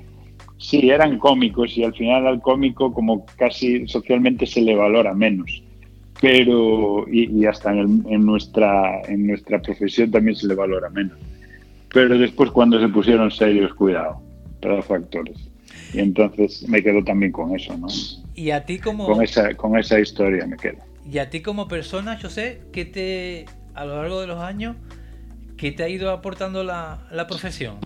sí 0.59 0.91
eran 0.91 1.19
cómicos 1.19 1.77
y 1.77 1.85
al 1.85 1.95
final 1.95 2.27
al 2.27 2.41
cómico 2.41 2.93
como 2.93 3.25
casi 3.37 3.87
socialmente 3.87 4.47
se 4.47 4.61
le 4.63 4.75
valora 4.75 5.15
menos. 5.15 5.63
Pero, 6.21 7.05
y, 7.11 7.31
y 7.41 7.45
hasta 7.47 7.73
en, 7.73 7.79
el- 7.79 8.13
en 8.13 8.25
nuestra, 8.25 9.03
en 9.03 9.27
nuestra 9.27 9.61
profesión 9.61 10.11
también 10.11 10.37
se 10.37 10.47
le 10.47 10.55
valora 10.55 10.89
menos. 10.89 11.19
Pero 11.93 12.17
después 12.19 12.51
cuando 12.51 12.81
se 12.81 12.89
pusieron 12.89 13.31
serios, 13.31 13.75
cuidado, 13.75 14.21
pedazo 14.61 14.95
de 14.95 14.99
actores. 15.01 15.51
Y 15.93 16.01
entonces 16.01 16.67
me 16.69 16.83
quedo 16.83 17.03
también 17.05 17.31
con 17.33 17.55
eso, 17.55 17.77
¿no? 17.79 17.87
Y 18.35 18.51
a 18.51 18.65
ti 18.67 18.79
como 18.79 19.07
Con 19.07 19.23
esa, 19.23 19.55
con 19.55 19.79
esa 19.79 20.01
historia 20.01 20.47
me 20.47 20.57
quedo. 20.57 20.79
y 21.11 21.19
a 21.19 21.31
ti 21.31 21.41
como 21.41 21.69
persona, 21.69 22.19
yo 22.19 22.29
sé 22.31 22.63
que 22.73 22.85
te 22.85 23.45
a 23.75 23.85
lo 23.85 23.97
largo 23.97 24.21
de 24.21 24.27
los 24.27 24.41
años 24.41 24.77
que 25.57 25.71
te 25.73 25.83
ha 25.85 25.89
ido 25.89 26.11
aportando 26.11 26.65
la, 26.65 27.07
la 27.13 27.27
profesión. 27.27 27.77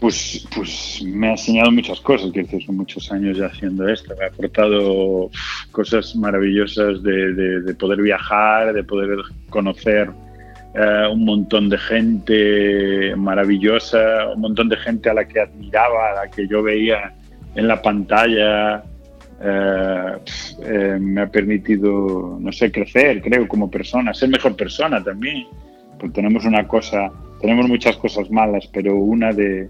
Pues, 0.00 0.46
pues 0.54 1.00
me 1.04 1.28
ha 1.28 1.30
enseñado 1.32 1.70
muchas 1.70 2.00
cosas, 2.00 2.32
que 2.32 2.44
son 2.66 2.76
muchos 2.76 3.10
años 3.12 3.38
ya 3.38 3.46
haciendo 3.46 3.88
esto. 3.88 4.14
Me 4.18 4.24
ha 4.24 4.28
aportado 4.28 5.30
cosas 5.70 6.16
maravillosas 6.16 7.02
de, 7.04 7.32
de- 7.34 7.60
de 7.62 7.74
poder 7.74 8.02
viajar, 8.02 8.72
de 8.72 8.82
poder 8.82 9.16
conocer 9.48 10.10
eh, 10.74 11.06
un 11.12 11.24
montón 11.24 11.68
de 11.68 11.78
gente 11.78 13.14
maravillosa, 13.16 14.28
un 14.34 14.40
montón 14.40 14.68
de 14.68 14.76
gente 14.76 15.10
a 15.10 15.14
la 15.14 15.26
que 15.26 15.40
admiraba, 15.40 16.10
a 16.10 16.24
la 16.24 16.30
que 16.30 16.46
yo 16.48 16.62
veía 16.62 17.12
en 17.54 17.68
la 17.68 17.80
pantalla. 17.82 18.82
Eh, 19.44 20.12
eh, 20.64 20.98
me 21.00 21.20
ha 21.22 21.26
permitido, 21.26 22.38
no 22.40 22.52
sé, 22.52 22.70
crecer, 22.70 23.20
creo, 23.22 23.48
como 23.48 23.68
persona, 23.70 24.14
ser 24.14 24.28
mejor 24.28 24.54
persona 24.56 25.02
también. 25.02 25.46
Porque 25.98 26.14
tenemos 26.14 26.44
una 26.44 26.66
cosa, 26.68 27.10
tenemos 27.40 27.68
muchas 27.68 27.96
cosas 27.96 28.30
malas, 28.30 28.68
pero 28.72 28.94
una 28.96 29.32
de, 29.32 29.68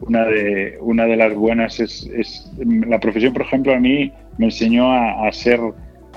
una 0.00 0.24
de, 0.24 0.78
una 0.80 1.04
de 1.04 1.16
las 1.16 1.34
buenas 1.34 1.80
es, 1.80 2.08
es- 2.16 2.50
la 2.88 2.98
profesión, 2.98 3.32
por 3.34 3.42
ejemplo, 3.42 3.74
a 3.74 3.78
mí 3.78 4.10
me 4.38 4.46
enseñó 4.46 4.90
a, 4.92 5.28
a 5.28 5.32
ser 5.32 5.60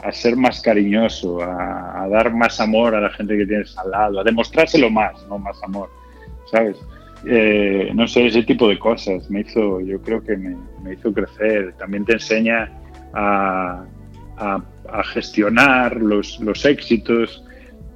a 0.08 0.12
ser 0.12 0.36
más 0.36 0.62
cariñoso, 0.62 1.42
a, 1.42 2.04
a 2.04 2.08
dar 2.10 2.34
más 2.34 2.60
amor 2.60 2.96
a 2.96 3.02
la 3.02 3.10
gente 3.12 3.38
que 3.38 3.46
tienes 3.46 3.78
al 3.78 3.92
lado, 3.92 4.20
a 4.20 4.24
demostrárselo 4.24 4.90
más, 4.90 5.14
no 5.28 5.38
más 5.38 5.62
amor, 5.64 5.90
¿sabes? 6.52 6.78
Eh, 7.26 7.92
no 7.94 8.08
sé, 8.08 8.28
ese 8.28 8.44
tipo 8.44 8.70
de 8.70 8.78
cosas 8.78 9.30
me 9.30 9.42
hizo, 9.42 9.82
yo 9.82 10.00
creo 10.02 10.24
que 10.24 10.38
me, 10.38 10.56
me 10.84 10.94
hizo 10.94 11.12
crecer. 11.12 11.74
También 11.78 12.06
te 12.06 12.14
enseña 12.14 12.70
a, 13.14 13.84
a- 14.38 14.64
a 14.90 15.04
gestionar 15.04 15.98
los, 15.98 16.40
los 16.40 16.64
éxitos 16.64 17.44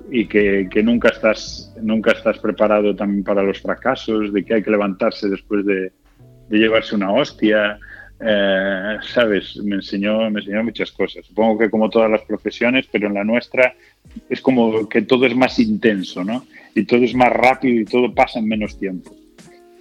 y 0.10 0.26
que, 0.28 0.68
que 0.70 0.84
nunca 0.84 1.08
estás 1.10 1.74
nunca 1.82 2.12
estás 2.12 2.38
preparado 2.40 2.94
también 2.96 3.24
para 3.24 3.42
los 3.44 3.62
fracasos, 3.62 4.34
de 4.34 4.44
que 4.44 4.56
hay 4.56 4.64
que 4.64 4.72
levantarse 4.72 5.30
después 5.30 5.66
de, 5.66 5.94
de 6.50 6.58
llevarse 6.58 6.96
una 6.96 7.14
hostia. 7.14 7.80
Eh, 8.24 8.98
sabes, 9.14 9.58
me 9.58 9.76
enseñó, 9.78 10.30
me 10.30 10.42
enseñó 10.42 10.64
muchas 10.64 10.92
cosas. 10.92 11.26
Supongo 11.26 11.58
que 11.58 11.70
como 11.70 11.90
todas 11.90 12.10
las 12.10 12.22
profesiones, 12.22 12.88
pero 12.92 13.08
en 13.08 13.16
la 13.16 13.24
nuestra 13.24 13.74
es 14.30 14.42
como 14.42 14.88
que 14.88 15.02
todo 15.02 15.26
es 15.26 15.36
más 15.36 15.58
intenso, 15.60 16.24
¿no? 16.24 16.46
Y 16.76 16.86
todo 16.86 17.04
es 17.04 17.16
más 17.16 17.32
rápido 17.32 17.82
y 17.82 17.86
todo 17.86 18.14
pasa 18.14 18.40
en 18.40 18.48
menos 18.48 18.78
tiempo. 18.78 19.16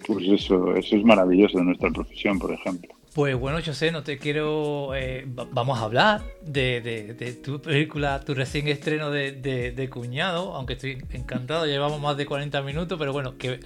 Pues 0.07 0.27
eso, 0.27 0.75
eso 0.77 0.97
es 0.97 1.05
maravilloso 1.05 1.59
de 1.59 1.65
nuestra 1.65 1.91
profesión, 1.91 2.39
por 2.39 2.53
ejemplo. 2.53 2.95
Pues 3.15 3.37
bueno, 3.37 3.59
yo 3.59 3.75
sé, 3.75 3.91
no 3.91 4.03
te 4.05 4.19
quiero. 4.19 4.95
eh, 4.95 5.27
va- 5.39 5.47
vamos 5.51 5.79
a 5.79 5.83
hablar 5.83 6.23
de, 6.43 7.37
tu 7.45 7.61
película, 7.61 8.21
tu 8.21 8.35
recién 8.35 8.69
estreno 8.69 9.11
de, 9.11 9.89
Cuñado, 9.91 10.55
aunque 10.55 10.75
estoy 10.75 10.99
encantado, 11.13 11.67
llevamos 11.67 12.01
más 12.01 12.17
de 12.17 12.25
40 12.25 12.63
minutos, 12.63 12.99
pero 12.99 13.13
bueno, 13.13 13.37
que 13.37 13.61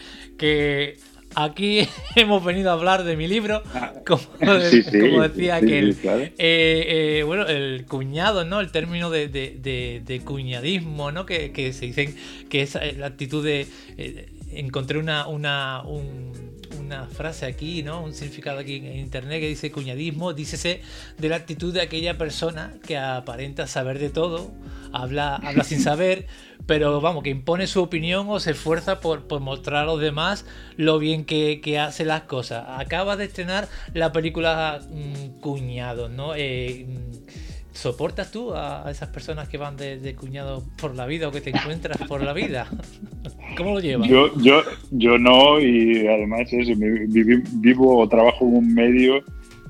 aquí 1.35 1.89
hemos 2.17 2.45
venido 2.45 2.71
a 2.71 2.75
hablar 2.75 3.05
de 3.05 3.17
mi 3.17 3.27
libro, 3.29 3.63
como, 4.07 4.23
de- 4.59 4.71
Sí, 4.71 4.83
sí, 4.83 4.99
como 5.01 5.23
decía 5.23 5.61
sí, 5.61 5.67
sí, 5.93 6.01
claro. 6.01 6.21
Eh, 6.21 6.31
eh, 6.39 7.23
bueno, 7.25 7.47
el 7.47 7.85
cuñado, 7.87 8.45
¿no? 8.45 8.61
El 8.61 8.71
término 8.71 9.11
de, 9.11 9.29
de- 9.29 9.57
de- 9.61 10.03
de 10.05 10.21
cuñadismo, 10.21 11.13
¿no? 11.13 11.27
Que, 11.27 11.53
que 11.53 11.73
se 11.73 11.87
dicen 11.87 12.15
que 12.49 12.63
es 12.63 12.75
eh, 12.77 12.95
la 12.99 13.07
actitud 13.07 13.45
de. 13.45 13.67
eh, 13.99 14.29
encontré 14.53 14.99
una, 14.99 15.27
una, 15.27 15.83
un- 15.85 16.55
una 16.79 17.07
frase 17.07 17.47
aquí, 17.47 17.83
¿no? 17.83 18.03
Un 18.05 18.13
significado 18.15 18.59
aquí 18.59 18.77
en 18.77 18.99
internet 18.99 19.41
que 19.41 19.49
dice 19.49 19.71
cuñadismo, 19.71 20.33
dícese 20.35 20.81
de 21.19 21.29
la 21.29 21.37
actitud 21.37 21.73
de 21.73 21.81
aquella 21.81 22.19
persona 22.19 22.75
que 22.87 22.97
aparenta 22.99 23.67
saber 23.67 23.99
de 23.99 24.11
todo, 24.11 24.53
habla, 24.95 25.37
habla 25.37 25.65
sin 25.65 25.81
saber, 25.81 26.27
pero 26.67 27.01
vamos, 27.01 27.23
que 27.23 27.31
impone 27.31 27.67
su 27.67 27.83
opinión 27.83 28.27
o 28.29 28.41
se 28.41 28.53
esfuerza 28.53 29.01
por, 29.01 29.27
por 29.27 29.41
mostrar 29.41 29.83
a 29.83 29.87
los 29.87 30.01
demás 30.01 30.47
lo 30.77 30.99
bien 30.99 31.25
que, 31.25 31.61
que 31.61 31.79
hace 31.79 32.05
las 32.05 32.23
cosas. 32.23 32.65
Acabas 32.69 33.19
de 33.19 33.25
estrenar 33.25 33.69
la 33.93 34.13
película 34.13 34.81
mm, 34.91 35.41
Cuñados, 35.41 36.11
¿no? 36.11 36.35
Eh, 36.35 36.87
mm, 36.89 37.55
¿Soportas 37.73 38.31
tú 38.31 38.55
a, 38.55 38.89
esas 38.89 39.09
personas 39.09 39.49
que 39.49 39.59
van 39.59 39.77
de, 39.77 39.99
de 39.99 40.15
cuñado 40.15 40.63
por 40.81 40.95
la 40.95 41.07
vida 41.07 41.27
o 41.27 41.33
que 41.33 41.41
te 41.41 41.51
encuentras 41.51 41.99
por 42.07 42.23
la 42.23 42.33
vida? 42.33 42.69
¿Cómo 43.57 43.75
lo 43.75 43.81
llevas? 43.81 44.09
Yo, 44.09 44.31
yo, 44.41 44.63
yo 44.93 45.19
no, 45.19 45.61
y 45.61 46.07
además 46.07 46.53
eso, 46.53 46.73
vivo 46.77 47.99
o 47.99 48.09
trabajo 48.09 48.47
en 48.47 48.57
un 48.57 48.75
medio 48.75 49.25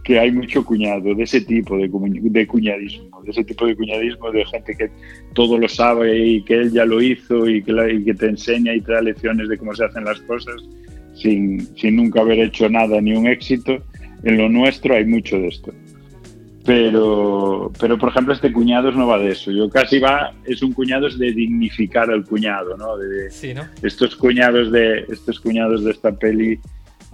que 0.05 0.20
hay 0.20 0.31
mucho 0.31 0.62
cuñado, 0.64 1.14
de 1.14 1.22
ese 1.22 1.41
tipo 1.41 1.79
de 1.79 2.47
cuñadismo, 2.47 3.14
de 3.25 3.31
ese 3.31 3.45
tipo 3.45 3.66
de 3.66 3.75
cuñadismo 3.77 4.31
de 4.31 4.45
gente 4.47 4.75
que 4.77 4.91
todo 5.35 5.59
lo 5.59 5.68
sabe 5.68 6.18
y 6.25 6.43
que 6.43 6.55
él 6.55 6.72
ya 6.72 6.85
lo 6.85 7.01
hizo 7.03 7.49
y 7.49 7.62
que, 7.62 7.72
la- 7.72 7.91
y 7.91 8.05
que 8.05 8.14
te 8.14 8.27
enseña 8.27 8.75
y 8.75 8.81
te 8.81 8.93
da 8.93 9.01
lecciones 9.01 9.49
de 9.49 9.59
cómo 9.59 9.75
se 9.75 9.85
hacen 9.85 10.05
las 10.05 10.20
cosas 10.20 10.55
sin, 11.14 11.61
sin 11.77 11.97
nunca 11.97 12.20
haber 12.20 12.39
hecho 12.41 12.68
nada 12.68 13.01
ni 13.01 13.14
un 13.14 13.27
éxito. 13.27 13.79
En 14.22 14.39
lo 14.39 14.49
nuestro 14.49 14.95
hay 14.95 15.05
mucho 15.05 15.37
de 15.39 15.49
esto. 15.49 15.72
Pero, 16.64 17.70
pero 17.79 17.99
por 17.99 18.09
ejemplo, 18.09 18.33
este 18.33 18.51
cuñados 18.51 18.97
no 18.97 19.07
va 19.07 19.18
de 19.18 19.29
eso. 19.33 19.51
Yo 19.53 19.68
casi 19.68 19.99
va, 19.99 20.33
es 20.47 20.62
un 20.62 20.72
cuñado 20.72 21.07
es 21.09 21.18
de 21.18 21.31
dignificar 21.33 22.11
al 22.11 22.25
cuñado, 22.25 22.75
¿no? 22.79 22.97
De, 22.97 23.31
Sí, 23.31 23.53
¿no? 23.53 23.62
estos 23.83 24.16
cuñados 24.16 24.72
de 24.72 25.05
estos 25.11 25.39
cuñados 25.41 25.85
de 25.85 25.91
esta 25.91 26.12
peli 26.12 26.59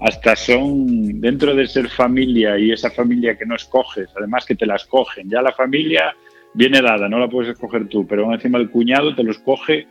hasta 0.02 0.34
son 0.36 1.20
dentro 1.20 1.54
de 1.54 1.66
ser 1.66 1.88
familia 1.88 2.58
y 2.58 2.72
esa 2.72 2.90
familia 2.90 3.36
que 3.36 3.46
no 3.46 3.54
escoges, 3.56 4.08
además 4.16 4.44
que 4.46 4.54
te 4.54 4.66
la 4.66 4.76
escogen. 4.76 5.28
Ya 5.28 5.42
la 5.42 5.52
familia 5.52 6.14
viene 6.54 6.80
dada, 6.82 7.08
no 7.08 7.18
la 7.18 7.28
puedes 7.28 7.52
escoger 7.52 7.88
tú, 7.88 8.06
pero 8.06 8.32
encima 8.32 8.58
el 8.58 8.70
cuñado 8.70 9.14
te 9.14 9.22
lo 9.22 9.30
escoge 9.30 9.86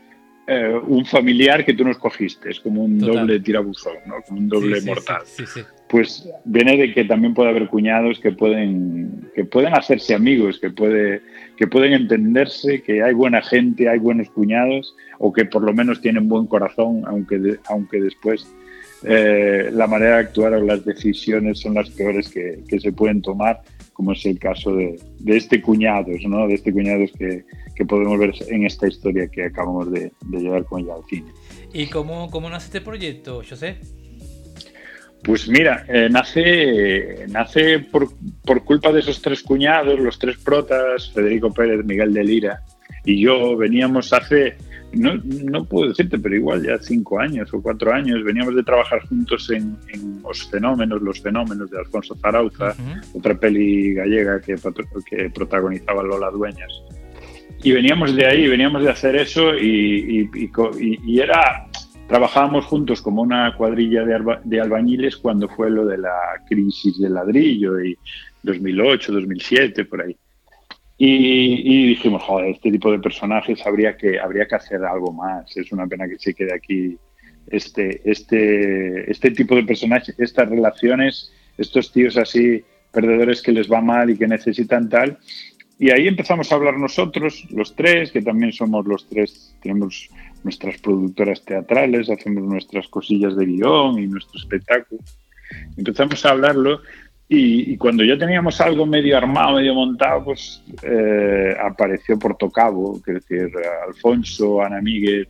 eh, 0.48 0.74
un 0.88 1.06
familiar 1.06 1.64
que 1.64 1.76
tú 1.76 1.84
no 1.84 1.92
escogiste, 1.92 2.50
es 2.50 2.60
como 2.60 2.84
un 2.84 2.98
Total. 3.00 3.16
doble 3.28 3.40
tirabuzón, 3.40 3.98
¿no? 4.08 4.16
Como 4.28 4.40
un 4.40 4.50
doble 4.50 4.76
Sí, 4.78 4.82
sí, 4.82 4.88
mortal. 4.88 5.22
sí, 5.26 5.46
sí, 5.46 5.60
sí. 5.60 5.66
Pues 5.88 6.28
viene 6.46 6.76
de 6.78 6.94
que 6.94 7.04
también 7.06 7.34
puede 7.36 7.50
haber 7.50 7.68
cuñados 7.68 8.20
que 8.20 8.32
pueden, 8.32 9.30
que 9.36 9.46
pueden 9.46 9.74
hacerse 9.76 10.14
amigos, 10.16 10.60
que, 10.60 10.70
puede, 10.72 11.22
que 11.56 11.68
pueden 11.68 11.94
entenderse, 11.94 12.82
que 12.82 13.02
hay 13.04 13.14
buena 13.14 13.42
gente, 13.44 13.90
hay 13.90 14.00
buenos 14.00 14.30
cuñados, 14.32 14.96
o 15.20 15.32
que 15.34 15.46
por 15.46 15.64
lo 15.64 15.74
menos 15.74 16.02
tienen 16.02 16.28
buen 16.28 16.46
corazón, 16.48 17.04
aunque, 17.06 17.38
de- 17.40 17.60
aunque 17.70 18.00
después 18.02 18.52
eh, 19.04 19.70
la 19.72 19.88
manera 19.88 20.16
de 20.16 20.22
actuar 20.22 20.54
o 20.54 20.64
las 20.64 20.84
decisiones 20.86 21.60
son 21.60 21.76
las 21.76 21.90
peores 21.90 22.30
que, 22.30 22.64
que 22.68 22.80
se 22.80 22.92
pueden 22.92 23.22
tomar, 23.22 23.62
como 23.94 24.14
es 24.14 24.26
el 24.26 24.40
caso 24.40 24.76
de, 24.76 25.00
de 25.20 25.38
este 25.38 25.62
cuñados, 25.62 26.22
¿no? 26.28 26.48
De 26.48 26.56
este 26.56 26.72
cuñados 26.72 27.12
que, 27.18 27.44
que 27.76 27.86
podemos 27.86 28.18
ver 28.18 28.34
en 28.48 28.66
esta 28.66 28.88
historia 28.88 29.28
que 29.28 29.46
acabamos 29.46 29.92
de, 29.92 30.12
de 30.26 30.40
llevar 30.40 30.66
con 30.66 30.82
ella 30.82 30.96
al 30.96 31.06
cine. 31.10 31.32
¿Y 31.74 31.88
cómo, 31.88 32.30
cómo 32.30 32.50
nace 32.50 32.66
este 32.68 32.82
proyecto, 32.82 33.42
José? 33.48 33.78
Pues 35.24 35.50
mira, 35.50 35.86
eh, 35.90 36.08
nace, 36.10 37.26
nace 37.28 37.80
por, 37.80 38.08
por 38.46 38.64
culpa 38.64 38.92
de 38.92 39.02
esos 39.02 39.22
tres 39.22 39.44
cuñados, 39.44 40.00
los 40.00 40.18
tres 40.18 40.38
protas, 40.38 41.12
Federico 41.12 41.54
Pérez, 41.54 41.84
Miguel 41.86 42.14
de 42.14 42.24
Lira 42.24 42.64
y 43.06 43.22
yo, 43.22 43.58
veníamos 43.58 44.14
hace, 44.14 44.56
no, 44.94 45.14
no 45.44 45.66
puedo 45.66 45.90
decirte, 45.90 46.18
pero 46.18 46.36
igual 46.36 46.64
ya 46.66 46.78
cinco 46.80 47.20
años 47.20 47.54
o 47.54 47.62
cuatro 47.62 47.94
años, 47.94 48.24
veníamos 48.24 48.56
de 48.56 48.64
trabajar 48.64 49.02
juntos 49.08 49.50
en, 49.52 49.78
en 49.94 50.20
Os 50.24 50.50
Fenómenos, 50.50 51.02
Los 51.02 51.22
Fenómenos 51.22 51.70
de 51.70 51.78
Alfonso 51.80 52.16
Zarauza, 52.16 52.70
Ujú. 52.72 53.20
otra 53.20 53.36
peli 53.40 53.94
gallega 53.94 54.42
que, 54.42 54.56
que 55.10 55.30
protagonizaba 55.30 56.04
Lola 56.04 56.30
Dueñas. 56.32 56.72
Y 57.64 57.72
veníamos 57.74 58.16
de 58.16 58.26
ahí, 58.26 58.48
veníamos 58.48 58.84
de 58.84 58.90
hacer 58.90 59.16
eso 59.18 59.54
y, 59.56 60.30
y- 60.34 60.50
y- 60.80 61.00
y 61.14 61.20
era, 61.20 61.68
trabajábamos 62.08 62.66
juntos 62.66 63.02
como 63.02 63.22
una 63.22 63.54
cuadrilla 63.56 64.04
de, 64.06 64.16
alba- 64.16 64.42
de 64.44 64.62
albañiles 64.62 65.18
cuando 65.18 65.48
fue 65.50 65.70
lo 65.70 65.86
de 65.86 65.98
la 65.98 66.16
crisis 66.48 66.98
del 67.00 67.14
ladrillo 67.16 67.80
y 67.84 67.98
2008, 68.44 69.12
2007, 69.12 69.86
por 69.86 70.02
ahí. 70.02 70.16
Y, 71.02 71.62
y 71.64 71.88
dijimos, 71.88 72.22
joder, 72.24 72.50
este 72.50 72.72
tipo 72.72 72.92
de 72.92 73.00
personajes 73.00 73.66
habría 73.66 73.96
que, 73.96 74.20
habría 74.20 74.46
que 74.46 74.56
hacer 74.56 74.84
algo 74.84 75.14
más. 75.14 75.56
Es 75.56 75.72
una 75.72 75.88
pena 75.88 76.10
que 76.10 76.20
se 76.20 76.34
quede 76.34 76.54
aquí 76.54 76.98
este, 77.48 78.02
este, 78.04 79.10
este 79.10 79.32
tipo 79.32 79.56
de 79.56 79.64
personajes, 79.64 80.14
estas 80.20 80.50
relaciones, 80.50 81.32
estos 81.58 81.92
tíos 81.94 82.18
así, 82.18 82.64
perdedores 82.92 83.42
que 83.42 83.54
les 83.54 83.72
va 83.72 83.82
mal 83.82 84.10
y 84.10 84.18
que 84.18 84.28
necesitan 84.28 84.90
tal. 84.90 85.18
Y 85.80 85.92
ahí 85.92 86.08
empezamos 86.08 86.52
a 86.52 86.56
hablar 86.56 86.78
nosotros, 86.78 87.46
los 87.52 87.74
tres, 87.76 88.12
que 88.12 88.22
también 88.22 88.52
somos 88.52 88.86
los 88.86 89.08
tres, 89.08 89.56
tenemos 89.62 90.10
nuestras 90.44 90.78
productoras 90.82 91.44
teatrales, 91.46 92.10
hacemos 92.10 92.44
nuestras 92.44 92.90
cosillas 92.90 93.38
de 93.38 93.46
guion 93.46 93.98
y 94.00 94.08
nuestro 94.08 94.38
espectáculo. 94.38 95.02
Empezamos 95.78 96.26
a 96.26 96.32
hablarlo 96.32 96.82
y, 97.30 97.74
y 97.74 97.78
cuando 97.78 98.04
ya 98.04 98.18
teníamos 98.18 98.60
algo 98.60 98.86
medio 98.88 99.16
armado, 99.18 99.58
medio 99.58 99.76
montado, 99.76 100.26
pues 100.26 100.64
eh, 100.84 101.56
apareció 101.64 102.18
Portocabo, 102.18 103.00
que 103.04 103.12
es 103.18 103.28
decir, 103.28 103.52
Alfonso, 103.88 104.62
Ana 104.64 104.82
Miguel, 104.82 105.28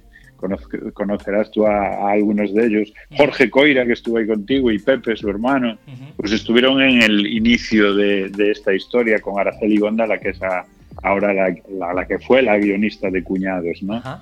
conocerás 0.93 1.52
tú 1.52 1.66
a, 1.68 1.88
a 1.88 2.12
algunos 2.12 2.54
de 2.54 2.66
ellos, 2.66 2.93
Jorge 3.18 3.50
Coira, 3.50 3.86
que 3.86 3.93
estuvo 3.93 4.18
ahí 4.18 4.28
contigo, 4.28 4.72
y 4.72 4.80
Pepe, 4.80 5.16
su 5.18 5.30
hermano, 5.30 5.78
Ujú. 5.88 6.14
pues 6.18 6.32
estuvieron 6.32 6.82
en 6.82 7.02
el 7.02 7.28
inicio 7.28 7.93
de, 7.93 8.30
de 8.30 8.52
esta 8.52 8.74
historia 8.74 9.20
con 9.20 9.39
Araceli 9.39 9.78
Gonda, 9.78 10.08
la 10.08 10.18
que 10.20 10.30
es 10.30 10.41
a- 10.41 10.66
ahora 11.04 11.34
la, 11.34 11.54
la- 11.78 11.93
la 11.93 12.06
que 12.08 12.20
fue 12.20 12.41
la 12.41 12.58
guionista 12.58 13.10
de 13.10 13.24
Cuñados, 13.24 13.84
¿no? 13.84 13.95
Ajá. 13.95 14.22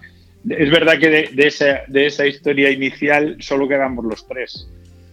Es 0.49 0.71
verdad 0.71 0.97
que 0.99 1.09
de, 1.09 1.29
de 1.33 1.47
esa, 1.47 1.81
de 1.87 2.05
esa 2.05 2.25
historia 2.25 2.71
inicial 2.71 3.35
solo 3.39 3.67
quedamos 3.67 4.05
los 4.05 4.25
tres, 4.27 4.67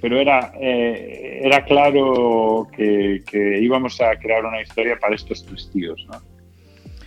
pero 0.04 0.20
era, 0.20 0.52
eh, 0.60 1.40
era 1.42 1.64
claro 1.64 2.68
que, 2.76 3.22
que 3.26 3.58
íbamos 3.58 3.98
a 4.02 4.14
crear 4.16 4.44
una 4.44 4.60
historia 4.60 4.98
para 5.00 5.14
estos 5.14 5.42
tres 5.46 5.70
tíos, 5.72 6.04
¿no? 6.10 6.20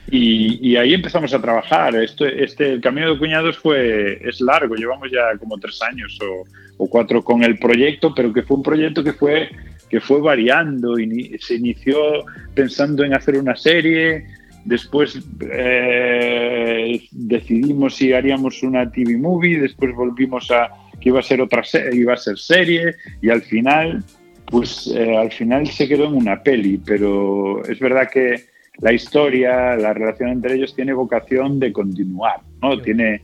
Y, 0.10 0.58
y 0.68 0.78
ahí 0.78 0.96
empezamos 0.96 1.32
a 1.32 1.40
trabajar. 1.40 1.94
Este, 1.96 2.74
el 2.74 2.82
camino 2.82 3.14
de 3.14 3.20
cuñados 3.20 3.56
fue, 3.60 4.20
es 4.28 4.42
largo, 4.42 4.74
llevamos 4.74 5.12
ya 5.12 5.38
como 5.38 5.60
tres 5.60 5.80
años 5.84 6.18
o, 6.24 6.84
o 6.84 6.90
cuatro 6.90 7.24
con 7.24 7.44
el 7.44 7.60
proyecto, 7.60 8.16
pero 8.16 8.34
que 8.34 8.42
fue 8.42 8.58
un 8.58 8.64
proyecto 8.64 9.04
que 9.04 9.14
fue, 9.14 9.50
que 9.92 10.00
fue 10.00 10.20
variando. 10.20 10.98
Ini- 10.98 11.38
se 11.40 11.54
inició 11.54 12.26
pensando 12.56 13.04
en 13.04 13.14
hacer 13.14 13.38
una 13.38 13.56
serie, 13.56 14.26
después 14.66 15.20
eh, 15.52 17.00
decidimos 17.12 17.94
si 17.94 18.12
haríamos 18.14 18.64
una 18.64 18.90
TV 18.92 19.18
movie, 19.20 19.60
después 19.60 19.94
volvimos 19.94 20.50
a 20.50 20.72
que 21.00 21.10
iba 21.10 21.20
a 21.20 21.24
ser 21.24 21.42
otra 21.42 21.64
serie, 21.64 22.00
iba 22.00 22.14
a 22.14 22.18
ser 22.18 22.38
serie, 22.38 22.96
y 23.22 23.30
al 23.30 23.42
final, 23.42 24.04
pues 24.46 24.88
eh, 24.88 25.18
al 25.18 25.32
final 25.32 25.68
se 25.68 25.88
quedó 25.88 26.06
en 26.06 26.16
una 26.16 26.42
peli, 26.42 26.80
pero 26.84 27.64
es 27.66 27.80
verdad 27.80 28.10
que 28.12 28.46
la 28.80 28.94
historia, 28.94 29.76
la 29.76 29.94
relación 29.94 30.30
entre 30.30 30.56
ellos 30.56 30.76
tiene 30.76 30.94
vocación 30.94 31.60
de 31.60 31.72
continuar, 31.74 32.42
¿no? 32.62 32.80
Tiene, 32.80 33.22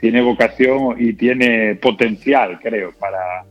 tiene 0.00 0.22
vocación 0.22 0.96
y 0.98 1.14
tiene 1.14 1.74
potencial, 1.76 2.60
creo, 2.60 2.92
para, 2.98 3.44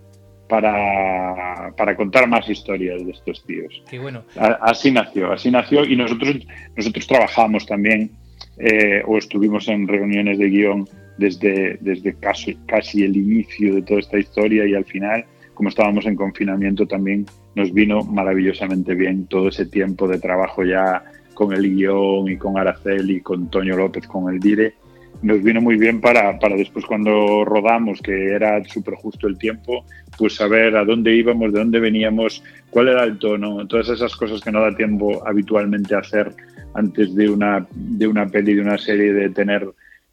para, 0.47 1.73
para 1.75 1.95
contar 1.95 2.27
más 2.27 2.49
historias 2.49 3.05
de 3.05 3.11
estos 3.11 3.45
tíos. 3.45 3.83
Qué 3.89 3.99
bueno. 3.99 4.23
Así 4.35 4.91
nació, 4.91 5.31
así 5.31 5.51
nació 5.51 5.83
y 5.83 5.95
nosotros, 5.95 6.37
nosotros 6.75 7.07
trabajamos 7.07 7.65
también 7.65 8.11
eh, 8.57 9.03
o 9.05 9.17
estuvimos 9.17 9.67
en 9.67 9.87
reuniones 9.87 10.39
de 10.39 10.49
guion 10.49 10.87
desde, 11.17 11.77
desde 11.81 12.13
casi, 12.15 12.55
casi 12.65 13.03
el 13.03 13.15
inicio 13.15 13.75
de 13.75 13.81
toda 13.81 13.99
esta 13.99 14.19
historia 14.19 14.65
y 14.65 14.75
al 14.75 14.85
final, 14.85 15.25
como 15.53 15.69
estábamos 15.69 16.05
en 16.05 16.15
confinamiento 16.15 16.85
también, 16.85 17.25
nos 17.55 17.73
vino 17.73 18.03
maravillosamente 18.03 18.93
bien 18.93 19.25
todo 19.25 19.49
ese 19.49 19.65
tiempo 19.65 20.07
de 20.07 20.19
trabajo 20.19 20.63
ya 20.63 21.03
con 21.33 21.53
el 21.53 21.75
guion 21.75 22.29
y 22.29 22.37
con 22.37 22.57
Araceli, 22.57 23.21
con 23.21 23.49
Toño 23.49 23.75
López, 23.75 24.07
con 24.07 24.33
el 24.33 24.39
Dire. 24.39 24.73
Nos 25.21 25.41
vino 25.41 25.61
muy 25.61 25.77
bien 25.77 25.99
para, 25.99 26.37
para 26.37 26.55
después 26.55 26.85
cuando 26.85 27.43
rodamos, 27.43 28.01
que 28.01 28.33
era 28.33 28.63
súper 28.65 28.95
justo 28.95 29.27
el 29.27 29.37
tiempo, 29.37 29.83
pues 30.17 30.35
saber 30.35 30.75
a 30.75 30.85
dónde 30.85 31.15
íbamos, 31.15 31.51
de 31.51 31.59
dónde 31.59 31.79
veníamos, 31.79 32.43
cuál 32.69 32.89
era 32.89 33.03
el 33.03 33.17
tono, 33.17 33.65
todas 33.67 33.89
esas 33.89 34.15
cosas 34.15 34.41
que 34.41 34.51
no 34.51 34.61
da 34.61 34.75
tiempo 34.75 35.27
habitualmente 35.27 35.95
a 35.95 35.99
hacer 35.99 36.31
antes 36.75 37.15
de 37.15 37.29
una, 37.29 37.65
de 37.71 38.07
una 38.07 38.27
peli, 38.27 38.53
de 38.53 38.61
una 38.61 38.77
serie, 38.77 39.13
de 39.13 39.29
tener 39.29 39.67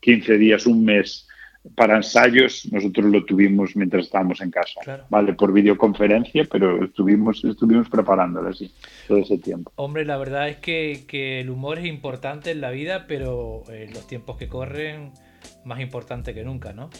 15 0.04 0.36
días, 0.38 0.66
un 0.66 0.84
mes 0.84 1.26
para 1.74 1.96
ensayos, 1.96 2.68
nosotros 2.70 3.06
lo 3.06 3.24
tuvimos 3.24 3.74
mientras 3.74 4.04
estábamos 4.04 4.40
en 4.42 4.50
casa, 4.50 4.80
Claro. 4.84 5.06
¿vale? 5.08 5.32
Por 5.32 5.50
videoconferencia, 5.52 6.46
pero 6.50 6.84
estuvimos, 6.84 7.42
estuvimos 7.42 7.88
preparándolo 7.88 8.50
así 8.50 8.70
todo 9.08 9.18
ese 9.18 9.38
tiempo. 9.38 9.72
Hombre, 9.76 10.04
la 10.04 10.18
verdad 10.18 10.50
es 10.50 10.58
que, 10.58 11.04
que 11.08 11.40
el 11.40 11.48
humor 11.48 11.78
es 11.78 11.86
importante 11.86 12.50
en 12.50 12.60
la 12.60 12.70
vida, 12.70 13.06
pero 13.06 13.62
en 13.70 13.94
los 13.94 14.06
tiempos 14.06 14.36
que 14.36 14.46
corren, 14.46 15.12
más 15.64 15.80
importante 15.80 16.34
que 16.34 16.44
nunca, 16.44 16.74
¿no? 16.74 16.90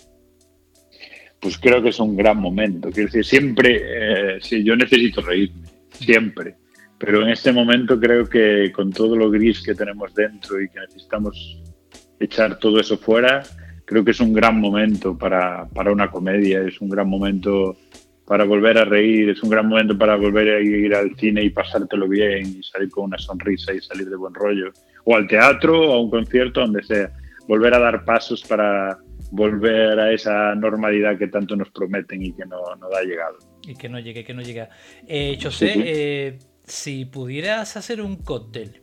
Pues 1.41 1.59
creo 1.59 1.83
que 1.83 1.91
es 1.91 2.01
un 2.01 2.17
gran 2.17 2.39
momento. 2.39 2.91
Quiero 2.91 3.09
decir, 3.09 3.25
siempre, 3.27 3.83
eh, 3.83 4.39
sí, 4.41 4.65
yo 4.65 4.77
necesito 4.77 5.21
reírme, 5.21 5.69
siempre. 5.91 6.55
Pero 6.97 7.21
en 7.23 7.29
este 7.29 7.53
momento 7.53 8.01
creo 8.01 8.27
que 8.27 8.73
con 8.73 8.91
todo 8.91 9.15
lo 9.15 9.31
gris 9.31 9.63
que 9.63 9.75
tenemos 9.75 10.15
dentro 10.15 10.59
y 10.63 10.71
que 10.71 10.81
necesitamos 10.81 11.63
echar 12.21 12.59
todo 12.59 12.81
eso 12.81 12.97
fuera, 12.99 13.43
creo 13.85 14.05
que 14.05 14.13
es 14.13 14.21
un 14.21 14.33
gran 14.33 14.61
momento 14.61 15.17
para, 15.17 15.67
para 15.69 15.93
una 15.93 16.11
comedia, 16.11 16.63
es 16.63 16.81
un 16.81 16.89
gran 16.89 17.09
momento 17.09 17.77
para 18.27 18.45
volver 18.45 18.79
a 18.79 18.85
reír, 18.87 19.29
es 19.31 19.43
un 19.43 19.51
gran 19.51 19.69
momento 19.69 19.99
para 19.99 20.17
volver 20.17 20.49
a 20.57 20.61
ir 20.61 20.95
al 20.95 21.15
cine 21.17 21.43
y 21.45 21.51
pasártelo 21.51 22.09
bien 22.09 22.47
y 22.59 22.63
salir 22.63 22.89
con 22.91 23.05
una 23.05 23.19
sonrisa 23.19 23.75
y 23.75 23.81
salir 23.81 24.09
de 24.09 24.17
buen 24.17 24.33
rollo. 24.33 24.73
O 25.05 25.15
al 25.15 25.27
teatro 25.29 25.91
o 25.91 25.93
a 25.93 26.01
un 26.01 26.11
concierto, 26.11 26.61
donde 26.61 26.83
sea. 26.83 27.11
Volver 27.47 27.75
a 27.75 27.79
dar 27.79 28.07
pasos 28.07 28.43
para 28.43 28.97
volver 29.31 30.01
a 30.01 30.11
esa 30.13 30.55
normalidad 30.55 31.19
que 31.19 31.27
tanto 31.29 31.55
nos 31.57 31.71
prometen 31.71 32.23
y 32.25 32.33
que 32.33 32.47
no, 32.47 32.63
no 32.81 32.87
ha 32.97 33.03
llegado. 33.03 33.37
Y 33.67 33.75
que 33.75 33.91
no 33.91 33.99
llegue, 33.99 34.25
que 34.25 34.33
no 34.33 34.41
llega. 34.41 34.71
Eh, 35.07 35.37
José, 35.43 35.67
Sí, 35.67 35.73
sí. 35.75 35.83
eh, 35.85 36.39
si 36.65 37.05
pudieras 37.05 37.77
hacer 37.77 38.01
un 38.01 38.17
cóctel 38.17 38.81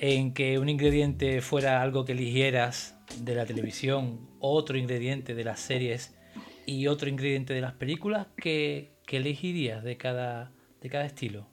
en 0.00 0.34
que 0.34 0.58
un 0.58 0.68
ingrediente 0.68 1.40
fuera 1.42 1.82
algo 1.82 2.04
que 2.04 2.12
eligieras 2.12 2.98
de 3.14 3.34
la 3.34 3.46
televisión, 3.46 4.28
otro 4.40 4.78
ingrediente 4.78 5.34
de 5.34 5.44
las 5.44 5.60
series 5.60 6.16
y 6.66 6.86
otro 6.88 7.08
ingrediente 7.08 7.54
de 7.54 7.60
las 7.60 7.74
películas, 7.74 8.28
¿qué, 8.36 8.92
qué 9.06 9.18
elegirías 9.18 9.84
de 9.84 9.96
cada, 9.98 10.52
de 10.80 10.90
cada 10.90 11.04
estilo? 11.06 11.48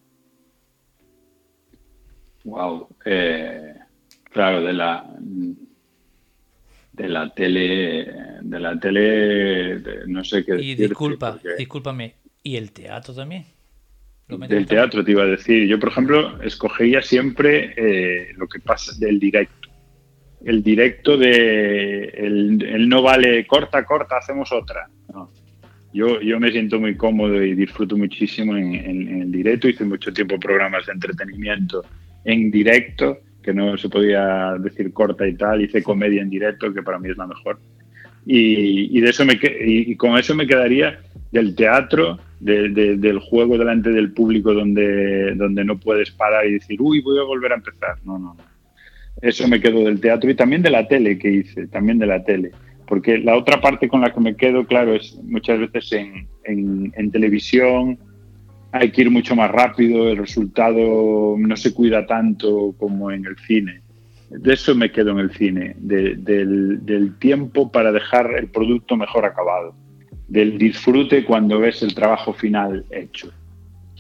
Wow. 2.46 2.88
Eh, 3.06 3.76
claro, 4.32 4.62
de 4.62 4.74
la 4.74 5.06
de 6.92 7.08
la 7.10 7.34
tele, 7.34 8.14
de 8.42 8.60
la 8.60 8.80
tele, 8.80 9.80
de- 9.80 10.08
no 10.08 10.24
sé 10.24 10.44
qué 10.46 10.54
Y 10.58 10.76
disculpa, 10.76 11.32
porque 11.34 11.50
discúlpame, 11.56 12.16
¿y 12.44 12.56
el 12.58 12.72
teatro 12.72 13.14
también? 13.14 13.46
¿Lo 14.30 14.38
metes 14.38 14.58
del 14.58 14.66
teatro 14.66 15.04
te 15.06 15.12
iba 15.12 15.24
a 15.24 15.28
decir. 15.28 15.68
Yo, 15.68 15.80
por 15.80 15.90
ejemplo, 15.90 16.42
escogería 16.42 17.02
siempre 17.02 17.74
eh, 17.78 18.34
lo 18.36 18.48
que 18.48 18.60
pasa 18.60 18.92
del 19.00 19.20
directo. 19.20 19.70
el 20.44 20.62
directo 20.62 21.18
de 21.18 22.04
el, 22.10 22.90
no 22.90 23.02
vale 23.02 23.48
corta, 23.48 23.86
corta, 23.86 24.18
hacemos 24.18 24.52
otra. 24.52 24.90
Yo, 25.94 26.20
yo 26.20 26.40
me 26.40 26.52
siento 26.52 26.80
muy 26.80 26.96
cómodo 26.98 27.42
y 27.42 27.56
disfruto 27.56 27.98
muchísimo 27.98 28.58
en, 28.58 29.22
el 29.22 29.32
directo. 29.32 29.70
Hice 29.70 29.86
mucho 29.86 30.12
tiempo 30.12 30.38
programas 30.38 30.86
de 30.86 30.92
entretenimiento 30.92 31.86
en 32.26 32.52
directo, 32.52 33.20
que 33.42 33.54
no 33.54 33.78
se 33.78 33.88
podía 33.88 34.56
decir 34.60 34.92
corta 34.92 35.26
y 35.26 35.36
tal. 35.36 35.62
Hice 35.62 35.82
comedia 35.82 36.22
en 36.22 36.30
directo, 36.30 36.74
que 36.74 36.84
para 36.84 37.00
mí 37.00 37.10
es 37.10 37.18
la 37.18 37.28
mejor. 37.28 37.60
Y, 38.30 39.00
de 39.00 39.10
eso 39.10 39.24
me, 39.24 39.40
y, 39.42 39.96
con 39.96 40.18
eso 40.18 40.36
me 40.36 40.46
quedaría 40.46 41.00
del 41.32 41.56
teatro, 41.56 42.20
del 42.40 43.20
juego 43.20 43.58
delante 43.58 43.90
del 43.90 44.12
público 44.12 44.54
donde, 44.54 45.34
donde 45.36 45.64
no 45.64 45.80
puedes 45.80 46.12
parar 46.12 46.46
y 46.46 46.54
decir, 46.54 46.82
uy, 46.82 47.00
voy 47.00 47.20
a 47.20 47.24
volver 47.24 47.54
a 47.54 47.56
empezar. 47.56 47.96
No, 48.04 48.20
no, 48.20 48.34
no. 48.34 48.44
Eso 49.22 49.48
me 49.48 49.62
quedo 49.62 49.86
del 49.86 50.02
teatro 50.02 50.30
y 50.30 50.36
también 50.36 50.62
de 50.62 50.70
la 50.70 50.88
tele 50.88 51.18
que 51.18 51.32
hice, 51.32 51.68
también 51.68 52.00
de 52.00 52.06
la 52.06 52.24
tele. 52.24 52.52
Porque 52.86 53.18
la 53.18 53.36
otra 53.36 53.62
parte 53.62 53.88
con 53.88 54.02
la 54.02 54.14
que 54.14 54.20
me 54.20 54.36
quedo, 54.36 54.66
claro, 54.66 54.94
es 54.94 55.18
muchas 55.24 55.60
veces 55.60 55.92
en, 55.94 56.92
en, 56.96 57.12
televisión 57.12 57.98
hay 58.72 58.92
que 58.92 59.02
ir 59.02 59.10
mucho 59.10 59.36
más 59.36 59.50
rápido, 59.50 60.10
el 60.10 60.18
resultado 60.18 61.36
no 61.38 61.58
se 61.58 61.74
cuida 61.74 62.06
tanto 62.06 62.76
como 62.78 63.10
en 63.10 63.26
el 63.26 63.38
cine. 63.38 63.82
De 64.30 64.54
eso 64.54 64.76
me 64.76 64.92
quedo 64.92 65.12
en 65.12 65.20
el 65.20 65.32
cine, 65.32 65.76
del, 65.78 66.86
del 66.86 67.18
tiempo 67.18 67.72
para 67.72 67.92
dejar 67.92 68.34
el 68.38 68.48
producto 68.48 68.98
mejor 68.98 69.26
acabado, 69.26 69.74
del 70.28 70.58
disfrute 70.58 71.24
cuando 71.24 71.60
ves 71.60 71.82
el 71.82 71.96
trabajo 71.96 72.34
final 72.34 72.86
hecho. 72.92 73.32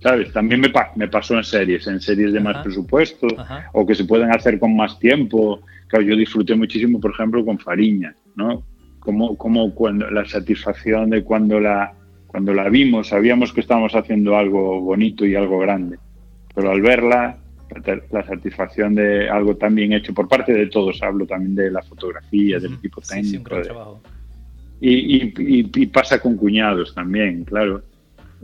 ¿Sabes? 0.02 0.32
También 0.32 0.62
me, 0.62 0.72
me, 0.96 1.08
pasó 1.08 1.36
en 1.36 1.44
series, 1.44 1.88
en 1.88 2.00
series 2.00 2.32
de 2.32 2.40
más 2.40 2.64
presupuesto 2.64 3.28
o 3.74 3.86
que 3.86 3.96
se 3.96 4.06
pueden 4.06 4.30
hacer 4.30 4.60
con 4.60 4.76
más 4.76 5.00
tiempo. 5.00 5.62
Claro, 5.88 6.06
yo 6.06 6.16
disfruté 6.16 6.56
muchísimo, 6.56 7.00
por 7.00 7.12
ejemplo, 7.12 7.44
con 7.44 7.58
Fariña, 7.58 8.14
¿no? 8.36 8.64
Como, 9.00 9.36
como 9.38 9.74
cuando 9.74 10.10
la 10.12 10.26
satisfacción 10.26 11.10
de 11.10 11.24
cuando 11.24 11.60
la, 11.60 11.94
cuando 12.28 12.54
la 12.54 12.70
vimos, 12.70 13.08
sabíamos 13.08 13.54
que 13.54 13.62
estábamos 13.62 13.96
haciendo 13.96 14.38
algo 14.38 14.82
bonito 14.82 15.26
y 15.26 15.34
algo 15.34 15.58
grande. 15.60 15.98
Pero 16.54 16.72
al 16.72 16.82
verla, 16.82 17.38
la 18.12 18.24
satisfacción 18.24 18.96
de 18.96 19.30
algo 19.30 19.56
tan 19.56 19.76
bien 19.76 19.94
hecho 19.94 20.14
por 20.14 20.28
parte 20.28 20.54
de 20.54 20.68
todos, 20.68 21.02
hablo 21.04 21.26
también 21.26 21.56
de 21.56 21.72
la 21.72 21.82
fotografía, 21.82 22.60
del 22.60 22.76
equipo 22.76 23.02
técnico. 23.02 23.56
y, 24.80 25.26
y, 25.26 25.34
y, 25.74 25.86
pasa 25.88 26.20
con 26.20 26.38
cuñados 26.38 26.94
también, 26.94 27.44
claro 27.44 27.84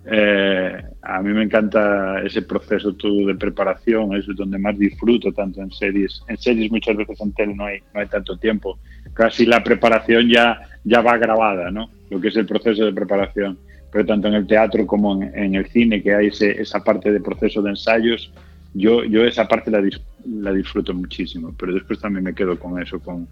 eh, 0.05 0.83
a 1.01 1.21
mí 1.21 1.33
me 1.33 1.43
encanta 1.43 2.21
ese 2.23 2.41
proceso 2.41 2.93
todo 2.93 3.25
de 3.25 3.35
preparación, 3.35 4.15
es 4.15 4.25
donde 4.35 4.57
más 4.57 4.77
disfruto, 4.77 5.31
tanto 5.31 5.61
en 5.61 5.71
series. 5.71 6.23
En 6.27 6.37
series 6.37 6.71
muchas 6.71 6.97
veces 6.97 7.19
en 7.21 7.33
tele 7.33 7.55
no 7.55 7.65
hay, 7.65 7.79
no 7.93 8.01
hay 8.01 8.07
tanto 8.07 8.37
tiempo. 8.37 8.79
Casi 9.13 9.45
la 9.45 9.63
preparación 9.63 10.29
ya, 10.29 10.59
ya 10.83 11.01
va 11.01 11.17
grabada, 11.17 11.71
¿no? 11.71 11.89
Lo 12.09 12.19
que 12.19 12.29
es 12.29 12.35
el 12.35 12.45
proceso 12.45 12.85
de 12.85 12.93
preparación. 12.93 13.57
Pero 13.91 14.05
tanto 14.05 14.27
en 14.27 14.33
el 14.33 14.47
teatro 14.47 14.85
como 14.87 15.21
en, 15.21 15.55
el 15.55 15.67
cine, 15.67 16.01
que 16.01 16.15
hay 16.15 16.27
esa 16.27 16.83
parte 16.83 17.11
de 17.11 17.21
proceso 17.21 17.61
de 17.61 17.69
ensayos, 17.71 18.33
yo, 18.73 19.03
yo 19.03 19.25
esa 19.25 19.47
parte 19.47 19.71
la, 19.71 19.81
la 20.25 20.51
disfruto 20.51 20.93
muchísimo. 20.93 21.53
Pero 21.57 21.73
después 21.73 21.99
también 21.99 22.23
me 22.23 22.35
quedo 22.35 22.57
con 22.57 22.81
eso, 22.81 22.99
con, 22.99 23.27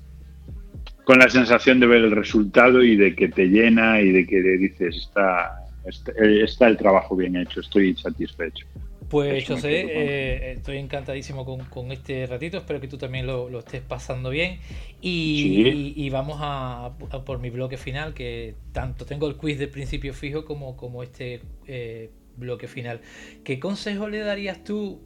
con 1.03 1.19
la 1.19 1.29
sensación 1.29 1.79
de 1.79 1.87
ver 1.87 2.03
el 2.03 2.11
resultado 2.11 2.83
y 2.83 2.95
de 2.95 3.15
que 3.15 3.27
te 3.27 3.47
llena 3.47 4.01
y 4.01 4.11
de 4.11 4.25
que 4.25 4.41
dices, 4.41 4.95
está, 4.97 5.65
está 5.85 6.67
el 6.67 6.77
trabajo 6.77 7.15
bien 7.15 7.35
hecho, 7.35 7.61
estoy 7.61 7.95
satisfecho. 7.95 8.65
Pues 9.09 9.45
yo 9.45 9.57
sé, 9.57 9.81
eh, 9.81 10.51
estoy 10.53 10.77
encantadísimo 10.77 11.43
con, 11.45 11.91
este 11.91 12.25
ratito, 12.27 12.59
espero 12.59 12.79
que 12.79 12.87
tú 12.87 12.97
también 12.97 13.27
lo, 13.27 13.59
estés 13.59 13.81
pasando 13.81 14.29
bien. 14.29 14.59
Y, 15.01 16.09
vamos 16.09 16.37
a, 16.39 16.93
por 17.25 17.39
mi 17.39 17.49
bloque 17.49 17.75
final, 17.75 18.13
que 18.13 18.55
tanto 18.71 19.05
tengo 19.05 19.27
el 19.27 19.35
quiz 19.35 19.59
de 19.59 19.67
principio 19.67 20.13
fijo 20.13 20.45
como, 20.45 20.77
como 20.77 21.03
este 21.03 21.41
eh, 21.67 22.09
bloque 22.37 22.69
final. 22.69 23.01
¿Qué 23.43 23.59
consejo 23.59 24.07
le 24.07 24.19
darías 24.19 24.63
tú 24.63 25.01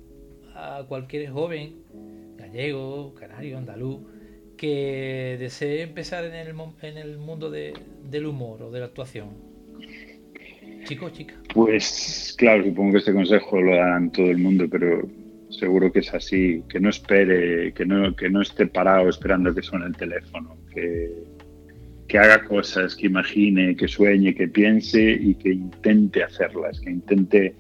a 0.56 0.86
cualquier 0.88 1.30
joven, 1.30 1.76
gallego, 2.38 3.14
canario, 3.16 3.58
andaluz, 3.58 4.00
que 4.58 5.36
desee 5.40 5.82
empezar 5.82 6.24
en 6.26 6.34
el, 6.34 6.56
en 6.82 6.98
el 6.98 7.18
mundo 7.18 7.52
del 7.52 8.26
humor 8.26 8.64
o 8.64 8.72
de 8.72 8.80
la 8.80 8.86
actuación? 8.86 9.30
chico 10.86 11.10
chica? 11.10 11.34
Pues 11.54 12.36
claro, 12.38 12.64
supongo 12.64 12.94
que 12.94 12.98
este 13.00 13.14
consejo 13.14 13.60
lo 13.60 13.76
dan 13.76 14.12
todo 14.12 14.28
el 14.28 14.38
mundo, 14.38 14.66
pero 14.70 15.08
seguro 15.50 15.92
que 15.92 16.00
es 16.00 16.14
así, 16.14 16.64
que 16.70 16.80
no 16.80 16.90
espere, 16.90 17.74
que 17.74 17.86
no, 17.86 18.16
que 18.16 18.30
no 18.30 18.42
esté 18.42 18.68
parado 18.68 19.10
esperando 19.10 19.54
que 19.54 19.62
suene 19.62 19.88
el 19.88 19.96
teléfono, 19.96 20.56
que, 20.74 21.12
que 22.08 22.18
haga 22.18 22.44
cosas, 22.44 22.96
que 22.96 23.08
imagine, 23.08 23.76
que 23.76 23.88
sueñe, 23.88 24.36
que 24.36 24.48
piense 24.48 25.12
y 25.12 25.36
que 25.36 25.50
intente 25.50 26.24
hacerlas, 26.24 26.80
que 26.80 26.92
intente 26.92 27.56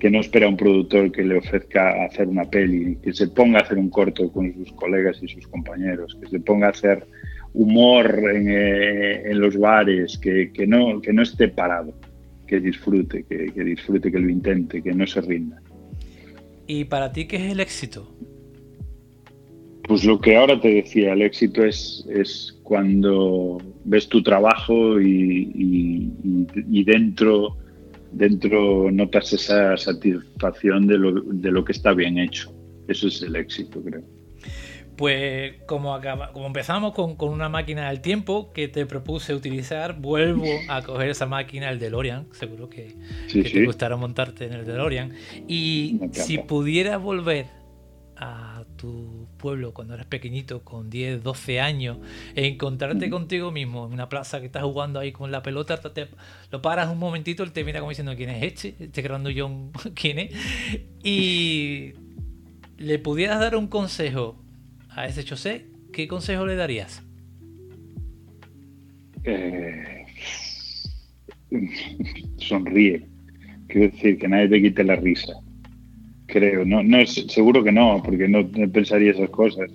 que 0.00 0.10
no 0.10 0.20
espera 0.20 0.46
a 0.46 0.48
un 0.48 0.56
productor 0.56 1.12
que 1.12 1.22
le 1.22 1.36
ofrezca 1.36 2.04
hacer 2.04 2.26
una 2.26 2.44
peli, 2.44 2.96
que 2.96 3.12
se 3.12 3.28
ponga 3.28 3.60
a 3.60 3.62
hacer 3.62 3.78
un 3.78 3.90
corto 3.90 4.32
con 4.32 4.52
sus 4.54 4.72
colegas 4.72 5.22
y 5.22 5.28
sus 5.28 5.46
compañeros, 5.46 6.16
que 6.20 6.28
se 6.28 6.40
ponga 6.40 6.68
a 6.68 6.70
hacer 6.70 7.06
humor 7.52 8.20
en, 8.34 8.50
eh, 8.50 9.30
en 9.30 9.40
los 9.40 9.56
bares, 9.56 10.18
que, 10.18 10.50
que, 10.52 10.66
no, 10.66 11.00
que 11.00 11.12
no 11.12 11.22
esté 11.22 11.48
parado 11.48 11.94
que 12.50 12.58
disfrute, 12.58 13.24
que, 13.28 13.62
disfrute, 13.62 14.10
que 14.10 14.18
lo 14.18 14.28
intente, 14.28 14.82
que 14.82 14.92
no 14.92 15.06
se 15.06 15.20
rinda. 15.20 15.62
¿Y 16.66 16.84
para 16.84 17.12
ti 17.12 17.26
qué 17.28 17.36
es 17.36 17.52
el 17.52 17.60
éxito? 17.60 18.12
Pues 19.84 20.04
lo 20.04 20.20
que 20.20 20.36
ahora 20.36 20.60
te 20.60 20.74
decía, 20.74 21.12
el 21.12 21.22
éxito 21.22 21.64
es, 21.64 22.04
es 22.10 22.58
cuando 22.64 23.58
ves 23.84 24.08
tu 24.08 24.20
trabajo 24.20 25.00
y, 25.00 26.12
dentro, 26.84 27.56
dentro 28.12 28.90
notas 28.90 29.32
esa 29.32 29.76
satisfacción 29.76 30.86
de 30.86 30.98
lo, 30.98 31.20
de 31.20 31.50
lo 31.50 31.64
que 31.64 31.72
está 31.72 31.92
bien 31.92 32.18
hecho. 32.18 32.52
Eso 32.88 33.08
es 33.08 33.22
el 33.22 33.36
éxito, 33.36 33.82
creo. 33.82 34.02
Pues 34.96 35.62
como, 35.64 35.94
acaba, 35.94 36.30
como 36.32 36.46
empezamos 36.46 36.92
con, 36.92 37.16
una 37.20 37.48
máquina 37.48 37.88
del 37.88 38.02
tiempo 38.02 38.52
que 38.52 38.68
te 38.68 38.84
propuse 38.84 39.32
utilizar, 39.32 39.98
vuelvo 39.98 40.44
a 40.68 40.82
coger 40.82 41.08
esa 41.08 41.24
máquina, 41.24 41.70
el 41.70 41.78
DeLorean, 41.78 42.26
seguro 42.32 42.68
que, 42.68 42.96
te 43.32 43.64
gustará 43.64 43.96
montarte 43.96 44.44
en 44.44 44.52
el 44.52 44.66
DeLorean. 44.66 45.14
Y 45.48 46.00
si 46.12 46.36
pudieras 46.36 47.00
volver 47.00 47.46
a 48.16 48.59
tu 48.80 49.26
pueblo 49.36 49.74
cuando 49.74 49.92
eras 49.92 50.06
pequeñito, 50.06 50.62
con 50.64 50.88
10, 50.88 51.22
12 51.22 51.60
años, 51.60 51.98
e 52.34 52.46
encontrarte 52.46 53.10
contigo 53.10 53.52
mismo 53.52 53.86
en 53.86 53.92
una 53.92 54.08
plaza 54.08 54.40
que 54.40 54.46
estás 54.46 54.62
jugando 54.62 54.98
ahí 54.98 55.12
con 55.12 55.30
la 55.30 55.42
pelota, 55.42 55.76
te, 55.76 56.08
lo 56.50 56.62
paras 56.62 56.88
un 56.88 56.98
momentito, 56.98 57.42
él 57.42 57.52
te 57.52 57.62
mira 57.62 57.80
como 57.80 57.90
diciendo 57.90 58.16
quién 58.16 58.30
es 58.30 58.42
este, 58.42 58.74
este 58.80 59.02
yo 59.34 59.70
quién 59.94 60.18
es, 60.18 60.34
y 61.04 61.92
le 62.78 62.98
pudieras 62.98 63.38
dar 63.38 63.54
un 63.54 63.66
consejo 63.66 64.42
a 64.88 65.04
ese 65.06 65.28
José, 65.28 65.66
¿qué 65.92 66.08
consejo 66.08 66.46
le 66.46 66.56
darías? 66.56 67.02
Eh, 69.24 70.06
sonríe. 72.38 73.06
Quiero 73.68 73.92
decir, 73.92 74.18
que 74.18 74.26
nadie 74.26 74.48
te 74.48 74.62
quite 74.62 74.84
la 74.84 74.96
risa. 74.96 75.34
Creo, 76.32 76.64
no, 76.64 76.82
no 76.82 76.98
es, 76.98 77.14
seguro 77.28 77.62
que 77.62 77.72
no, 77.72 78.02
porque 78.04 78.28
no, 78.28 78.48
pensaría 78.72 79.12
esas 79.12 79.30
cosas. 79.30 79.70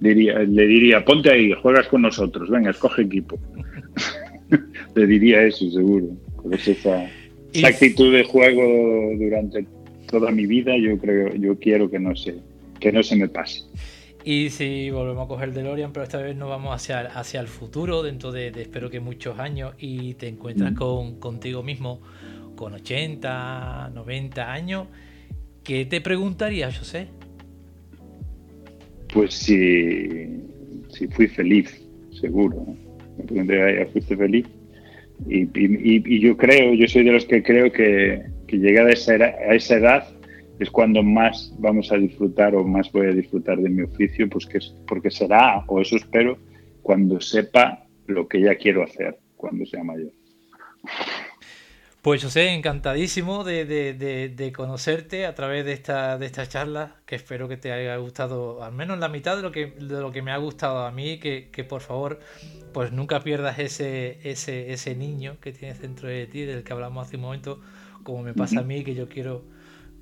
Diría, 0.00 0.38
le 0.40 0.66
diría, 0.66 1.04
ponte 1.04 1.30
ahí, 1.30 1.52
juegas 1.52 1.88
con 1.88 2.02
nosotros, 2.02 2.50
venga, 2.50 2.70
escoge 2.70 3.02
equipo. 3.02 3.38
le 4.94 5.06
diría 5.06 5.42
eso, 5.42 5.70
seguro. 5.70 6.08
esa, 6.52 7.08
esa 7.52 7.68
actitud 7.68 8.12
de 8.12 8.24
juego 8.24 9.10
durante 9.18 9.66
toda 10.10 10.30
mi 10.30 10.46
vida, 10.46 10.76
yo 10.76 10.98
creo, 10.98 11.34
yo 11.34 11.58
quiero 11.58 11.90
que 11.90 11.98
no 11.98 12.14
se, 12.14 12.36
que 12.78 12.92
no 12.92 13.02
se 13.02 13.16
me 13.16 13.28
pase. 13.28 13.62
Y 14.24 14.50
si 14.50 14.90
volvemos 14.90 15.26
a 15.26 15.28
coger 15.28 15.52
DeLorean, 15.52 15.92
pero 15.92 16.02
esta 16.02 16.18
vez 16.18 16.36
nos 16.36 16.48
vamos 16.48 16.74
hacia, 16.74 17.00
hacia 17.00 17.40
el 17.40 17.46
futuro, 17.46 18.02
dentro 18.02 18.32
de, 18.32 18.48
espero 18.48 18.90
que 18.90 18.98
muchos 18.98 19.38
años, 19.38 19.74
y 19.78 20.14
te 20.14 20.26
encuentras 20.26 20.74
con, 20.74 21.20
contigo 21.20 21.62
mismo 21.62 22.00
con 22.56 22.74
80, 22.74 23.92
90 23.94 24.52
años, 24.52 24.88
¿qué 25.66 25.84
te 25.84 26.00
preguntaría, 26.00 26.72
José? 26.72 27.08
Pues 29.12 29.34
si, 29.34 30.42
si 30.88 31.08
fui 31.08 31.26
feliz, 31.28 31.82
seguro. 32.20 32.66
Me 33.18 33.24
preguntaría, 33.24 33.86
¿fuiste 33.86 34.16
feliz? 34.16 34.46
Y, 35.28 35.48
y, 35.54 36.20
yo 36.20 36.36
creo, 36.36 36.74
yo 36.74 36.86
soy 36.88 37.04
de 37.04 37.12
los 37.12 37.24
que 37.24 37.42
creo 37.42 37.72
que, 37.72 38.22
que 38.46 38.58
llegada 38.58 38.90
a 38.90 38.92
esa, 38.92 39.14
a 39.14 39.54
esa 39.54 39.76
edad 39.76 40.08
es 40.58 40.70
cuando 40.70 41.02
más 41.02 41.54
vamos 41.58 41.90
a 41.90 41.96
disfrutar 41.96 42.54
o 42.54 42.64
más 42.64 42.92
voy 42.92 43.06
a 43.06 43.12
disfrutar 43.12 43.58
de 43.58 43.68
mi 43.68 43.82
oficio, 43.82 44.28
pues 44.28 44.46
que 44.46 44.58
porque 44.86 45.10
será, 45.10 45.64
o 45.66 45.80
eso 45.80 45.96
espero, 45.96 46.38
cuando 46.82 47.20
sepa 47.20 47.84
lo 48.06 48.28
que 48.28 48.40
ya 48.40 48.54
quiero 48.56 48.84
hacer 48.84 49.18
cuando 49.36 49.66
sea 49.66 49.82
mayor. 49.84 50.12
Pues 52.06 52.22
José, 52.22 52.54
encantadísimo 52.54 53.42
de, 53.42 54.52
conocerte 54.54 55.26
a 55.26 55.34
través 55.34 55.64
de 55.64 55.72
esta, 55.72 56.18
de 56.18 56.26
esta 56.26 56.46
charla, 56.46 56.94
que 57.04 57.16
espero 57.16 57.48
que 57.48 57.56
te 57.56 57.72
haya 57.72 57.96
gustado 57.96 58.62
al 58.62 58.72
menos 58.72 59.00
la 59.00 59.08
mitad 59.08 59.34
de 59.34 59.42
lo 59.42 59.50
que, 59.50 59.72
de 59.72 60.00
lo 60.00 60.12
que 60.12 60.22
me 60.22 60.30
ha 60.30 60.36
gustado 60.36 60.86
a 60.86 60.92
mí, 60.92 61.18
que, 61.18 61.48
que 61.50 61.64
por 61.64 61.80
favor 61.80 62.20
pues 62.72 62.92
nunca 62.92 63.18
pierdas 63.24 63.58
ese, 63.58 64.20
ese, 64.22 64.72
ese 64.72 64.94
niño 64.94 65.38
que 65.40 65.50
tienes 65.50 65.80
dentro 65.80 66.08
de 66.08 66.28
ti, 66.28 66.42
del 66.42 66.62
que 66.62 66.72
hablamos 66.72 67.08
hace 67.08 67.16
un 67.16 67.22
momento, 67.22 67.60
como 68.04 68.22
me 68.22 68.34
pasa 68.34 68.60
a 68.60 68.62
mí, 68.62 68.84
que 68.84 68.94
yo 68.94 69.08
quiero 69.08 69.42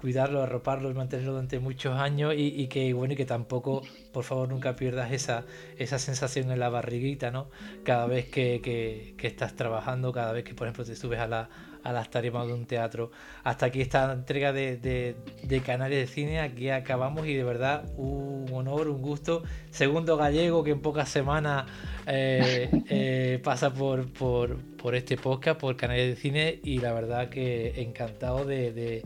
cuidarlo, 0.04 0.42
arroparlo 0.42 0.90
y 0.90 0.92
mantenerlo 0.92 1.32
durante 1.32 1.58
muchos 1.58 1.96
años 1.96 2.34
y, 2.36 2.66
que 2.66 2.92
bueno 2.92 3.14
y 3.14 3.16
que 3.16 3.24
tampoco 3.24 3.80
por 4.12 4.22
favor 4.24 4.50
nunca 4.50 4.76
pierdas 4.76 5.10
esa, 5.12 5.46
esa 5.78 5.98
sensación 5.98 6.50
en 6.50 6.60
la 6.60 6.68
barriguita, 6.68 7.30
¿no? 7.30 7.48
Cada 7.84 8.06
vez 8.06 8.26
que, 8.26 8.60
que, 8.62 9.26
estás 9.26 9.56
trabajando, 9.56 10.12
cada 10.12 10.32
vez 10.32 10.44
que 10.44 10.52
por 10.52 10.66
ejemplo 10.66 10.84
te 10.84 10.94
subes 10.94 11.20
a, 11.20 11.26
la, 11.26 11.48
a 11.84 11.92
las 11.92 12.10
tarimas 12.10 12.46
de 12.48 12.54
un 12.54 12.66
teatro. 12.66 13.12
Hasta 13.44 13.66
aquí 13.66 13.80
esta 13.80 14.12
entrega 14.12 14.52
de, 14.52 14.76
de, 14.78 15.14
de 15.42 15.60
Canales 15.60 15.98
de 15.98 16.06
Cine, 16.12 16.40
aquí 16.40 16.70
acabamos 16.70 17.26
y 17.28 17.34
de 17.34 17.44
verdad 17.44 17.84
un 17.96 18.46
honor, 18.52 18.88
un 18.88 19.00
gusto. 19.00 19.44
Segundo 19.70 20.16
gallego 20.16 20.64
que 20.64 20.72
en 20.72 20.80
pocas 20.80 21.08
semanas 21.08 21.66
eh, 22.06 22.68
eh, 22.88 23.40
pasa 23.44 23.72
por, 23.72 24.12
por, 24.12 24.56
por, 24.76 24.96
este 24.96 25.16
podcast, 25.16 25.60
por 25.60 25.76
Canales 25.76 26.16
de 26.16 26.16
Cine 26.20 26.58
y 26.64 26.78
la 26.78 26.92
verdad 26.92 27.28
que 27.28 27.80
encantado 27.80 28.44
de 28.44 29.02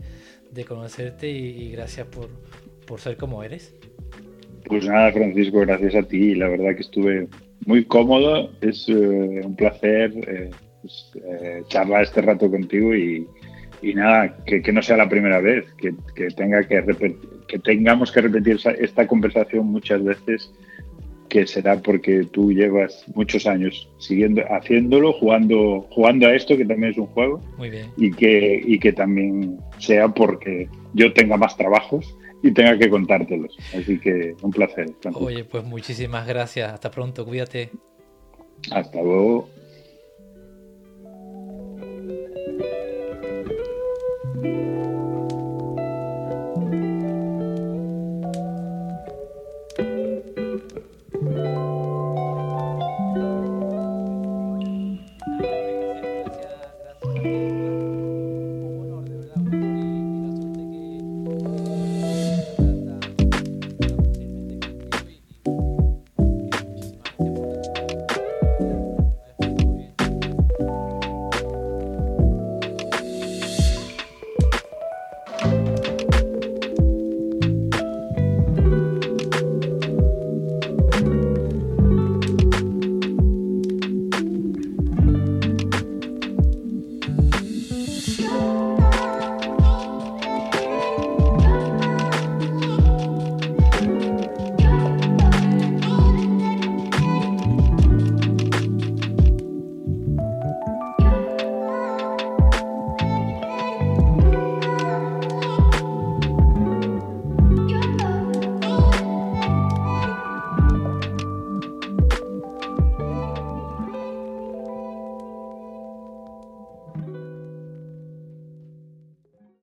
de 0.51 0.65
conocerte 0.65 1.29
y, 1.29 1.71
gracias 1.71 2.07
por, 2.07 2.29
por, 2.85 2.99
ser 2.99 3.17
como 3.17 3.43
eres. 3.43 3.75
Pues 4.65 4.85
nada, 4.85 5.11
Francisco, 5.11 5.59
gracias 5.59 5.95
a 5.95 6.03
ti. 6.03 6.35
La 6.35 6.47
verdad 6.47 6.75
que 6.75 6.81
estuve 6.81 7.27
muy 7.65 7.85
cómodo. 7.85 8.51
Es 8.61 8.87
eh, 8.89 8.93
un 8.93 9.55
placer 9.55 10.11
eh, 10.27 10.49
pues, 10.81 11.11
eh, 11.15 11.63
charlar 11.67 12.03
este 12.03 12.21
rato 12.21 12.49
contigo 12.49 12.95
y, 12.95 13.27
y 13.81 13.93
nada, 13.93 14.37
que, 14.45 14.61
que, 14.61 14.71
no 14.71 14.81
sea 14.81 14.97
la 14.97 15.09
primera 15.09 15.39
vez, 15.39 15.65
que, 15.77 15.93
que 16.15 16.27
tenga 16.27 16.63
que, 16.67 16.83
que 17.47 17.59
tengamos 17.59 18.11
que 18.11 18.21
repetir 18.21 18.59
esta 18.79 19.07
conversación 19.07 19.65
muchas 19.67 20.03
veces 20.03 20.51
que 21.29 21.45
será 21.45 21.79
porque 21.79 22.23
tú 22.25 22.51
llevas 22.51 23.05
muchos 23.13 23.45
años 23.45 23.87
siguiendo 23.99 24.41
haciéndolo, 24.49 25.13
jugando, 25.13 25.87
jugando 25.91 26.27
a 26.27 26.35
esto, 26.35 26.57
que 26.57 26.65
también 26.65 26.91
es 26.91 26.97
un 26.97 27.05
juego. 27.07 27.39
Muy 27.57 27.69
bien. 27.69 27.91
Y 27.97 28.11
que, 28.11 28.61
y 28.65 28.79
que 28.79 28.91
también 28.91 29.59
sea 29.77 30.09
porque 30.09 30.67
yo 30.93 31.13
tenga 31.13 31.37
más 31.37 31.55
trabajos 31.55 32.17
y 32.41 32.51
tenga 32.51 32.77
que 32.77 32.89
contártelos. 32.89 33.55
Así 33.77 33.99
que 33.99 34.35
un 34.41 34.51
placer. 34.51 34.91
Oye, 35.13 35.43
pues 35.43 35.63
muchísimas 35.63 36.27
gracias. 36.27 36.73
Hasta 36.73 36.89
pronto, 36.91 37.25
cuídate. 37.25 37.69
Hasta 38.71 39.01
luego. 39.01 39.49